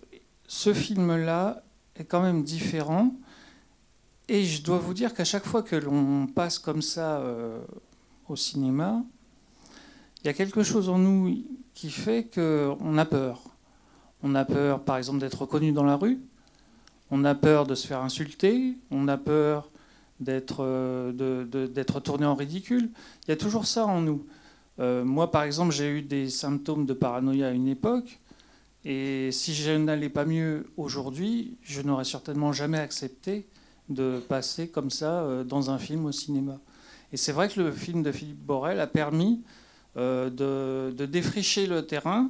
ce 0.47 0.73
film-là 0.73 1.63
est 1.95 2.05
quand 2.05 2.21
même 2.21 2.43
différent. 2.43 3.13
Et 4.27 4.45
je 4.45 4.61
dois 4.61 4.77
vous 4.77 4.93
dire 4.93 5.13
qu'à 5.13 5.25
chaque 5.25 5.45
fois 5.45 5.63
que 5.63 5.75
l'on 5.75 6.27
passe 6.27 6.59
comme 6.59 6.81
ça 6.81 7.17
euh, 7.17 7.59
au 8.27 8.35
cinéma, 8.35 9.03
il 10.21 10.27
y 10.27 10.29
a 10.29 10.33
quelque 10.33 10.63
chose 10.63 10.89
en 10.89 10.99
nous 10.99 11.43
qui 11.73 11.89
fait 11.89 12.29
qu'on 12.33 12.97
a 12.97 13.05
peur. 13.05 13.41
On 14.21 14.35
a 14.35 14.45
peur, 14.45 14.83
par 14.83 14.97
exemple, 14.97 15.19
d'être 15.19 15.41
reconnu 15.41 15.71
dans 15.71 15.85
la 15.85 15.95
rue. 15.95 16.19
On 17.09 17.23
a 17.25 17.33
peur 17.33 17.65
de 17.65 17.73
se 17.73 17.87
faire 17.87 18.01
insulter. 18.01 18.77
On 18.91 19.07
a 19.07 19.17
peur 19.17 19.71
d'être 20.19 20.57
euh, 20.59 21.11
tourné 22.03 22.25
en 22.25 22.35
ridicule. 22.35 22.89
Il 23.23 23.29
y 23.29 23.31
a 23.31 23.37
toujours 23.37 23.65
ça 23.65 23.85
en 23.85 24.01
nous. 24.01 24.25
Euh, 24.79 25.03
moi, 25.03 25.31
par 25.31 25.43
exemple, 25.43 25.73
j'ai 25.73 25.89
eu 25.89 26.01
des 26.01 26.29
symptômes 26.29 26.85
de 26.85 26.93
paranoïa 26.93 27.47
à 27.47 27.51
une 27.51 27.67
époque. 27.67 28.19
Et 28.85 29.31
si 29.31 29.53
je 29.53 29.71
n'allais 29.71 30.09
pas 30.09 30.25
mieux 30.25 30.67
aujourd'hui, 30.77 31.57
je 31.61 31.81
n'aurais 31.81 32.05
certainement 32.05 32.53
jamais 32.53 32.79
accepté 32.79 33.45
de 33.89 34.19
passer 34.29 34.69
comme 34.69 34.89
ça 34.89 35.23
euh, 35.23 35.43
dans 35.43 35.69
un 35.69 35.77
film 35.77 36.05
au 36.05 36.11
cinéma. 36.11 36.59
Et 37.11 37.17
c'est 37.17 37.31
vrai 37.31 37.49
que 37.49 37.59
le 37.59 37.71
film 37.71 38.03
de 38.03 38.11
Philippe 38.11 38.39
Borel 38.39 38.79
a 38.79 38.87
permis 38.87 39.41
de, 39.95 40.93
de, 40.95 41.05
défricher 41.05 41.65
le 41.65 41.85
terrain. 41.85 42.29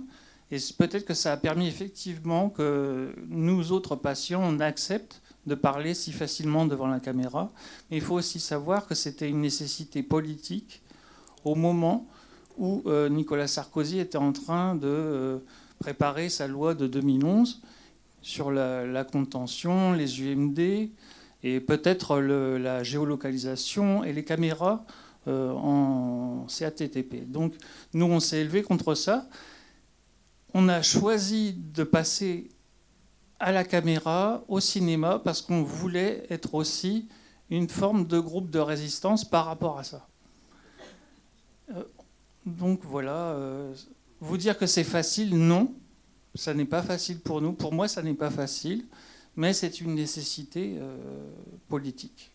Et 0.49 0.57
peut-être 0.77 1.05
que 1.05 1.13
ça 1.13 1.33
a 1.33 1.37
permis 1.37 1.67
effectivement 1.67 2.49
que 2.49 3.13
nous 3.27 3.73
autres 3.73 3.95
patients, 3.95 4.41
on 4.41 4.59
accepte 4.61 5.21
de 5.45 5.53
parler 5.55 5.93
si 5.93 6.13
facilement 6.13 6.65
devant 6.65 6.87
la 6.87 7.01
caméra. 7.01 7.51
Mais 7.91 7.97
il 7.97 8.01
faut 8.01 8.15
aussi 8.15 8.39
savoir 8.39 8.87
que 8.87 8.95
c'était 8.95 9.27
une 9.27 9.41
nécessité 9.41 10.01
politique 10.01 10.81
au 11.43 11.55
moment 11.55 12.07
où 12.59 12.83
euh, 12.85 13.09
Nicolas 13.09 13.47
Sarkozy 13.47 13.99
était 13.99 14.17
en 14.17 14.33
train 14.33 14.75
de 14.75 14.87
euh, 14.87 15.37
préparer 15.79 16.29
sa 16.29 16.47
loi 16.47 16.75
de 16.75 16.85
2011 16.85 17.61
sur 18.21 18.51
la, 18.51 19.03
contention, 19.05 19.93
les 19.93 20.21
UMD 20.21 20.59
et 21.41 21.59
peut-être 21.61 22.19
la 22.19 22.83
géolocalisation 22.83 24.03
et 24.03 24.11
les 24.11 24.25
caméras 24.25 24.85
euh, 25.27 25.51
en 25.51 26.45
CATTP. 26.47 27.31
Donc 27.31 27.53
nous, 27.93 28.05
on 28.05 28.19
s'est 28.19 28.41
élevé 28.41 28.61
contre 28.61 28.93
ça. 28.93 29.29
On 30.53 30.67
a 30.67 30.81
choisi 30.81 31.53
de 31.53 31.83
passer 31.83 32.49
à 33.39 33.53
la 33.53 33.63
caméra, 33.63 34.43
au 34.49 34.59
cinéma, 34.59 35.21
parce 35.23 35.41
qu'on 35.41 35.63
voulait 35.63 36.25
être 36.29 36.55
aussi 36.55 37.07
une 37.49 37.69
forme 37.69 38.05
de 38.05 38.19
groupe 38.19 38.49
de 38.49 38.59
résistance 38.59 39.23
par 39.23 39.45
rapport 39.45 39.79
à 39.79 39.85
ça. 39.85 40.07
Donc 42.57 42.81
voilà, 42.83 43.31
euh, 43.31 43.73
vous 44.19 44.37
dire 44.37 44.57
que 44.57 44.65
c'est 44.65 44.83
facile, 44.83 45.37
non, 45.37 45.73
ça 46.35 46.53
n'est 46.53 46.65
pas 46.65 46.81
facile 46.81 47.19
pour 47.19 47.41
nous. 47.41 47.53
Pour 47.53 47.73
moi, 47.73 47.87
ça 47.87 48.01
n'est 48.01 48.13
pas 48.13 48.29
facile, 48.29 48.85
mais 49.35 49.53
c'est 49.53 49.81
une 49.81 49.95
nécessité 49.95 50.75
euh, 50.77 50.97
politique. 51.67 52.31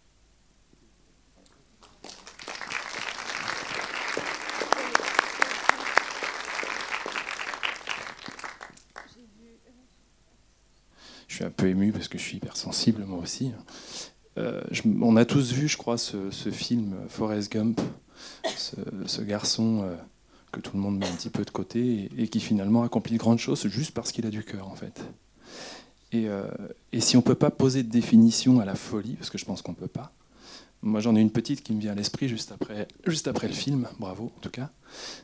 je 11.35 11.39
suis 11.39 11.45
un 11.45 11.51
peu 11.51 11.67
ému 11.67 11.91
parce 11.91 12.07
que 12.07 12.17
je 12.17 12.23
suis 12.23 12.37
hypersensible 12.37 13.03
moi 13.05 13.19
aussi. 13.19 13.51
Euh, 14.39 14.63
on 15.03 15.17
a 15.17 15.25
tous 15.25 15.53
vu, 15.53 15.67
je 15.67 15.77
crois, 15.77 15.99
ce, 15.99 16.31
film 16.53 16.95
Forrest 17.09 17.51
Gump, 17.51 17.81
ce, 18.57 19.21
garçon 19.23 19.83
euh, 19.85 19.97
que 20.53 20.61
tout 20.61 20.73
le 20.75 20.81
monde 20.81 20.99
met 20.99 21.07
un 21.07 21.15
petit 21.15 21.31
peu 21.31 21.45
de 21.45 21.51
côté 21.51 22.09
et, 22.17 22.29
qui 22.29 22.41
finalement 22.41 22.83
accomplit 22.83 23.15
de 23.15 23.19
grandes 23.19 23.39
choses 23.39 23.67
juste 23.69 23.93
parce 23.93 24.13
qu'il 24.13 24.27
a 24.27 24.31
du 24.31 24.45
cœur, 24.45 24.69
en 24.69 24.75
fait. 24.75 25.05
Et, 26.13 26.29
euh, 26.29 26.47
si 26.99 27.17
on 27.17 27.21
ne 27.21 27.25
peut 27.25 27.35
pas 27.35 27.51
poser 27.51 27.83
de 27.83 27.91
définition 27.91 28.61
à 28.61 28.65
la 28.65 28.75
folie, 28.75 29.15
parce 29.17 29.31
que 29.31 29.39
je 29.39 29.45
pense 29.45 29.63
qu'on 29.63 29.73
ne 29.73 29.77
peut 29.77 29.89
pas, 29.89 30.13
moi, 30.85 31.01
j'en 31.01 31.17
ai 31.17 31.21
une 31.21 31.31
petite 31.31 31.63
qui 31.63 31.73
me 31.73 31.81
vient 31.81 31.93
à 31.93 31.95
l'esprit 31.95 32.29
juste 32.29 32.53
après, 32.53 32.87
juste 33.07 33.27
après 33.27 33.49
le 33.49 33.55
film, 33.55 33.89
bravo 33.99 34.31
en 34.37 34.41
tout 34.41 34.51
cas. 34.51 34.71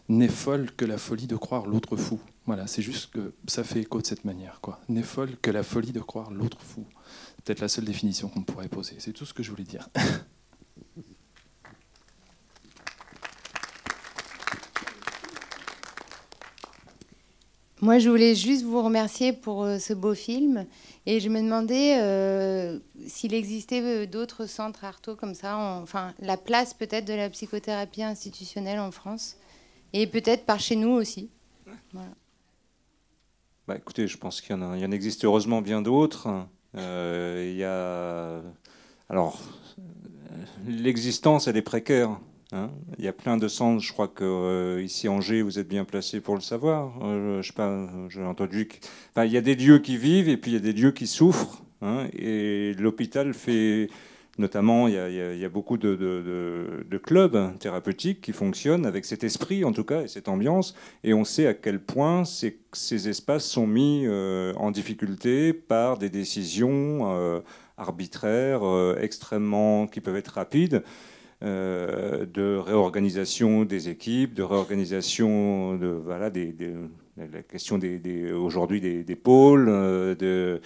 N'est 0.08 0.28
folle 0.28 0.70
que 0.74 0.86
la 0.86 0.96
folie 0.96 1.26
de 1.26 1.36
croire 1.36 1.66
l'autre 1.66 1.96
fou. 1.96 2.18
Voilà, 2.46 2.66
c'est 2.66 2.80
juste 2.80 3.10
que 3.12 3.34
ça 3.46 3.62
fait 3.62 3.80
écho 3.80 4.00
de 4.00 4.06
cette 4.06 4.24
manière. 4.24 4.60
quoi. 4.62 4.80
N'est 4.88 5.02
folle 5.02 5.36
que 5.42 5.50
la 5.50 5.62
folie 5.62 5.92
de 5.92 6.00
croire 6.00 6.30
l'autre 6.30 6.62
fou. 6.62 6.86
Peut-être 7.44 7.60
la 7.60 7.68
seule 7.68 7.84
définition 7.84 8.30
qu'on 8.30 8.42
pourrait 8.42 8.68
poser. 8.68 8.96
C'est 8.98 9.12
tout 9.12 9.26
ce 9.26 9.34
que 9.34 9.42
je 9.42 9.50
voulais 9.50 9.64
dire. 9.64 9.90
Moi, 17.82 17.98
je 17.98 18.10
voulais 18.10 18.34
juste 18.34 18.64
vous 18.64 18.82
remercier 18.82 19.32
pour 19.32 19.64
euh, 19.64 19.78
ce 19.78 19.94
beau 19.94 20.14
film. 20.14 20.66
Et 21.06 21.18
je 21.18 21.30
me 21.30 21.40
demandais 21.40 21.98
euh, 21.98 22.78
s'il 23.06 23.32
existait 23.32 23.80
euh, 23.80 24.06
d'autres 24.06 24.44
centres 24.44 24.84
Arto 24.84 25.16
comme 25.16 25.34
ça, 25.34 25.56
enfin, 25.56 26.12
la 26.20 26.36
place 26.36 26.74
peut-être 26.74 27.06
de 27.06 27.14
la 27.14 27.30
psychothérapie 27.30 28.02
institutionnelle 28.02 28.78
en 28.80 28.90
France. 28.90 29.36
Et 29.94 30.06
peut-être 30.06 30.44
par 30.44 30.60
chez 30.60 30.76
nous 30.76 30.90
aussi. 30.90 31.30
Bah, 33.66 33.76
écoutez, 33.76 34.06
je 34.06 34.18
pense 34.18 34.42
qu'il 34.42 34.56
y, 34.56 34.58
en, 34.58 34.62
en 34.62 34.90
existe 34.92 35.24
heureusement 35.24 35.62
bien 35.62 35.80
d'autres. 35.80 36.28
il 36.74 37.56
y 37.56 37.64
a. 37.64 38.42
Alors, 39.08 39.40
l'existence, 40.66 41.48
elle 41.48 41.56
est 41.56 41.62
précaire. 41.62 42.20
Hein. 42.52 42.70
il 42.98 43.04
y 43.04 43.08
a 43.08 43.12
plein 43.12 43.36
de 43.36 43.46
centres, 43.46 43.80
je 43.80 43.92
crois 43.92 44.08
que 44.08 44.24
euh, 44.24 44.82
ici 44.82 45.08
Angers, 45.08 45.42
vous 45.42 45.60
êtes 45.60 45.68
bien 45.68 45.84
placé 45.84 46.20
pour 46.20 46.34
le 46.34 46.40
savoir. 46.40 46.92
Euh, 47.02 47.42
je 47.42 47.46
sais 47.46 47.54
pas, 47.54 47.88
j'ai 48.08 48.24
entendu. 48.24 48.68
Enfin, 49.12 49.24
il 49.24 49.32
y 49.32 49.36
a 49.36 49.40
des 49.40 49.54
lieux 49.54 49.78
qui 49.78 49.96
vivent 49.96 50.28
et 50.28 50.36
puis 50.36 50.50
il 50.50 50.54
y 50.54 50.56
a 50.56 50.60
des 50.60 50.72
lieux 50.72 50.90
qui 50.90 51.06
souffrent. 51.06 51.62
Hein, 51.80 52.08
et 52.12 52.74
l'hôpital 52.74 53.34
fait, 53.34 53.88
notamment, 54.36 54.88
il 54.88 54.94
y 54.94 55.44
a, 55.44 55.48
beaucoup 55.48 55.78
de, 55.78 56.98
clubs 57.04 57.56
thérapeutiques 57.58 58.20
qui 58.20 58.32
fonctionnent 58.32 58.84
avec 58.84 59.04
cet 59.04 59.22
esprit, 59.22 59.64
en 59.64 59.72
tout 59.72 59.84
cas, 59.84 60.02
et 60.02 60.08
cette 60.08 60.28
ambiance. 60.28 60.74
Et 61.04 61.14
on 61.14 61.24
sait 61.24 61.46
à 61.46 61.54
quel 61.54 61.80
point 61.80 62.24
ces, 62.24 62.58
ces 62.72 63.08
espaces 63.08 63.44
sont 63.44 63.68
mis 63.68 64.06
euh, 64.06 64.52
en 64.56 64.72
difficulté 64.72 65.52
par 65.52 65.98
des 65.98 66.10
décisions 66.10 67.42
arbitraires, 67.78 68.62
extrêmement, 69.00 69.86
qui 69.86 70.00
peuvent 70.00 70.16
être 70.16 70.34
rapides. 70.34 70.82
Euh, 71.42 72.26
de 72.26 72.58
réorganisation 72.58 73.64
des 73.64 73.88
équipes, 73.88 74.34
de 74.34 74.42
réorganisation 74.42 75.74
de 75.76 75.86
voilà 75.86 76.30
la 77.16 77.42
question 77.42 77.80
aujourd'hui 78.34 78.82
des, 78.82 79.16
pôles, 79.16 79.70
euh, 79.70 80.14
de 80.14 80.60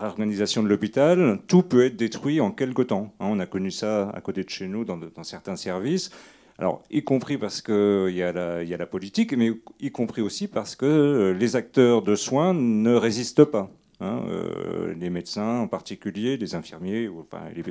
réorganisation 0.00 0.62
de 0.62 0.68
l'hôpital, 0.68 1.40
tout 1.46 1.60
peut 1.60 1.84
être 1.84 1.96
détruit 1.96 2.40
en 2.40 2.52
quelques 2.52 2.86
temps. 2.86 3.12
Hein. 3.20 3.26
on 3.28 3.38
a 3.38 3.44
connu 3.44 3.70
ça 3.70 4.08
à 4.08 4.22
côté 4.22 4.44
de 4.44 4.48
chez 4.48 4.66
nous 4.66 4.86
dans, 4.86 4.98
certains 5.24 5.56
services. 5.56 6.08
Alors, 6.56 6.82
y 6.90 7.04
compris 7.04 7.36
parce 7.36 7.60
qu'il 7.60 8.14
y, 8.14 8.22
a 8.22 8.32
la, 8.32 8.64
y 8.64 8.72
a 8.72 8.78
la 8.78 8.86
politique, 8.86 9.34
mais 9.36 9.52
y 9.78 9.90
compris 9.90 10.22
aussi 10.22 10.48
parce 10.48 10.74
que 10.74 11.36
les 11.38 11.54
acteurs 11.54 12.00
de 12.00 12.14
soins 12.14 12.54
ne 12.54 12.94
résistent 12.94 13.44
pas. 13.44 13.70
Hein, 14.00 14.22
euh, 14.28 14.94
les 14.94 15.10
médecins 15.10 15.58
en 15.58 15.66
particulier, 15.66 16.36
les 16.36 16.54
infirmiers 16.54 17.10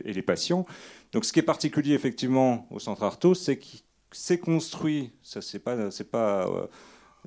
et 0.04 0.14
les 0.14 0.22
patients. 0.22 0.66
Donc 1.12 1.26
ce 1.26 1.34
qui 1.34 1.40
est 1.40 1.44
particulier 1.44 1.94
effectivement 1.94 2.68
au 2.72 2.80
centre 2.80 3.04
Arto, 3.04 3.34
c'est 3.34 3.58
qu'il 3.58 3.82
s'est 4.12 4.40
construit, 4.40 5.12
ça 5.24 5.42
c'est 5.42 5.60
pas, 5.60 5.76
euh, 5.76 6.68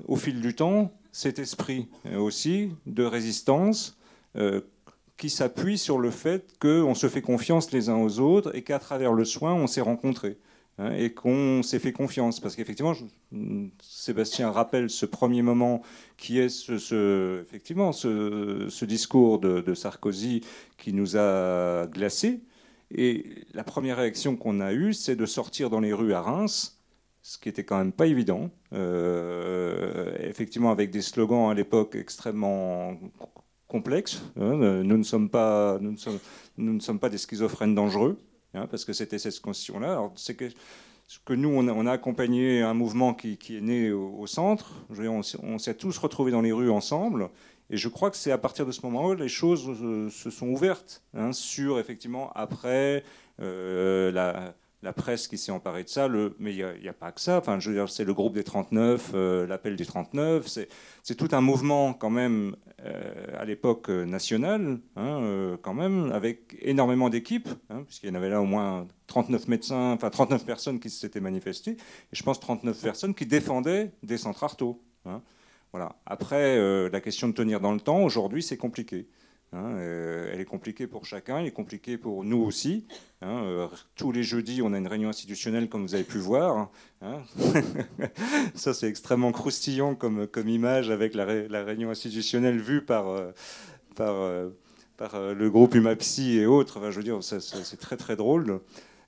au 0.07 0.17
fil 0.17 0.41
du 0.41 0.55
temps, 0.55 0.93
cet 1.13 1.39
esprit 1.39 1.89
aussi 2.17 2.71
de 2.87 3.05
résistance 3.05 3.99
euh, 4.37 4.61
qui 5.17 5.29
s'appuie 5.29 5.77
sur 5.77 5.99
le 5.99 6.11
fait 6.11 6.57
qu'on 6.61 6.95
se 6.95 7.09
fait 7.09 7.23
confiance 7.23 7.73
les 7.73 7.89
uns 7.89 7.97
aux 7.97 8.21
autres 8.21 8.55
et 8.55 8.63
qu'à 8.63 8.79
travers 8.79 9.13
le 9.13 9.25
soin, 9.25 9.55
on 9.55 9.67
s'est 9.67 9.81
rencontrés. 9.81 10.39
Hein, 10.81 10.95
et 10.97 11.13
qu'on 11.13 11.63
s'est 11.63 11.79
fait 11.79 11.93
confiance. 11.93 12.41
Parce 12.41 12.57
qu'effectivement, 12.57 12.95
Sébastien 13.83 14.51
rappelle 14.51 14.89
ce 14.89 15.05
premier 15.05 15.43
moment 15.43 15.83
qui 16.17 16.39
est 16.39 16.49
ce, 16.49 17.43
effectivement 17.43 17.93
ce, 17.93 18.85
discours 18.87 19.41
de, 19.41 19.75
Sarkozy 19.75 20.41
qui 20.79 20.95
nous 20.95 21.19
a 21.19 21.87
glacés. 21.87 22.41
Et 22.95 23.45
la 23.55 23.65
première 23.65 23.99
réaction 23.99 24.37
qu'on 24.37 24.61
a 24.61 24.73
eue, 24.73 24.93
c'est 24.93 25.17
de 25.17 25.27
sortir 25.27 25.71
dans 25.71 25.81
les 25.81 25.93
rues 25.93 26.13
à 26.13 26.23
Reims, 26.23 26.81
ce 27.23 27.39
qui 27.39 27.49
était 27.49 27.65
quand 27.65 27.79
même 27.79 27.93
pas 27.93 28.07
évident. 28.07 28.51
Euh, 28.73 30.17
effectivement, 30.21 30.71
avec 30.71 30.91
des 30.91 31.03
slogans 31.03 31.51
à 31.51 31.55
l'époque 31.55 31.95
extrêmement 31.95 32.99
complexes. 33.69 34.23
Hein, 34.37 34.83
nous, 34.83 34.99
ne 34.99 35.03
sommes 35.03 35.31
pas, 35.31 35.79
nous, 35.81 35.93
ne 35.93 35.97
sommes, 35.97 36.19
nous 36.57 36.73
ne 36.73 36.81
sommes 36.81 36.99
pas 36.99 37.09
des 37.09 37.19
schizophrènes 37.19 37.75
dangereux. 37.75 38.19
Hein, 38.55 38.67
parce 38.69 38.85
que 38.85 38.93
c'était 38.93 39.19
cette 39.19 39.41
constitution-là. 39.41 40.11
C'est 40.17 40.35
que, 40.35 40.47
que 41.25 41.33
nous, 41.33 41.51
on 41.51 41.87
a, 41.87 41.93
accompagné 41.93 42.63
un 42.63 42.75
mouvement 42.75 43.15
qui, 43.15 43.39
est 43.51 43.61
né 43.61 43.93
au, 43.93 44.27
centre. 44.27 44.75
on, 44.99 45.59
s'est 45.59 45.75
tous 45.75 45.99
retrouvés 45.99 46.33
dans 46.33 46.43
les 46.43 46.53
rues 46.53 46.71
ensemble. 46.71 47.31
Et 47.71 47.77
je 47.77 47.89
crois 47.89 48.11
que 48.11 48.17
c'est 48.17 48.33
à 48.33 48.39
partir 48.39 48.67
de 48.67 48.73
ce 48.73 48.83
moment-là 48.83 49.15
les 49.15 49.29
choses 49.29 49.69
euh, 49.69 50.11
se 50.11 50.29
sont 50.29 50.49
ouvertes 50.49 51.03
hein, 51.15 51.33
sur, 51.33 51.79
effectivement, 51.79 52.33
après 52.35 53.05
euh, 53.41 54.11
la, 54.11 54.93
presse 54.93 55.29
qui 55.29 55.39
s'est 55.39 55.53
emparée 55.53 55.85
de 55.85 55.89
ça, 55.89 56.09
mais 56.41 56.53
il 56.53 56.81
n'y 56.83 56.89
a, 56.89 56.93
pas 56.93 57.13
que 57.13 57.21
ça. 57.21 57.39
Enfin, 57.39 57.59
c'est 57.87 58.05
le 58.05 58.13
groupe 58.13 58.35
des 58.35 58.43
39, 58.43 59.13
euh, 59.15 59.47
l'appel 59.47 59.77
des 59.77 59.87
39. 59.87 60.49
C'est 61.03 61.15
tout 61.15 61.29
un 61.31 61.41
mouvement 61.41 61.93
quand 61.95 62.11
même 62.11 62.57
à 63.39 63.45
l'époque 63.45 63.91
nationale, 63.91 64.79
hein, 64.97 65.57
quand 65.61 65.75
même, 65.75 66.11
avec 66.13 66.57
énormément 66.63 67.11
d'équipes, 67.11 67.51
hein, 67.69 67.83
puisqu'il 67.87 68.09
y 68.09 68.13
en 68.13 68.15
avait 68.15 68.31
là 68.31 68.41
au 68.41 68.47
moins 68.47 68.89
39 69.07 69.49
médecins, 69.49 69.93
enfin 69.93 70.09
39 70.09 70.47
personnes 70.47 70.81
qui 70.81 70.89
s'étaient 70.89 71.21
manifestées, 71.21 71.73
et 71.73 72.15
je 72.15 72.23
pense 72.23 72.41
39 72.41 72.83
personnes 72.83 73.15
qui 73.15 73.27
défendaient 73.27 73.93
des 74.03 74.17
centres. 74.17 74.47
Hein. 75.05 75.23
Voilà. 75.73 75.97
Après, 76.07 76.59
la 76.91 77.01
question 77.01 77.29
de 77.29 77.33
tenir 77.33 77.61
dans 77.61 77.73
le 77.73 77.81
temps, 77.81 78.03
aujourd'hui, 78.03 78.43
c'est 78.43 78.57
compliqué. 78.57 79.07
Hein, 79.53 79.75
euh, 79.79 80.31
elle 80.33 80.41
est 80.41 80.45
compliquée 80.45 80.87
pour 80.87 81.05
chacun, 81.07 81.39
elle 81.39 81.47
est 81.47 81.51
compliquée 81.51 81.99
pour 81.99 82.23
nous 82.25 82.41
aussi. 82.41 82.87
Hein, 83.21 83.43
euh, 83.45 83.67
tous 83.97 84.13
les 84.13 84.23
jeudis, 84.23 84.63
on 84.63 84.73
a 84.73 84.79
une 84.79 84.87
réunion 84.87 85.09
institutionnelle, 85.09 85.69
comme 85.69 85.83
vous 85.83 85.95
avez 85.95 86.05
pu 86.05 86.19
voir. 86.19 86.71
Hein. 87.03 87.23
ça, 88.55 88.75
c'est 88.75 88.87
extrêmement 88.87 89.33
croustillant 89.33 89.97
comme, 89.97 90.29
image 90.47 90.91
avec 90.91 91.15
la, 91.15 91.25
réunion 91.25 91.91
institutionnelle 91.91 92.61
vue 92.61 92.85
par, 92.85 93.09
euh, 93.09 94.53
le 95.01 95.49
groupe 95.49 95.75
UMAPSI 95.75 96.39
et 96.39 96.47
autres. 96.47 96.93
je 96.93 96.97
veux 96.99 97.03
dire, 97.03 97.19
c'est 97.23 97.81
très 97.81 97.97
très 97.97 98.15
drôle. 98.15 98.61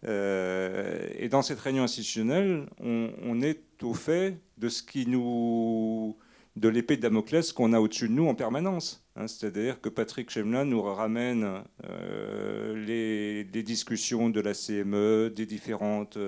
et 0.05 1.29
dans 1.31 1.43
cette 1.43 1.61
réunion 1.61 1.85
institutionnelle, 1.85 2.67
on, 2.81 3.11
on, 3.23 3.41
est 3.43 3.61
au 3.83 3.95
fait 3.95 4.41
de 4.59 4.69
ce 4.69 4.83
qui 4.83 5.07
nous 5.07 6.17
de 6.57 6.69
l'épée 6.69 6.97
de 6.97 7.03
Damoclès 7.03 7.53
qu'on 7.53 7.73
a 7.73 7.81
au-dessus 7.81 8.09
de 8.09 8.15
nous 8.15 8.29
en 8.29 8.35
permanence. 8.35 9.05
Hein. 9.17 9.27
C'est-à-dire 9.27 9.81
que 9.81 9.89
Patrick 9.89 10.31
Chemlin 10.31 10.65
nous 10.65 10.83
ramène 10.83 11.63
euh, 11.85 12.85
les, 12.85 13.63
discussions 13.63 14.29
de 14.29 14.41
la 14.41 14.53
CME, 14.53 15.33
des 15.35 15.47
différentes 15.47 16.19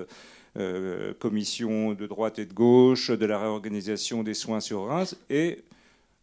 euh, 0.57 1.13
commissions 1.15 1.93
de 1.93 2.07
droite 2.07 2.39
et 2.39 2.45
de 2.45 2.53
gauche, 2.53 3.11
de 3.11 3.25
la 3.25 3.37
réorganisation 3.39 4.23
des 4.23 4.33
soins 4.33 4.59
sur 4.59 4.85
Reims, 4.85 5.15
et 5.29 5.63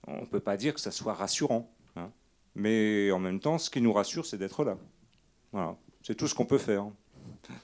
on 0.07 0.23
ne 0.23 0.27
peut 0.27 0.41
pas 0.41 0.57
dire 0.57 0.75
que 0.75 0.81
ça 0.81 0.91
soit 0.91 1.15
rassurant. 1.15 1.71
Hein. 1.97 2.11
Mais 2.57 3.11
en 3.13 3.19
même 3.19 3.41
temps, 3.41 3.59
ce 3.59 3.71
qui 3.71 3.81
nous 3.81 3.93
rassure, 3.93 4.27
c'est 4.27 4.39
d'être 4.39 4.65
là. 4.65 4.77
Voilà. 5.53 5.77
C'est 6.03 6.17
tout 6.17 6.27
ce 6.27 6.35
qu'on 6.35 6.47
peut 6.47 6.59
faire. 6.59 6.87
Euh, 7.51 7.55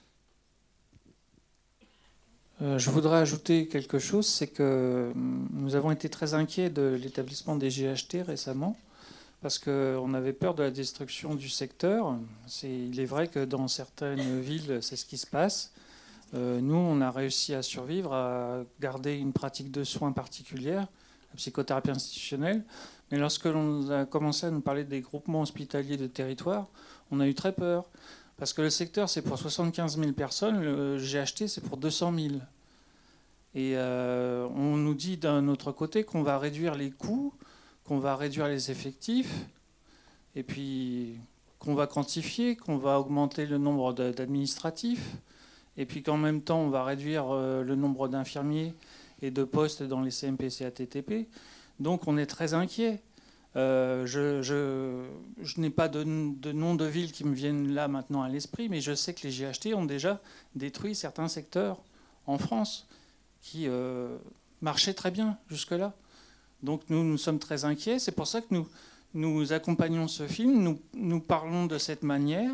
je 2.60 2.90
voudrais 2.90 3.18
ajouter 3.18 3.68
quelque 3.68 3.98
chose, 3.98 4.26
c'est 4.26 4.48
que 4.48 5.10
hum, 5.14 5.48
nous 5.52 5.74
avons 5.76 5.90
été 5.90 6.08
très 6.08 6.34
inquiets 6.34 6.70
de 6.70 6.98
l'établissement 7.00 7.56
des 7.56 7.68
GHT 7.68 8.22
récemment, 8.26 8.76
parce 9.42 9.58
qu'on 9.58 10.14
avait 10.14 10.32
peur 10.32 10.54
de 10.54 10.62
la 10.62 10.70
destruction 10.70 11.34
du 11.34 11.48
secteur. 11.48 12.16
il 12.64 12.98
est 12.98 13.04
vrai 13.04 13.28
que 13.28 13.44
dans 13.44 13.68
certaines 13.68 14.40
villes, 14.40 14.78
c'est 14.82 14.96
ce 14.96 15.04
qui 15.04 15.18
se 15.18 15.26
passe. 15.26 15.72
Euh, 16.34 16.60
nous, 16.60 16.74
on 16.74 17.00
a 17.00 17.10
réussi 17.10 17.54
à 17.54 17.62
survivre, 17.62 18.12
à 18.12 18.64
garder 18.80 19.14
une 19.14 19.32
pratique 19.32 19.70
de 19.70 19.84
soins 19.84 20.12
particulière, 20.12 20.86
la 21.30 21.36
psychothérapie 21.36 21.90
institutionnelle. 21.90 22.64
Mais 23.10 23.18
lorsque 23.18 23.46
l'on 23.46 23.88
a 23.90 24.04
commencé 24.04 24.46
à 24.46 24.50
nous 24.50 24.60
parler 24.60 24.84
des 24.84 25.00
groupements 25.00 25.40
hospitaliers 25.40 25.96
de 25.96 26.06
territoire, 26.06 26.66
on 27.10 27.20
a 27.20 27.26
eu 27.26 27.34
très 27.34 27.52
peur. 27.52 27.86
Parce 28.38 28.52
que 28.52 28.62
le 28.62 28.70
secteur, 28.70 29.08
c'est 29.08 29.22
pour 29.22 29.36
75 29.36 29.98
000 29.98 30.12
personnes, 30.12 30.62
le 30.62 30.96
GHT, 30.96 31.48
c'est 31.48 31.60
pour 31.60 31.76
200 31.76 32.14
000. 32.14 32.28
Et 33.54 33.72
euh, 33.74 34.46
on 34.54 34.76
nous 34.76 34.94
dit 34.94 35.16
d'un 35.16 35.48
autre 35.48 35.72
côté 35.72 36.04
qu'on 36.04 36.22
va 36.22 36.38
réduire 36.38 36.76
les 36.76 36.92
coûts, 36.92 37.34
qu'on 37.82 37.98
va 37.98 38.14
réduire 38.14 38.46
les 38.46 38.70
effectifs, 38.70 39.34
et 40.36 40.44
puis 40.44 41.18
qu'on 41.58 41.74
va 41.74 41.88
quantifier, 41.88 42.54
qu'on 42.54 42.76
va 42.76 43.00
augmenter 43.00 43.44
le 43.44 43.58
nombre 43.58 43.92
d'administratifs, 43.92 45.16
et 45.76 45.84
puis 45.84 46.04
qu'en 46.04 46.16
même 46.16 46.40
temps, 46.40 46.60
on 46.60 46.68
va 46.68 46.84
réduire 46.84 47.26
euh, 47.30 47.64
le 47.64 47.74
nombre 47.74 48.06
d'infirmiers 48.06 48.72
et 49.20 49.32
de 49.32 49.42
postes 49.42 49.82
dans 49.82 50.00
les 50.00 50.12
CMPC 50.12 50.64
ATTP. 50.64 51.28
Donc 51.80 52.06
on 52.06 52.16
est 52.16 52.26
très 52.26 52.54
inquiet. 52.54 53.00
Euh, 53.56 54.06
je, 54.06 55.60
n'ai 55.60 55.70
pas 55.70 55.88
de, 55.88 56.04
nom 56.04 56.74
de 56.74 56.84
ville 56.84 57.12
qui 57.12 57.24
me 57.24 57.34
viennent 57.34 57.72
là 57.72 57.88
maintenant 57.88 58.22
à 58.22 58.28
l'esprit, 58.28 58.68
mais 58.68 58.80
je 58.80 58.94
sais 58.94 59.14
que 59.14 59.26
les 59.26 59.32
GHT 59.32 59.74
ont 59.74 59.86
déjà 59.86 60.20
détruit 60.54 60.94
certains 60.94 61.28
secteurs 61.28 61.82
en 62.26 62.38
France 62.38 62.86
qui 63.40 63.66
euh, 63.66 64.16
marchaient 64.60 64.94
très 64.94 65.10
bien 65.10 65.38
jusque-là. 65.48 65.94
Donc 66.62 66.82
nous, 66.88 67.04
nous 67.04 67.18
sommes 67.18 67.38
très 67.38 67.64
inquiets. 67.64 67.98
C'est 67.98 68.12
pour 68.12 68.26
ça 68.26 68.42
que 68.42 68.48
nous, 68.50 68.68
nous 69.14 69.52
accompagnons 69.52 70.08
ce 70.08 70.26
film. 70.26 70.62
Nous, 70.62 70.78
nous 70.94 71.20
parlons 71.20 71.66
de 71.66 71.78
cette 71.78 72.02
manière 72.02 72.52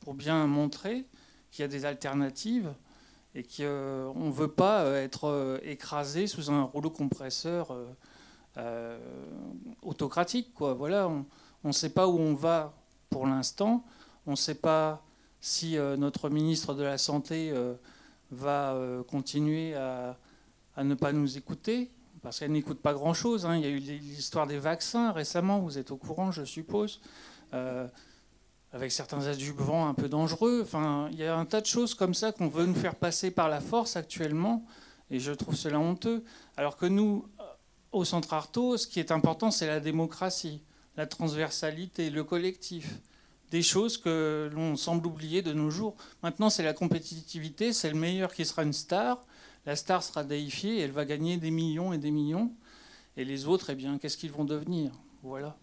pour 0.00 0.14
bien 0.14 0.46
montrer 0.46 1.04
qu'il 1.50 1.62
y 1.62 1.64
a 1.64 1.68
des 1.68 1.84
alternatives 1.84 2.72
et 3.34 3.42
qu'on 3.42 4.26
ne 4.26 4.32
veut 4.32 4.48
pas 4.48 4.86
être 4.90 5.60
écrasé 5.64 6.26
sous 6.26 6.50
un 6.50 6.62
rouleau 6.62 6.90
compresseur 6.90 7.74
autocratique. 9.82 10.52
Quoi. 10.54 10.74
Voilà, 10.74 11.08
on 11.08 11.24
ne 11.64 11.72
sait 11.72 11.90
pas 11.90 12.06
où 12.06 12.18
on 12.18 12.34
va 12.34 12.74
pour 13.10 13.26
l'instant. 13.26 13.84
On 14.26 14.32
ne 14.32 14.36
sait 14.36 14.54
pas 14.54 15.02
si 15.40 15.76
notre 15.76 16.30
ministre 16.30 16.74
de 16.74 16.82
la 16.82 16.98
Santé 16.98 17.52
va 18.30 18.76
continuer 19.08 19.74
à, 19.74 20.16
à, 20.76 20.84
ne 20.84 20.94
pas 20.94 21.12
nous 21.12 21.36
écouter, 21.36 21.90
parce 22.22 22.38
qu'elle 22.38 22.52
n'écoute 22.52 22.80
pas 22.80 22.94
grand-chose. 22.94 23.44
Hein. 23.44 23.56
Il 23.56 23.62
y 23.62 23.66
a 23.66 23.70
eu 23.70 23.78
l'histoire 23.78 24.46
des 24.46 24.58
vaccins 24.58 25.12
récemment, 25.12 25.60
vous 25.60 25.78
êtes 25.78 25.90
au 25.90 25.96
courant, 25.96 26.30
je 26.30 26.44
suppose 26.44 27.00
avec 28.74 28.90
certains 28.90 29.28
adjuvants 29.28 29.88
un 29.88 29.94
peu 29.94 30.08
dangereux. 30.08 30.60
Enfin, 30.64 31.08
il 31.12 31.18
y 31.18 31.24
a 31.24 31.36
un 31.36 31.46
tas 31.46 31.60
de 31.60 31.66
choses 31.66 31.94
comme 31.94 32.12
ça 32.12 32.32
qu'on 32.32 32.48
veut 32.48 32.66
nous 32.66 32.74
faire 32.74 32.96
passer 32.96 33.30
par 33.30 33.48
la 33.48 33.60
force 33.60 33.96
actuellement, 33.96 34.66
et 35.10 35.20
je 35.20 35.30
trouve 35.32 35.54
cela 35.54 35.78
honteux. 35.78 36.24
Alors 36.56 36.76
que 36.76 36.86
nous, 36.86 37.24
au 37.94 38.04
Centre 38.04 38.34
Artaud, 38.34 38.76
ce 38.76 38.88
qui 38.88 38.98
est 38.98 39.12
important, 39.12 39.52
c'est 39.52 39.68
la 39.68 39.78
démocratie, 39.78 40.60
la 40.96 41.06
transversalité, 41.06 42.10
le 42.10 42.24
collectif. 42.24 42.98
Des 43.50 43.62
choses 43.62 43.98
que 43.98 44.50
l'on 44.52 44.74
semble 44.74 45.06
oublier 45.06 45.40
de 45.40 45.52
nos 45.52 45.70
jours. 45.70 45.94
Maintenant, 46.22 46.50
c'est 46.50 46.64
la 46.64 46.72
compétitivité, 46.72 47.72
c'est 47.72 47.88
le 47.88 47.96
meilleur 47.96 48.34
qui 48.34 48.44
sera 48.44 48.64
une 48.64 48.72
star. 48.72 49.24
La 49.64 49.76
star 49.76 50.02
sera 50.02 50.24
déifiée 50.24 50.80
elle 50.80 50.90
va 50.90 51.04
gagner 51.04 51.36
des 51.36 51.52
millions 51.52 51.92
et 51.92 51.98
des 51.98 52.10
millions. 52.10 52.52
Et 53.16 53.24
les 53.24 53.46
autres, 53.46 53.70
eh 53.70 53.76
bien, 53.76 53.96
qu'est-ce 53.98 54.16
qu'ils 54.16 54.32
vont 54.32 54.44
devenir? 54.44 54.90
Voilà. 55.22 55.56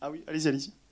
Ah 0.00 0.10
oui, 0.10 0.22
allez-y, 0.28 0.46
allez-y. 0.46 0.83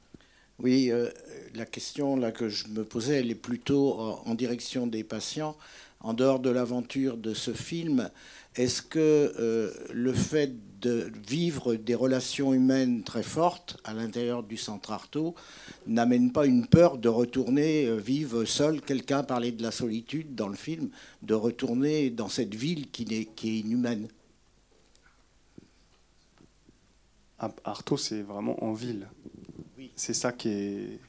Oui, 0.62 0.92
euh, 0.92 1.10
la 1.56 1.66
question 1.66 2.14
là 2.14 2.30
que 2.30 2.48
je 2.48 2.68
me 2.68 2.84
posais, 2.84 3.18
elle 3.18 3.32
est 3.32 3.34
plutôt 3.34 3.98
en, 3.98 4.34
direction 4.36 4.86
des 4.86 5.02
patients. 5.02 5.56
En 5.98 6.14
dehors 6.14 6.38
de 6.38 6.50
l'aventure 6.50 7.16
de 7.16 7.34
ce 7.34 7.52
film, 7.52 8.10
est-ce 8.54 8.80
que 8.80 9.34
euh, 9.40 9.72
le 9.92 10.12
fait 10.12 10.52
de 10.80 11.10
vivre 11.28 11.74
des 11.74 11.96
relations 11.96 12.54
humaines 12.54 13.02
très 13.02 13.24
fortes 13.24 13.76
à 13.82 13.92
l'intérieur 13.92 14.44
du 14.44 14.56
centre 14.56 14.92
Artaud 14.92 15.34
n'amène 15.88 16.30
pas 16.30 16.46
une 16.46 16.68
peur 16.68 16.96
de 16.98 17.08
retourner 17.08 17.86
euh, 17.86 17.96
vivre 17.96 18.44
seul 18.44 18.80
Quelqu'un 18.82 19.24
parlait 19.24 19.52
de 19.52 19.64
la 19.64 19.72
solitude 19.72 20.36
dans 20.36 20.48
le 20.48 20.56
film, 20.56 20.90
de 21.22 21.34
retourner 21.34 22.10
dans 22.10 22.28
cette 22.28 22.54
ville 22.54 22.88
qui 22.90 23.02
est, 23.10 23.24
qui 23.34 23.48
est 23.48 23.60
inhumaine? 23.60 24.06
Artaud, 27.64 27.96
c'est 27.96 28.22
vraiment 28.22 28.62
en 28.62 28.72
ville. 28.72 29.08
C'est 29.94 30.14
ça 30.14 30.32
qui 30.32 30.48
est. 30.48 31.00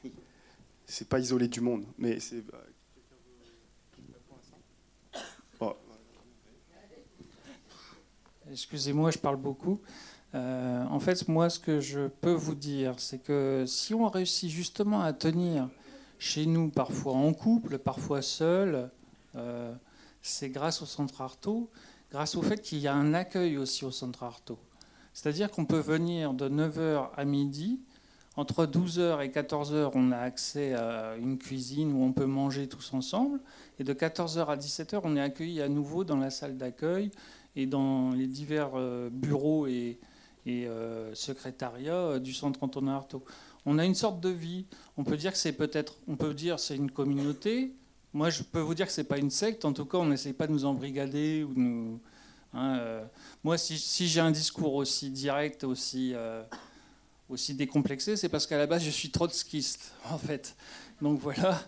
C'est 0.86 1.08
pas 1.08 1.18
isolé 1.18 1.48
du 1.48 1.60
monde, 1.60 1.84
mais. 1.98 2.18
Excusez-moi, 8.50 9.10
je 9.10 9.18
parle 9.18 9.36
beaucoup. 9.36 9.80
Euh, 10.34 10.84
en 10.86 11.00
fait, 11.00 11.26
moi, 11.28 11.48
ce 11.48 11.58
que 11.58 11.80
je 11.80 12.08
peux 12.08 12.32
vous 12.32 12.54
dire, 12.54 12.94
c'est 12.98 13.18
que 13.18 13.64
si 13.66 13.94
on 13.94 14.08
réussit 14.08 14.50
justement 14.50 15.02
à 15.02 15.12
tenir 15.12 15.68
chez 16.18 16.46
nous, 16.46 16.70
parfois 16.70 17.14
en 17.14 17.32
couple, 17.32 17.78
parfois 17.78 18.20
seul, 18.20 18.90
euh, 19.36 19.74
c'est 20.22 20.50
grâce 20.50 20.82
au 20.82 20.86
centre 20.86 21.20
Artaud, 21.20 21.70
grâce 22.10 22.34
au 22.36 22.42
fait 22.42 22.60
qu'il 22.60 22.78
y 22.78 22.86
a 22.86 22.94
un 22.94 23.14
accueil 23.14 23.56
aussi 23.56 23.84
au 23.84 23.90
centre 23.90 24.22
Artaud. 24.22 24.58
C'est-à-dire 25.12 25.50
qu'on 25.50 25.64
peut 25.64 25.78
venir 25.78 26.34
de 26.34 26.48
9h 26.48 27.10
à 27.16 27.24
midi. 27.24 27.80
Entre 28.36 28.66
12h 28.66 29.24
et 29.24 29.28
14h, 29.28 29.92
on 29.94 30.10
a 30.10 30.18
accès 30.18 30.74
à 30.74 31.14
une 31.16 31.38
cuisine 31.38 31.92
où 31.92 32.02
on 32.02 32.12
peut 32.12 32.26
manger 32.26 32.66
tous 32.66 32.92
ensemble. 32.92 33.40
Et 33.78 33.84
de 33.84 33.92
14h 33.92 34.46
à 34.46 34.56
17h, 34.56 35.00
on 35.04 35.16
est 35.16 35.20
accueilli 35.20 35.60
à 35.60 35.68
nouveau 35.68 36.02
dans 36.02 36.16
la 36.16 36.30
salle 36.30 36.56
d'accueil 36.56 37.12
et 37.54 37.66
dans 37.66 38.10
les 38.10 38.26
divers 38.26 38.72
euh, 38.74 39.08
bureaux 39.08 39.68
et, 39.68 40.00
euh, 40.48 41.14
secrétariats 41.14 41.94
euh, 41.94 42.18
du 42.18 42.32
centre 42.32 42.62
Antonin 42.64 42.96
Artaud. 42.96 43.24
On 43.66 43.78
a 43.78 43.84
une 43.84 43.94
sorte 43.94 44.20
de 44.20 44.30
vie. 44.30 44.66
On 44.96 45.04
peut 45.04 45.16
dire 45.16 45.30
que 45.30 45.38
c'est 45.38 45.52
peut-être, 45.52 45.94
on 46.08 46.16
peut 46.16 46.34
dire 46.34 46.58
c'est 46.58 46.76
une 46.76 46.90
communauté. 46.90 47.72
Moi, 48.12 48.30
je 48.30 48.42
peux 48.42 48.60
vous 48.60 48.74
dire 48.74 48.86
que 48.86 48.92
c'est 48.92 49.04
pas 49.04 49.18
une 49.18 49.30
secte. 49.30 49.64
En 49.64 49.72
tout 49.72 49.84
cas, 49.84 49.98
on 49.98 50.06
n'essaie 50.06 50.32
pas 50.32 50.48
de 50.48 50.52
nous 50.52 50.64
embrigader 50.64 51.44
ou 51.44 51.52
nous 51.54 52.00
Hein, 52.56 53.02
moi, 53.42 53.58
si, 53.58 54.06
j'ai 54.06 54.20
un 54.20 54.30
discours 54.30 54.74
aussi 54.74 55.10
direct, 55.10 55.64
aussi, 55.64 56.14
aussi 57.28 57.54
décomplexé, 57.54 58.16
c'est 58.16 58.28
parce 58.28 58.46
qu'à 58.46 58.58
la 58.58 58.66
base, 58.66 58.82
je 58.82 58.90
suis 58.90 59.10
trotskiste, 59.10 59.92
en 60.10 60.18
fait. 60.18 60.56
Donc 61.00 61.20
voilà. 61.20 61.60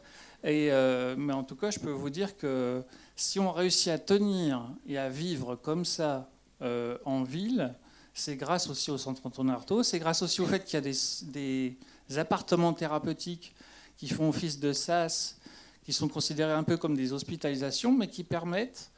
Euh, 0.45 1.17
mais 1.19 1.33
en 1.33 1.43
tout 1.43 1.57
cas, 1.57 1.71
je 1.71 1.79
peux 1.79 1.91
vous 1.91 2.11
dire 2.11 2.37
que 2.37 2.83
si 3.17 3.41
on 3.41 3.51
réussit 3.51 3.89
à 3.89 3.99
tenir 3.99 4.63
et 4.87 4.99
à 4.99 5.09
vivre 5.09 5.57
comme 5.57 5.85
ça 5.85 6.31
en 7.05 7.23
ville, 7.23 7.75
c'est 8.17 8.37
grâce 8.37 8.69
aussi 8.69 8.91
au 8.91 8.97
centre 8.97 9.21
Antonin 9.27 9.53
Artaud, 9.53 9.83
c'est 9.83 9.99
grâce 9.99 10.23
aussi 10.23 10.41
au 10.41 10.47
fait 10.47 10.65
qu'il 10.65 10.75
y 10.75 10.77
a 10.79 10.81
des, 10.81 11.77
des, 12.09 12.19
appartements 12.19 12.73
thérapeutiques 12.73 13.55
qui 13.99 14.09
font 14.09 14.31
office 14.31 14.59
de 14.59 14.73
SAS, 14.73 15.37
qui 15.85 15.93
sont 15.93 16.09
considérés 16.09 16.53
un 16.53 16.63
peu 16.63 16.79
comme 16.79 16.97
des 16.97 17.13
hospitalisations, 17.13 17.93
mais 17.93 18.09
qui 18.09 18.25
permettent 18.25 18.91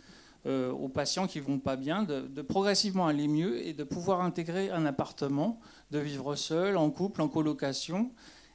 euh, 0.49 0.73
aux 0.73 0.89
patients 0.89 1.27
qui 1.27 1.41
vont 1.41 1.59
pas 1.59 1.77
bien 1.77 2.05
de, 2.05 2.43
progressivement 2.43 3.07
aller 3.07 3.29
mieux 3.29 3.65
et 3.67 3.75
de 3.75 3.85
pouvoir 3.85 4.23
intégrer 4.23 4.71
un 4.71 4.87
appartement, 4.87 5.61
de 5.91 5.99
vivre 5.99 6.37
seul, 6.37 6.79
en 6.79 6.91
couple, 6.91 7.21
en 7.21 7.29
colocation, 7.29 8.11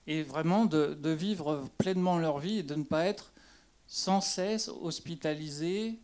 et 0.08 0.24
vraiment 0.24 0.66
de, 0.66 1.10
vivre 1.12 1.70
pleinement 1.78 2.18
leur 2.18 2.40
vie 2.40 2.60
et 2.60 2.64
de 2.64 2.74
ne 2.74 2.84
pas 2.84 3.06
être 3.06 3.32
sans 3.86 4.22
cesse 4.22 4.70
hospitalisés 4.70 6.00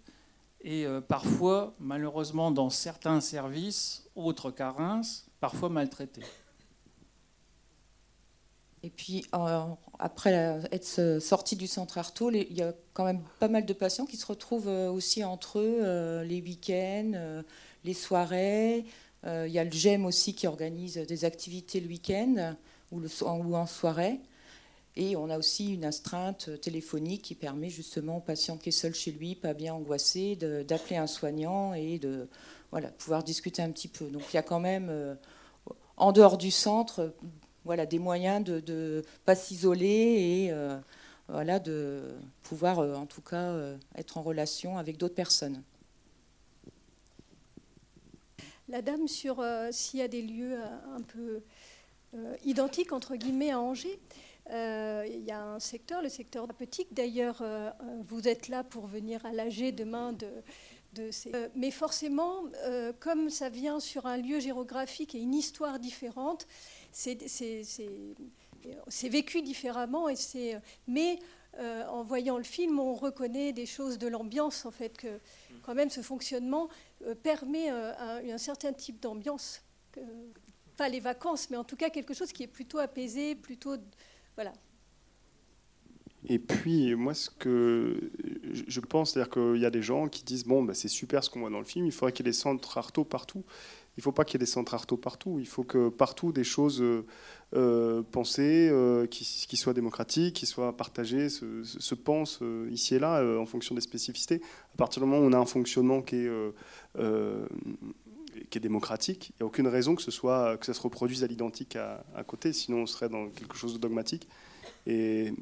et 0.61 0.85
euh, 0.85 1.01
parfois, 1.01 1.73
malheureusement, 1.79 2.51
dans 2.51 2.69
certains 2.69 3.19
services, 3.19 4.07
autres 4.15 4.51
qu'à 4.51 4.69
Reims, 4.71 5.25
parfois 5.39 5.69
maltraités. 5.69 6.21
Et 8.81 8.89
puis, 8.89 9.25
euh, 9.33 9.63
après 9.97 10.61
être 10.71 11.19
sorti 11.19 11.55
du 11.55 11.67
centre 11.67 11.97
Artaud, 11.97 12.31
il 12.31 12.53
y 12.53 12.61
a 12.61 12.73
quand 12.93 13.03
même 13.03 13.21
pas 13.39 13.49
mal 13.49 13.65
de 13.65 13.73
patients 13.73 14.05
qui 14.05 14.15
se 14.15 14.25
retrouvent 14.25 14.69
euh, 14.69 14.89
aussi 14.89 15.23
entre 15.23 15.59
eux 15.59 15.79
euh, 15.81 16.23
les 16.23 16.41
week-ends, 16.41 17.43
les 17.83 17.93
soirées. 17.93 18.85
Il 19.25 19.51
y 19.51 19.59
a 19.59 19.65
le 19.65 19.71
GEM 19.71 20.05
aussi 20.05 20.33
qui 20.33 20.47
organise 20.47 20.95
des 20.95 21.25
activités 21.25 21.81
le 21.81 21.87
week-end 21.87 22.55
ou, 22.93 23.01
en 23.55 23.65
soirée. 23.65 24.21
Et 24.95 25.17
on 25.17 25.29
a 25.29 25.37
aussi 25.37 25.73
une 25.73 25.83
astreinte 25.83 26.61
téléphonique 26.61 27.23
qui 27.23 27.35
permet 27.35 27.69
justement 27.69 28.17
au 28.17 28.21
patient 28.21 28.55
qui 28.55 28.69
est 28.69 28.71
seul 28.71 28.95
chez 28.95 29.11
lui, 29.11 29.35
pas 29.35 29.53
bien 29.53 29.73
angoissé, 29.73 30.37
d'appeler 30.37 30.95
un 30.95 31.07
soignant 31.07 31.73
et 31.73 31.99
de 31.99 32.29
pouvoir 32.97 33.25
discuter 33.25 33.61
un 33.61 33.71
petit 33.71 33.89
peu. 33.89 34.05
Donc 34.05 34.23
il 34.31 34.37
y 34.37 34.39
a 34.39 34.43
quand 34.43 34.61
même, 34.61 35.17
en 35.97 36.13
dehors 36.13 36.37
du 36.37 36.49
centre, 36.49 37.13
voilà, 37.69 37.85
des 37.85 37.99
moyens 37.99 38.43
de 38.43 38.63
ne 38.67 39.03
pas 39.25 39.35
s'isoler 39.35 39.85
et 39.85 40.47
euh, 40.51 40.75
voilà, 41.27 41.59
de 41.59 42.01
pouvoir 42.41 42.79
euh, 42.79 42.95
en 42.95 43.05
tout 43.05 43.21
cas 43.21 43.51
euh, 43.51 43.77
être 43.95 44.17
en 44.17 44.23
relation 44.23 44.79
avec 44.79 44.97
d'autres 44.97 45.13
personnes. 45.13 45.61
La 48.69 48.81
dame 48.81 49.07
sur 49.07 49.45
s'il 49.69 49.99
y 49.99 50.01
a 50.01 50.07
des 50.07 50.23
lieux 50.23 50.57
un 50.95 51.01
peu 51.01 51.43
identiques 52.43 52.91
entre 52.91 53.15
guillemets 53.15 53.51
à 53.51 53.59
Angers. 53.59 53.99
Il 54.49 55.23
y 55.23 55.31
a 55.31 55.39
un 55.39 55.59
secteur, 55.59 56.01
le 56.01 56.09
secteur 56.09 56.45
thérapeutique. 56.45 56.87
D'ailleurs, 56.91 57.43
vous 58.07 58.27
êtes 58.27 58.47
là 58.47 58.63
pour 58.63 58.87
venir 58.87 59.23
à 59.27 59.31
l'AG 59.31 59.75
demain 59.75 60.13
de, 60.13 60.27
de 60.93 61.09
ces... 61.09 61.31
mais 61.55 61.71
forcément, 61.71 62.43
comme 62.99 63.31
ça 63.31 63.49
vient 63.49 63.79
sur 63.79 64.05
un 64.05 64.17
lieu 64.17 64.39
géographique 64.39 65.15
et 65.15 65.19
une 65.19 65.33
histoire 65.33 65.79
différente, 65.79 66.45
c'est 66.91 67.19
vécu 69.09 69.41
différemment. 69.41 70.09
Et 70.09 70.15
mais 70.87 71.19
euh, 71.57 71.85
en 71.87 72.03
voyant 72.03 72.37
le 72.37 72.43
film, 72.43 72.79
on 72.79 72.93
reconnaît 72.93 73.53
des 73.53 73.65
choses 73.65 73.97
de 73.97 74.07
l'ambiance, 74.07 74.65
en 74.65 74.71
fait, 74.71 74.97
que 74.97 75.19
quand 75.63 75.73
même 75.73 75.89
ce 75.89 76.01
fonctionnement 76.01 76.69
euh, 77.05 77.15
permet 77.15 77.71
euh, 77.71 78.33
un, 78.33 78.37
certain 78.37 78.71
type 78.71 79.01
d'ambiance. 79.01 79.61
Pas 80.77 80.89
les 80.89 80.99
vacances, 80.99 81.49
mais 81.49 81.57
en 81.57 81.63
tout 81.63 81.75
cas 81.75 81.89
quelque 81.89 82.13
chose 82.13 82.31
qui 82.31 82.43
est 82.43 82.47
plutôt 82.47 82.77
apaisé, 82.77 83.35
plutôt. 83.35 83.75
Voilà. 84.35 84.53
Et 86.25 86.37
puis, 86.37 86.95
moi, 86.95 87.13
ce 87.13 87.29
que 87.29 88.11
je 88.53 88.79
pense, 88.79 89.11
c'est-à-dire 89.13 89.31
qu'il 89.31 89.57
y 89.57 89.65
a 89.65 89.71
des 89.71 89.81
gens 89.81 90.07
qui 90.07 90.23
disent 90.23 90.45
Bon, 90.45 90.63
bah, 90.63 90.73
c'est 90.73 90.87
super 90.87 91.23
ce 91.23 91.29
qu'on 91.29 91.41
voit 91.41 91.49
dans 91.49 91.59
le 91.59 91.65
film, 91.65 91.85
il 91.85 91.91
faudrait 91.91 92.11
qu'il 92.11 92.25
y 92.25 92.29
ait 92.29 92.31
des 92.31 92.37
centres 92.37 92.77
Arto 92.77 93.03
partout. 93.03 93.43
Il 93.99 94.01
ne 94.01 94.03
faut 94.05 94.13
pas 94.13 94.23
qu'il 94.23 94.35
y 94.35 94.37
ait 94.37 94.45
des 94.45 94.49
centres 94.49 94.73
Arto 94.73 94.95
partout. 94.95 95.39
Il 95.39 95.45
faut 95.45 95.65
que 95.65 95.89
partout 95.89 96.31
des 96.31 96.45
choses 96.45 96.81
euh, 96.81 97.05
euh 97.53 98.01
pensées, 98.01 98.69
euh, 98.71 99.07
qui, 99.07 99.57
soient 99.57 99.73
démocratiques, 99.73 100.35
qui 100.37 100.45
soient 100.45 100.77
partagées, 100.77 101.27
se, 101.27 101.95
pensent 101.95 102.39
euh, 102.41 102.69
ici 102.71 102.95
et 102.95 102.99
là 102.99 103.21
en 103.37 103.45
fonction 103.45 103.75
des 103.75 103.81
spécificités. 103.81 104.41
À 104.73 104.77
partir 104.77 105.03
du 105.03 105.09
moment 105.09 105.21
où 105.21 105.27
on 105.29 105.33
a 105.33 105.37
un 105.37 105.45
fonctionnement 105.45 106.01
qui 106.01 106.15
est, 106.15 106.31
qui 108.49 108.57
est 108.57 108.61
démocratique. 108.61 109.31
Il 109.31 109.33
n'y 109.41 109.43
a 109.43 109.47
aucune 109.47 109.67
raison 109.67 109.95
que, 109.95 110.01
ce 110.01 110.11
soit, 110.11 110.55
que 110.55 110.65
ça 110.65 110.73
se 110.73 110.81
reproduise 110.81 111.25
à 111.25 111.27
l'identique 111.27 111.75
à, 111.75 112.23
côté, 112.25 112.53
sinon 112.53 112.83
on 112.83 112.85
serait 112.85 113.09
dans 113.09 113.27
quelque 113.27 113.57
chose 113.57 113.73
de 113.73 113.79
dogmatique. 113.79 114.29
Et, 114.87 115.33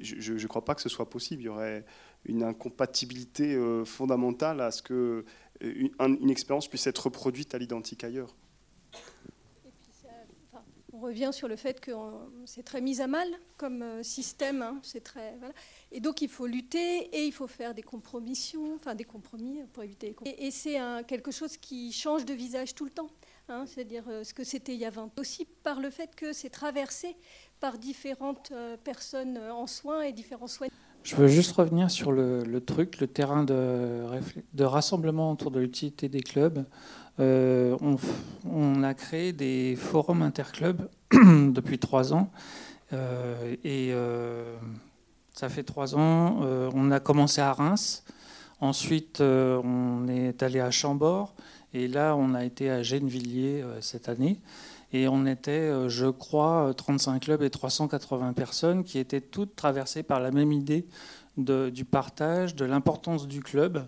je 0.00 0.34
ne 0.34 0.46
crois 0.46 0.64
pas 0.64 0.76
que 0.76 0.82
ce 0.82 0.88
soit 0.88 1.10
possible. 1.10 1.42
Il 1.42 1.46
y 1.46 1.48
aurait 1.48 1.84
une 2.26 2.44
incompatibilité 2.44 3.60
fondamentale 3.84 4.60
à 4.60 4.70
ce 4.70 4.82
que 4.82 5.24
une, 5.60 5.90
une 5.98 6.30
expérience 6.30 6.68
puisse 6.68 6.86
être 6.86 7.06
reproduite 7.06 7.54
à 7.54 7.58
l'identique 7.58 8.04
ailleurs 8.04 8.34
on 10.98 11.00
revient 11.00 11.30
sur 11.32 11.48
le 11.48 11.56
fait 11.56 11.80
que 11.80 11.92
c'est 12.44 12.64
très 12.64 12.80
mis 12.80 13.00
à 13.00 13.06
mal 13.06 13.28
comme 13.56 13.82
euh, 13.82 14.02
système. 14.02 14.62
Hein, 14.62 14.80
c'est 14.82 15.02
très, 15.02 15.34
Et 15.92 16.00
donc 16.00 16.22
il 16.22 16.28
faut 16.28 16.46
lutter 16.46 17.08
et 17.16 17.24
il 17.24 17.32
faut 17.32 17.46
faire 17.46 17.74
des 17.74 17.82
compromissions, 17.82 18.74
enfin 18.74 18.94
des 18.94 19.04
compromis 19.04 19.60
pour 19.72 19.82
éviter 19.82 20.14
les 20.24 20.30
Et, 20.30 20.46
et 20.46 20.50
c'est 20.50 20.78
quelque 21.06 21.30
chose 21.30 21.56
qui 21.56 21.92
change 21.92 22.24
de 22.24 22.34
visage 22.34 22.74
tout 22.74 22.84
le 22.84 22.90
temps. 22.90 23.10
Hein, 23.50 23.64
c'est-à-dire 23.66 24.04
euh, 24.08 24.24
ce 24.24 24.34
que 24.34 24.44
c'était 24.44 24.74
il 24.74 24.80
y 24.80 24.84
a 24.84 24.90
20 24.90 25.04
ans. 25.04 25.12
Aussi 25.16 25.46
par 25.46 25.80
le 25.80 25.88
fait 25.88 26.14
que 26.14 26.34
c'est 26.34 26.50
traversé 26.50 27.16
par 27.60 27.78
différentes 27.78 28.50
euh, 28.52 28.76
personnes 28.76 29.38
en 29.38 29.66
soins 29.66 30.02
et 30.02 30.12
différents 30.12 30.48
soins. 30.48 30.68
Je 31.02 31.16
veux 31.16 31.28
juste 31.28 31.52
revenir 31.52 31.90
sur 31.90 32.12
le, 32.12 32.60
truc, 32.60 33.00
le 33.00 33.06
terrain 33.06 33.44
de, 33.44 34.02
de 34.54 34.64
rassemblement 34.64 35.32
autour 35.32 35.50
de 35.50 35.60
l'utilité 35.60 36.08
des 36.08 36.20
clubs. 36.20 36.64
Euh, 37.20 37.76
on, 38.44 38.82
a 38.84 38.94
créé 38.94 39.32
des 39.32 39.74
forums 39.74 40.22
interclubs 40.22 40.88
depuis 41.10 41.78
trois 41.78 42.12
ans. 42.12 42.30
Euh, 42.92 43.56
et 43.64 43.90
euh, 43.92 44.56
ça 45.32 45.48
fait 45.48 45.64
trois 45.64 45.96
ans. 45.96 46.40
on 46.74 46.90
a 46.90 47.00
commencé 47.00 47.40
à 47.40 47.52
Reims. 47.52 48.04
Ensuite, 48.60 49.20
on 49.20 50.06
est 50.08 50.42
allé 50.42 50.60
à 50.60 50.70
Chambord. 50.70 51.34
Et 51.74 51.86
là, 51.86 52.16
on 52.16 52.34
a 52.34 52.44
été 52.44 52.70
à 52.70 52.82
Gennevilliers 52.82 53.64
cette 53.80 54.08
année. 54.08 54.40
Et 54.92 55.06
on 55.06 55.26
était, 55.26 55.88
je 55.88 56.06
crois, 56.06 56.72
35 56.74 57.20
clubs 57.22 57.42
et 57.42 57.50
380 57.50 58.32
personnes 58.32 58.84
qui 58.84 58.98
étaient 58.98 59.20
toutes 59.20 59.54
traversées 59.54 60.02
par 60.02 60.18
la 60.18 60.30
même 60.30 60.50
idée 60.50 60.86
du 61.36 61.84
partage, 61.84 62.54
de 62.54 62.64
l'importance 62.64 63.28
du 63.28 63.42
club. 63.42 63.86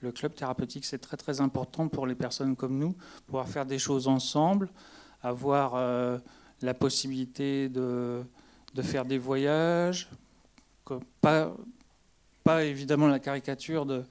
Le 0.00 0.12
club 0.12 0.34
thérapeutique, 0.34 0.84
c'est 0.84 0.98
très 0.98 1.16
très 1.16 1.40
important 1.40 1.88
pour 1.88 2.06
les 2.06 2.14
personnes 2.14 2.56
comme 2.56 2.78
nous, 2.78 2.94
pouvoir 3.26 3.48
faire 3.48 3.66
des 3.66 3.78
choses 3.78 4.08
ensemble, 4.08 4.68
avoir 5.22 5.74
euh, 5.74 6.18
la 6.62 6.74
possibilité 6.74 7.68
de, 7.68 8.22
faire 8.82 9.04
des 9.04 9.18
voyages, 9.18 10.08
pas, 11.20 11.54
évidemment 12.62 13.08
la 13.08 13.18
caricature 13.18 13.86
de, 13.86 14.04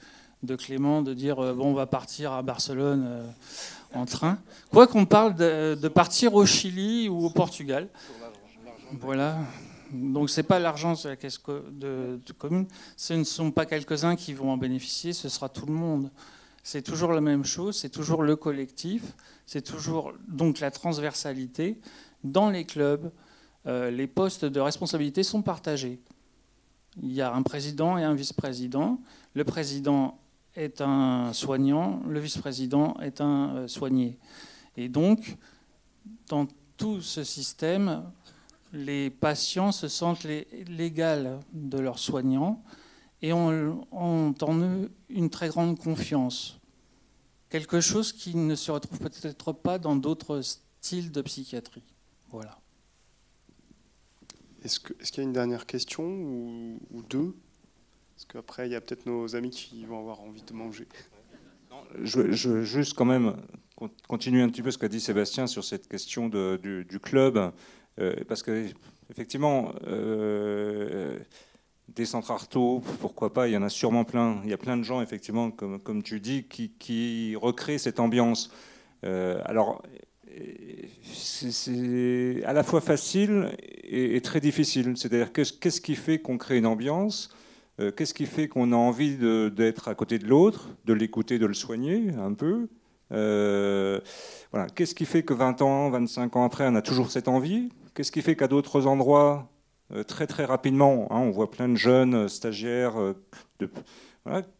Clément 0.58 1.02
de 1.02 1.16
dire 1.16 1.40
euh, 1.40 1.54
bon 1.54 1.72
on 1.72 1.74
va 1.74 1.88
partir 1.88 2.32
à 2.32 2.44
Barcelone 2.44 3.06
euh, 3.08 3.28
en 3.96 4.06
train. 4.06 4.38
Quoi 4.72 4.88
qu'on 4.88 5.06
parle 5.06 5.36
de, 5.36 5.78
de, 5.82 5.88
partir 5.88 6.34
au 6.34 6.46
Chili 6.46 7.10
ou 7.10 7.26
au 7.26 7.30
Portugal. 7.30 7.90
Voilà. 9.00 9.40
Donc 9.92 10.30
ce 10.30 10.40
n'est 10.40 10.48
pas 10.48 10.60
l'argent 10.60 10.94
de 10.94 11.10
la 11.10 11.16
caisse 11.16 11.40
de, 11.72 12.20
commune, 12.38 12.68
ce 12.98 13.14
ne 13.14 13.24
sont 13.24 13.52
pas 13.52 13.66
quelques-uns 13.66 14.16
qui 14.16 14.34
vont 14.34 14.52
en 14.52 14.58
bénéficier, 14.58 15.14
ce 15.14 15.30
sera 15.30 15.50
tout 15.50 15.66
le 15.66 15.74
monde. 15.74 16.10
C'est 16.64 16.82
toujours 16.82 17.12
la 17.12 17.22
même 17.22 17.46
chose, 17.46 17.78
c'est 17.78 17.90
toujours 17.90 18.24
le 18.24 18.36
collectif, 18.36 19.04
c'est 19.46 19.62
toujours 19.62 20.14
donc 20.28 20.60
la 20.60 20.72
transversalité. 20.72 21.80
Dans 22.24 22.50
les 22.50 22.66
clubs, 22.66 23.12
euh, 23.68 23.92
les 23.92 24.08
postes 24.08 24.46
de 24.46 24.60
responsabilité 24.60 25.22
sont 25.22 25.44
partagés. 25.44 26.00
Il 27.02 27.14
y 27.14 27.22
a 27.22 27.32
un 27.34 27.44
président 27.44 27.98
et 27.98 28.04
un 28.04 28.16
vice-président. 28.16 29.00
Le 29.36 29.44
président 29.44 30.18
est 30.56 30.82
un 30.82 31.34
soignant, 31.34 32.02
le 32.08 32.20
vice-président 32.20 32.96
est 33.02 33.22
un 33.22 33.56
euh, 33.56 33.68
soigné. 33.68 34.18
Et 34.78 34.90
donc, 34.90 35.38
dans 36.28 36.48
tout 36.78 37.02
ce 37.02 37.24
système, 37.24 38.04
les 38.74 39.10
patients 39.10 39.72
se 39.72 39.88
sentent 39.88 40.24
l'égal 40.24 41.40
de 41.54 41.80
leurs 41.80 42.00
soignants 42.00 42.64
et 43.22 43.32
ont, 43.34 43.86
en 43.92 44.60
eux 44.60 44.92
une 45.10 45.30
très 45.30 45.48
grande 45.48 45.80
confiance. 45.80 46.60
Quelque 47.50 47.80
chose 47.80 48.12
qui 48.12 48.36
ne 48.36 48.56
se 48.56 48.72
retrouve 48.72 49.00
peut-être 49.00 49.54
pas 49.54 49.80
dans 49.80 49.96
d'autres 49.96 50.42
styles 50.42 51.12
de 51.12 51.22
psychiatrie. 51.22 51.84
Voilà. 52.32 52.60
Est-ce 54.64 54.80
qu'il 54.80 55.18
y 55.18 55.20
a 55.20 55.24
une 55.24 55.34
dernière 55.34 55.66
question 55.66 56.04
ou, 56.04 57.04
deux? 57.10 57.36
Parce 58.16 58.26
qu'après, 58.26 58.68
il 58.68 58.72
y 58.72 58.76
a 58.76 58.82
peut-être 58.82 59.06
nos 59.06 59.36
amis 59.36 59.50
qui 59.50 59.86
vont 59.86 60.00
avoir 60.00 60.22
envie 60.22 60.44
de 60.44 60.54
manger. 60.54 60.88
Je, 62.02 62.22
veux 62.22 62.64
juste 62.64 62.94
quand 62.94 63.06
même 63.06 63.36
continuer 64.08 64.42
un 64.42 64.48
petit 64.48 64.62
peu 64.62 64.72
ce 64.72 64.78
qu'a 64.78 64.88
dit 64.88 65.02
Sébastien 65.02 65.48
sur 65.48 65.66
cette 65.66 65.90
question 65.90 66.30
du, 66.30 67.00
club. 67.02 67.52
Euh, 68.00 68.16
parce 68.28 68.42
que 68.42 68.68
effectivement, 69.10 69.74
euh, 69.88 71.20
des 71.90 72.06
centres 72.06 72.32
arto, 72.32 72.82
pourquoi 73.02 73.34
pas, 73.34 73.50
il 73.50 73.54
y 73.54 73.58
en 73.58 73.64
a 73.64 73.70
sûrement 73.70 74.06
plein. 74.06 74.40
Il 74.46 74.50
y 74.50 74.54
a 74.54 74.58
plein 74.58 74.78
de 74.78 74.84
gens, 74.84 75.02
effectivement, 75.02 75.52
comme, 75.52 76.02
tu 76.02 76.22
dis, 76.22 76.46
qui, 76.46 76.72
qui 76.72 77.36
recréent 77.36 77.78
cette 77.78 78.00
ambiance. 78.00 78.50
Euh, 79.04 79.42
alors, 79.44 79.84
c'est 81.04 82.44
à 82.46 82.54
la 82.54 82.64
fois 82.64 82.80
facile 82.80 83.52
et, 83.84 84.22
très 84.22 84.40
difficile. 84.40 84.96
C'est-à-dire, 84.96 85.34
qu'est-ce 85.34 85.82
qui 85.82 85.96
fait 85.96 86.20
qu'on 86.20 86.38
crée 86.38 86.58
une 86.58 86.66
ambiance? 86.66 87.35
Qu'est-ce 87.78 88.14
qui 88.14 88.26
fait 88.26 88.48
qu'on 88.48 88.72
a 88.72 88.76
envie 88.76 89.18
d'être 89.52 89.90
à 89.90 89.96
côté 89.96 90.18
de 90.18 90.28
l'autre, 90.28 90.70
de 90.86 90.94
l'écouter, 90.94 91.40
de 91.40 91.46
le 91.46 91.54
soigner 91.54 92.10
un 92.18 92.34
peu 92.34 92.70
voilà. 93.10 94.68
Qu'est-ce 94.74 94.96
qui 94.96 95.06
fait 95.06 95.24
que 95.24 95.34
20 95.34 95.62
ans, 95.62 95.90
25 95.90 96.36
ans 96.38 96.44
après, 96.44 96.66
on 96.68 96.76
a 96.76 96.82
toujours 96.82 97.12
cette 97.12 97.28
envie? 97.28 97.70
Qu'est-ce 97.94 98.12
qui 98.12 98.22
fait 98.22 98.36
qu'à 98.36 98.48
d'autres 98.48 98.88
endroits, 98.88 99.50
euh, 99.94 100.04
très 100.04 100.26
très 100.26 100.46
rapidement, 100.46 101.08
hein, 101.12 101.20
on 101.20 101.30
voit 101.30 101.52
plein 101.52 101.70
de 101.70 101.76
jeunes 101.76 102.16
euh, 102.16 102.28
stagiaires 102.28 103.00
euh, 103.00 103.14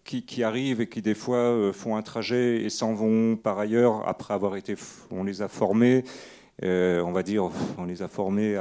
qui, 0.04 0.44
arrivent 0.44 0.82
et 0.82 0.88
qui 0.88 1.02
des 1.02 1.16
fois 1.16 1.74
font 1.74 1.96
un 1.96 2.04
trajet 2.04 2.64
et 2.64 2.70
s'en 2.70 2.94
vont 2.94 3.36
par 3.36 3.58
ailleurs 3.58 4.08
après 4.08 4.36
avoir 4.36 4.56
été, 4.56 4.76
on 5.10 5.24
les 5.24 5.42
a 5.42 5.48
formés, 5.48 6.04
on 6.62 7.12
va 7.12 7.24
dire, 7.24 7.50
on 7.80 7.86
les 7.86 8.04
a 8.04 8.08
formés 8.08 8.56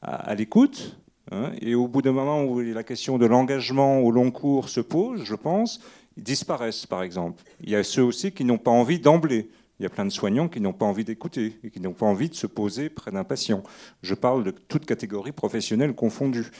à, 0.00 0.34
l'écoute. 0.34 0.98
Hein, 1.30 1.52
et 1.60 1.74
au 1.74 1.88
bout 1.88 2.02
d'un 2.02 2.12
moment 2.12 2.44
où 2.44 2.60
la 2.60 2.82
question 2.82 3.18
de 3.18 3.26
l'engagement 3.26 4.00
au 4.00 4.10
long 4.10 4.30
cours 4.30 4.68
se 4.68 4.80
pose, 4.80 5.24
je 5.24 5.34
pense, 5.34 5.80
ils 6.16 6.22
disparaissent 6.22 6.86
par 6.86 7.02
exemple. 7.02 7.42
Il 7.60 7.70
y 7.70 7.76
a 7.76 7.84
ceux 7.84 8.02
aussi 8.02 8.32
qui 8.32 8.44
n'ont 8.44 8.58
pas 8.58 8.70
envie 8.70 8.98
d'emblée. 8.98 9.50
Il 9.78 9.84
y 9.84 9.86
a 9.86 9.90
plein 9.90 10.04
de 10.04 10.10
soignants 10.10 10.48
qui 10.48 10.60
n'ont 10.60 10.72
pas 10.72 10.86
envie 10.86 11.04
d'écouter 11.04 11.58
et 11.62 11.70
qui 11.70 11.80
n'ont 11.80 11.92
pas 11.92 12.06
envie 12.06 12.28
de 12.28 12.34
se 12.34 12.46
poser 12.46 12.88
près 12.88 13.12
d'un 13.12 13.24
patient. 13.24 13.62
Je 14.02 14.14
parle 14.14 14.42
de 14.42 14.50
toute 14.50 14.86
catégorie 14.86 15.32
professionnelle 15.32 15.94
confondue. 15.94 16.50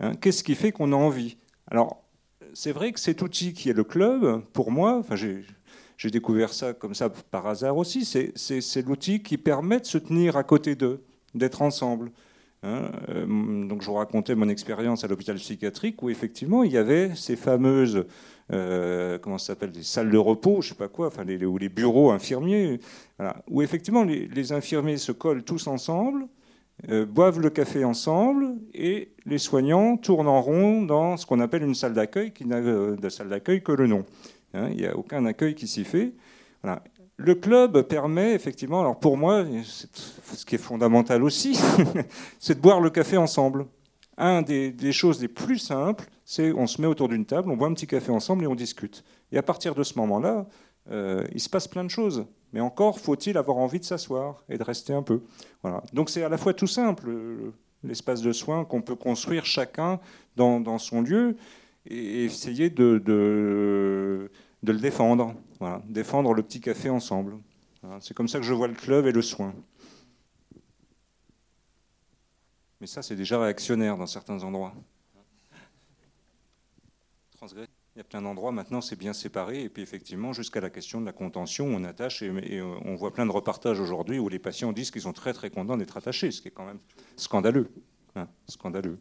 Hein, 0.00 0.12
qu'est-ce 0.20 0.44
qui 0.44 0.54
fait 0.54 0.72
qu'on 0.72 0.92
a 0.92 0.96
envie? 0.96 1.38
Alors, 1.70 2.02
c'est 2.52 2.72
vrai 2.72 2.92
que 2.92 3.00
cet 3.00 3.22
outil 3.22 3.54
qui 3.54 3.70
est 3.70 3.74
le 3.74 3.84
club, 3.84 4.42
pour 4.52 4.70
moi, 4.70 5.02
j'ai 5.96 6.10
découvert 6.10 6.52
ça 6.52 6.74
comme 6.74 6.94
ça 6.94 7.08
par 7.08 7.46
hasard 7.46 7.76
aussi, 7.76 8.04
c'est 8.04 8.82
l'outil 8.82 9.22
qui 9.22 9.38
permet 9.38 9.80
de 9.80 9.86
se 9.86 9.98
tenir 9.98 10.36
à 10.36 10.42
côté 10.42 10.74
d'eux, 10.74 11.02
d'être 11.34 11.62
ensemble. 11.62 12.10
Hein. 12.66 12.90
Euh, 13.10 13.66
donc 13.68 13.82
je 13.82 13.86
vous 13.86 13.94
racontais 13.94 14.34
mon 14.34 14.48
expérience 14.48 15.04
à 15.04 15.06
l'hôpital 15.06 15.36
psychiatrique 15.36 16.02
où 16.02 16.10
effectivement 16.10 16.64
il 16.64 16.72
y 16.72 16.78
avait 16.78 17.14
ces 17.14 17.36
fameuses 17.36 18.06
euh, 18.52 19.18
comment 19.18 19.38
ça 19.38 19.54
des 19.54 19.82
salles 19.82 20.10
de 20.10 20.18
repos, 20.18 20.62
je 20.62 20.70
sais 20.70 20.74
pas 20.74 20.88
quoi, 20.88 21.08
enfin 21.08 21.24
les, 21.24 21.44
ou 21.44 21.58
les 21.58 21.68
bureaux 21.68 22.10
infirmiers, 22.10 22.80
où 23.48 23.62
effectivement 23.62 24.04
les, 24.04 24.52
infirmiers 24.52 24.98
se 24.98 25.10
collent 25.10 25.42
tous 25.42 25.66
ensemble, 25.66 26.26
euh, 26.90 27.04
boivent 27.04 27.40
le 27.40 27.50
café 27.50 27.84
ensemble, 27.84 28.54
et 28.72 29.10
les 29.24 29.38
soignants 29.38 29.96
tournent 29.96 30.28
en 30.28 30.40
rond 30.40 30.82
dans 30.82 31.16
ce 31.16 31.26
qu'on 31.26 31.40
appelle 31.40 31.64
une 31.64 31.74
salle 31.74 31.94
d'accueil, 31.94 32.32
qui 32.32 32.46
n'a 32.46 32.60
de 32.60 33.08
salle 33.08 33.30
d'accueil 33.30 33.62
que 33.62 33.72
le 33.72 33.88
nom. 33.88 34.04
Hein, 34.54 34.68
il 34.70 34.76
n'y 34.76 34.86
a 34.86 34.96
aucun 34.96 35.24
accueil 35.24 35.56
qui 35.56 35.66
s'y 35.66 35.84
fait. 35.84 36.12
Le 37.18 37.34
club 37.34 37.82
permet 37.82 38.34
effectivement, 38.34 38.80
alors 38.80 39.00
pour 39.00 39.16
moi, 39.16 39.44
ce 39.64 40.44
qui 40.44 40.54
est 40.54 40.58
fondamental 40.58 41.22
aussi, 41.22 41.58
c'est 42.38 42.56
de 42.56 42.60
boire 42.60 42.80
le 42.80 42.90
café 42.90 43.16
ensemble. 43.16 43.66
Un 44.18 44.42
des, 44.42 44.92
choses 44.92 45.20
les 45.20 45.28
plus 45.28 45.58
simples, 45.58 46.04
c'est 46.24 46.52
on 46.52 46.66
se 46.66 46.80
met 46.80 46.86
autour 46.86 47.08
d'une 47.08 47.26
table, 47.26 47.50
on 47.50 47.56
boit 47.56 47.68
un 47.68 47.74
petit 47.74 47.86
café 47.86 48.10
ensemble 48.10 48.44
et 48.44 48.46
on 48.46 48.54
discute. 48.54 49.04
Et 49.32 49.38
à 49.38 49.42
partir 49.42 49.74
de 49.74 49.82
ce 49.82 49.98
moment-là, 49.98 50.46
euh, 50.90 51.24
il 51.32 51.40
se 51.40 51.48
passe 51.48 51.68
plein 51.68 51.84
de 51.84 51.90
choses. 51.90 52.26
Mais 52.52 52.60
encore 52.60 52.98
faut-il 52.98 53.36
avoir 53.36 53.58
envie 53.58 53.80
de 53.80 53.84
s'asseoir 53.84 54.44
et 54.48 54.56
de 54.56 54.62
rester 54.62 54.94
un 54.94 55.02
peu. 55.02 55.22
Voilà. 55.62 55.82
Donc 55.92 56.10
c'est 56.10 56.22
à 56.22 56.28
la 56.28 56.38
fois 56.38 56.54
tout 56.54 56.66
simple, 56.66 57.10
l'espace 57.82 58.22
de 58.22 58.32
soins 58.32 58.64
qu'on 58.64 58.82
peut 58.82 58.94
construire 58.94 59.44
chacun 59.44 60.00
dans, 60.36 60.78
son 60.78 61.02
lieu 61.02 61.36
et 61.88 62.24
essayer 62.24 62.70
de, 62.70 63.02
le 63.06 64.30
défendre. 64.62 65.34
Voilà. 65.60 65.82
Défendre 65.86 66.34
le 66.34 66.42
petit 66.42 66.60
café 66.60 66.90
ensemble. 66.90 67.38
C'est 68.00 68.14
comme 68.14 68.28
ça 68.28 68.38
que 68.38 68.44
je 68.44 68.52
vois 68.52 68.68
le 68.68 68.74
club 68.74 69.06
et 69.06 69.12
le 69.12 69.22
soin. 69.22 69.54
Mais 72.80 72.86
ça, 72.86 73.02
c'est 73.02 73.16
déjà 73.16 73.40
réactionnaire 73.40 73.96
dans 73.96 74.06
certains 74.06 74.42
endroits. 74.42 74.74
Il 77.42 77.98
y 77.98 78.00
a 78.00 78.04
plein 78.04 78.20
d'endroits 78.20 78.52
maintenant, 78.52 78.80
c'est 78.80 78.96
bien 78.96 79.12
séparé. 79.12 79.62
Et 79.62 79.68
puis 79.68 79.82
effectivement, 79.82 80.32
jusqu'à 80.32 80.60
la 80.60 80.68
question 80.68 81.00
de 81.00 81.06
la 81.06 81.12
contention, 81.12 81.66
on 81.66 81.84
attache. 81.84 82.22
Et, 82.22 82.60
on 82.60 82.94
voit 82.96 83.12
plein 83.12 83.24
de 83.24 83.30
repartages 83.30 83.80
aujourd'hui 83.80 84.18
où 84.18 84.28
les 84.28 84.38
patients 84.38 84.72
disent 84.72 84.90
qu'ils 84.90 85.02
sont 85.02 85.12
très 85.12 85.32
très 85.32 85.50
contents 85.50 85.76
d'être 85.76 85.96
attachés, 85.96 86.30
ce 86.30 86.42
qui 86.42 86.48
est 86.48 86.50
quand 86.50 86.66
même 86.66 86.80
scandaleux. 87.16 87.70
Hein, 88.14 88.28
scandaleux. 88.48 88.98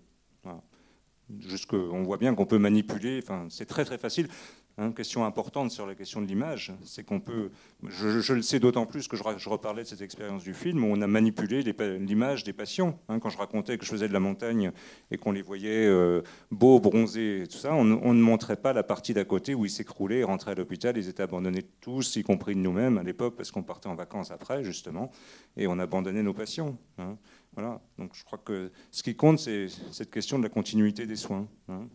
Jusque, 1.39 1.74
on 1.74 2.03
voit 2.03 2.18
bien 2.18 2.36
qu'on 2.36 2.45
peut 2.45 2.60
manipuler. 2.60 3.20
Enfin, 3.22 3.47
c'est 3.49 3.66
très 3.66 3.84
très 3.84 3.97
facile. 3.97 4.30
Une 4.78 4.94
question 4.94 5.24
importante 5.24 5.72
sur 5.72 5.88
la 5.88 5.96
question 5.96 6.22
de 6.22 6.26
l'image, 6.26 6.74
c'est 6.84 7.06
qu'on 7.06 7.22
peut, 7.22 7.50
je, 7.88 8.34
le 8.34 8.42
sais 8.42 8.60
d'autant 8.60 8.86
plus 8.86 9.08
que 9.08 9.16
je, 9.16 9.50
reparlais 9.50 9.84
de 9.84 9.88
cette 9.88 10.02
expérience 10.02 10.44
du 10.44 10.54
film 10.54 10.84
où 10.84 10.88
on 10.88 11.00
a 11.02 11.08
manipulé 11.08 11.64
l'image 11.64 12.44
des 12.44 12.52
patients. 12.52 13.00
Hein. 13.08 13.20
quand 13.20 13.30
je 13.30 13.38
racontais 13.38 13.78
que 13.78 13.86
je 13.86 13.90
faisais 13.90 14.10
de 14.10 14.14
la 14.14 14.20
montagne 14.20 14.74
et 15.12 15.18
qu'on 15.18 15.32
les 15.32 15.42
voyait 15.42 15.86
euh, 15.86 16.24
beaux, 16.52 16.82
bronzés, 16.82 17.46
tout 17.50 17.58
ça, 17.58 17.74
on, 17.74 17.86
ne 17.86 18.22
montrait 18.22 18.58
pas 18.58 18.74
la 18.74 18.84
partie 18.84 19.14
d'à 19.14 19.24
côté 19.24 19.56
où 19.56 19.64
ils 19.64 19.72
s'écroulaient, 19.72 20.24
rentraient 20.24 20.52
à 20.52 20.56
l'hôpital, 20.56 20.98
ils 20.98 21.08
étaient 21.08 21.24
abandonnés 21.24 21.64
tous, 21.80 22.18
y 22.18 22.24
compris 22.24 22.58
nous-mêmes 22.58 22.98
à 22.98 23.04
l'époque, 23.04 23.38
parce 23.38 23.52
qu'on 23.52 23.64
partait 23.64 23.88
en 23.88 23.96
vacances 23.96 24.32
après, 24.32 24.62
justement, 24.66 25.10
et 25.56 25.68
on 25.68 25.80
abandonnait 25.80 26.24
nos 26.24 26.34
patients. 26.34 26.78
Hein. 26.98 27.18
Voilà. 27.54 27.80
Donc 27.98 28.12
je 28.14 28.26
crois 28.26 28.40
que 28.40 28.72
ce 28.92 29.04
qui 29.04 29.16
compte, 29.16 29.40
c'est 29.40 29.68
cette 29.92 30.12
question 30.12 30.38
de 30.38 30.44
la 30.44 30.50
continuité 30.50 31.08
des 31.08 31.16
soins, 31.16 31.48
hein. 31.70 31.88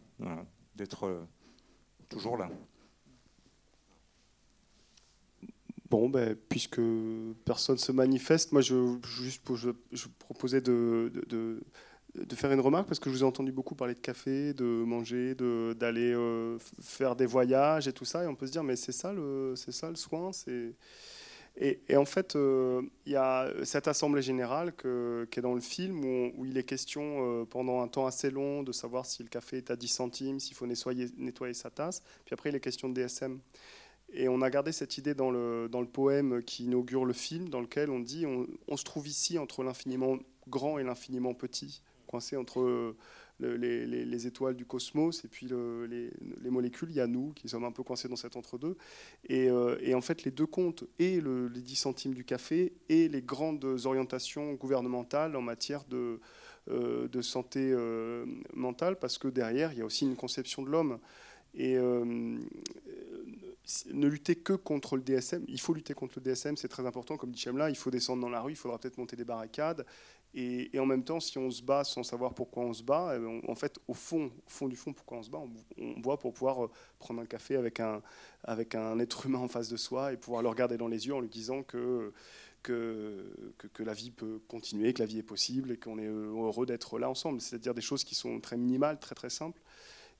d'être 0.75 1.05
euh, 1.05 1.27
toujours 2.11 2.37
là. 2.37 2.51
Bon, 5.89 6.09
ben, 6.09 6.37
puisque 6.49 6.81
personne 7.45 7.79
se 7.79 7.91
manifeste, 7.91 8.53
moi, 8.53 8.61
je, 8.61 8.97
juste 9.03 9.43
proposais 10.19 10.61
de, 10.61 11.11
faire 12.35 12.53
une 12.53 12.61
remarque, 12.61 12.87
parce 12.87 13.01
que 13.01 13.11
je 13.11 13.17
vous 13.17 13.23
ai 13.23 13.27
entendu 13.27 13.51
beaucoup 13.51 13.75
parler 13.75 13.95
de 13.95 13.99
café, 13.99 14.53
de 14.55 14.65
manger, 14.65 15.35
d'aller 15.35 16.13
euh, 16.15 16.59
faire 16.81 17.17
des 17.17 17.27
voyages 17.27 17.89
et 17.89 17.93
tout 17.93 18.05
ça, 18.05 18.23
et 18.23 18.29
on 18.29 18.37
peut 18.37 18.47
se 18.47 18.53
dire, 18.53 18.63
mais 18.63 18.77
c'est 18.77 18.93
ça 18.93 19.13
le, 19.13 19.55
ça 19.57 19.89
le 19.89 19.97
soin. 19.97 20.31
Et, 21.57 21.97
en 21.97 22.07
fait, 22.07 22.37
euh, 22.37 22.81
il 23.05 23.13
y 23.13 23.17
a 23.17 23.53
cette 23.65 23.87
assemblée 23.87 24.23
générale 24.23 24.73
qui 24.75 25.39
est 25.39 25.43
dans 25.43 25.55
le 25.55 25.61
film 25.61 26.05
où, 26.39 26.45
il 26.47 26.57
est 26.57 26.65
question 26.65 27.03
euh, 27.03 27.45
pendant 27.45 27.83
un 27.83 27.89
temps 27.89 28.07
assez 28.07 28.31
long 28.31 28.63
de 28.63 28.73
savoir 28.73 29.05
si 29.05 29.23
le 29.23 29.29
café 29.29 29.59
est 29.59 29.71
à 29.71 29.77
10 29.77 29.89
centimes, 29.89 30.41
s'il 30.41 30.57
faut 30.57 30.67
nettoyer, 30.67 31.55
sa 31.55 31.71
tasse. 31.71 32.03
Puis 32.25 32.33
après, 32.33 32.49
il 32.49 32.57
est 32.57 32.61
question 32.61 32.89
de 32.89 32.95
DSM. 32.95 33.41
Et 34.13 34.29
on 34.29 34.41
a 34.43 34.51
gardé 34.51 34.73
cette 34.73 34.97
idée 34.97 35.15
dans 35.15 35.31
le 35.31 35.87
poème 35.87 36.43
qui 36.43 36.65
inaugure 36.65 37.05
le 37.05 37.13
film, 37.13 37.49
dans 37.49 37.61
lequel 37.61 37.91
on 37.91 38.01
dit 38.01 38.27
on, 38.27 38.77
se 38.77 38.85
trouve 38.85 39.07
ici 39.07 39.39
entre 39.39 39.63
l'infiniment 39.63 40.19
grand 40.49 40.79
et 40.79 40.83
l'infiniment 40.83 41.35
petit, 41.35 41.83
coincé 42.07 42.37
entre 42.37 42.95
les, 43.41 43.87
les, 43.87 44.27
étoiles 44.27 44.55
du 44.55 44.65
cosmos 44.65 45.25
et 45.25 45.29
puis 45.29 45.49
les, 45.49 46.11
les, 46.43 46.51
molécules. 46.51 46.91
Il 46.91 46.97
y 46.97 47.01
a 47.01 47.07
nous 47.07 47.33
qui 47.35 47.49
sommes 47.49 47.65
un 47.65 47.73
peu 47.73 47.83
coincés 47.83 48.09
dans 48.09 48.17
cet 48.17 48.37
entre-deux. 48.37 48.77
Et, 49.29 49.49
euh, 49.51 49.77
en 49.95 50.01
fait, 50.01 50.25
les 50.25 50.31
deux 50.31 50.47
comptes, 50.47 50.85
et 50.99 51.21
les 51.21 51.61
10 51.61 51.77
centimes 51.77 52.15
du 52.15 52.25
café, 52.25 52.73
et 52.89 53.09
les 53.09 53.23
grandes 53.23 53.65
orientations 53.85 54.55
gouvernementales 54.55 55.37
en 55.37 55.43
matière 55.43 55.85
de, 55.85 56.21
euh, 56.69 57.23
santé 57.23 57.71
euh, 57.73 58.27
mentale, 58.55 58.99
parce 58.99 59.19
que 59.19 59.29
derrière, 59.29 59.73
il 59.73 59.79
y 59.79 59.83
a 59.83 59.85
aussi 59.85 60.07
une 60.07 60.17
conception 60.17 60.63
de 60.63 60.71
l'homme. 60.71 60.99
Et 61.55 61.77
ne 63.93 64.07
lutter 64.07 64.37
que 64.37 64.53
contre 64.53 64.97
le 64.97 65.03
DSM. 65.03 65.45
Il 65.49 65.61
faut 65.61 65.75
lutter 65.75 65.95
contre 65.95 66.15
le 66.19 66.23
DSM, 66.23 66.57
c'est 66.57 66.69
très 66.69 66.87
important. 66.87 67.17
Comme 67.17 67.31
dit 67.31 67.41
Chemla, 67.41 67.71
il 67.71 67.77
faut 67.77 67.91
descendre 67.91 68.23
dans 68.23 68.29
la 68.29 68.41
rue, 68.41 68.53
il 68.53 68.57
faudra 68.57 68.79
peut-être 68.79 68.99
monter 68.99 69.17
des 69.17 69.25
barricades. 69.25 69.85
Et, 70.33 70.79
en 70.79 70.87
même 70.87 71.03
temps, 71.03 71.19
si 71.19 71.39
on 71.39 71.51
se 71.51 71.63
bat 71.63 71.83
sans 71.83 72.05
savoir 72.05 72.35
pourquoi 72.35 72.63
on 72.63 72.73
se 72.73 72.85
bat, 72.85 73.17
eh 73.17 73.51
en 73.51 73.55
fait, 73.57 73.81
au 73.89 73.95
fond, 73.95 74.31
fond 74.47 74.69
du 74.69 74.77
fond, 74.77 74.93
pourquoi 74.93 75.19
on 75.19 75.23
se 75.23 75.31
bat, 75.31 75.41
on, 75.79 76.01
voit 76.01 76.19
pour 76.19 76.33
pouvoir 76.33 76.65
euh, 76.65 76.71
prendre 77.01 77.21
un 77.21 77.27
café 77.27 77.57
avec 77.57 77.81
un, 77.81 78.01
avec 78.45 78.77
un 78.77 78.99
être 79.01 79.27
humain 79.27 79.41
en 79.41 79.49
face 79.49 79.69
de 79.69 79.77
soi 79.77 80.13
et 80.13 80.17
pouvoir 80.17 80.43
le 80.43 80.49
regarder 80.49 80.77
dans 80.77 80.87
les 80.87 81.09
yeux 81.09 81.15
en 81.15 81.21
lui 81.21 81.29
disant 81.29 81.65
que, 81.65 82.13
que, 82.63 83.35
que, 83.73 83.83
la 83.83 83.93
vie 83.93 84.13
peut 84.13 84.41
continuer, 84.47 84.93
que 84.93 85.01
la 85.01 85.07
vie 85.07 85.19
est 85.19 85.25
possible 85.25 85.73
et 85.73 85.77
qu'on 85.77 85.99
est 85.99 86.07
heureux 86.07 86.67
d'être 86.67 87.01
là 87.01 87.11
ensemble. 87.11 87.41
C'est-à-dire 87.41 87.75
des 87.75 87.81
choses 87.81 88.05
qui 88.05 88.15
sont 88.15 88.39
très 88.41 88.57
minimales, 88.57 89.01
très 89.01 89.17
très 89.17 89.31
simples. 89.31 89.61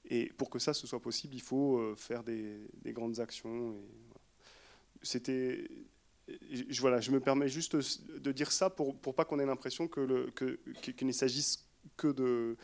Et 0.09 0.27
pour 0.37 0.51
que 0.51 0.59
ça 0.59 0.73
ce 0.73 0.87
soit 0.87 1.01
possible, 1.01 1.35
il 1.35 1.43
faut 1.43 1.79
euh, 1.79 1.95
faire 1.97 2.25
des, 2.25 2.59
grandes 2.87 3.21
actions. 3.21 3.77
C'était, 5.03 5.69
je, 6.51 6.81
voilà, 6.81 7.01
je 7.01 7.11
me 7.11 7.21
permets 7.21 7.49
juste 7.49 7.77
de 7.77 8.33
dire 8.33 8.53
ça 8.53 8.71
pour, 8.71 8.97
pour 8.97 9.15
pas 9.15 9.25
qu'on 9.25 9.39
ait 9.39 9.47
l'impression 9.47 9.89
que 9.89 10.01
le, 10.01 10.31
que, 10.31 10.59
qu'il 10.81 11.07
ne 11.07 11.13
s'agisse 11.13 11.67
que 11.97 12.09
de 12.09 12.57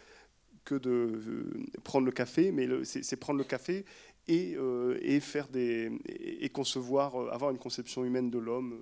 que 0.64 0.74
de 0.74 0.90
euh, 0.90 1.64
prendre 1.84 2.06
le 2.06 2.12
café, 2.12 2.50
mais 2.50 2.66
c'est, 2.84 3.16
prendre 3.16 3.38
le 3.38 3.44
café 3.44 3.84
et, 4.26 4.56
euh, 4.56 4.98
et 5.00 5.20
faire 5.20 5.46
des 5.46 5.92
et, 6.06 6.48
concevoir, 6.48 7.14
avoir 7.32 7.52
une 7.52 7.58
conception 7.58 8.04
humaine 8.04 8.30
de 8.30 8.38
l'homme 8.38 8.80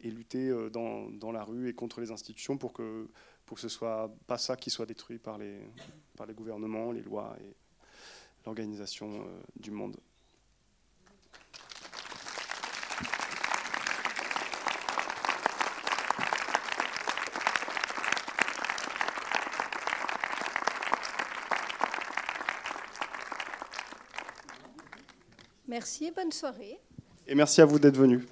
et 0.00 0.10
lutter 0.10 0.54
dans, 0.70 1.10
dans, 1.10 1.32
la 1.32 1.44
rue 1.44 1.68
et 1.68 1.72
contre 1.72 2.00
les 2.00 2.10
institutions 2.10 2.58
pour 2.58 2.72
que 2.72 3.08
pour 3.46 3.54
que 3.54 3.62
ce 3.62 3.70
soit 3.70 4.14
pas 4.26 4.36
ça 4.36 4.56
qui 4.56 4.68
soit 4.68 4.84
détruit 4.84 5.18
par 5.18 5.38
les 5.38 5.58
par 6.14 6.26
les 6.26 6.34
gouvernements, 6.34 6.92
les 6.92 7.02
lois 7.02 7.34
et 7.40 7.56
l'organisation 8.48 9.20
euh, 9.20 9.40
du 9.56 9.70
monde. 9.70 9.96
Merci 25.78 26.06
et 26.06 26.10
bonne 26.10 26.32
soirée. 26.32 26.80
Et 27.28 27.36
merci 27.36 27.60
à 27.60 27.64
vous 27.64 27.78
d'être 27.78 27.96
vous. 27.96 28.26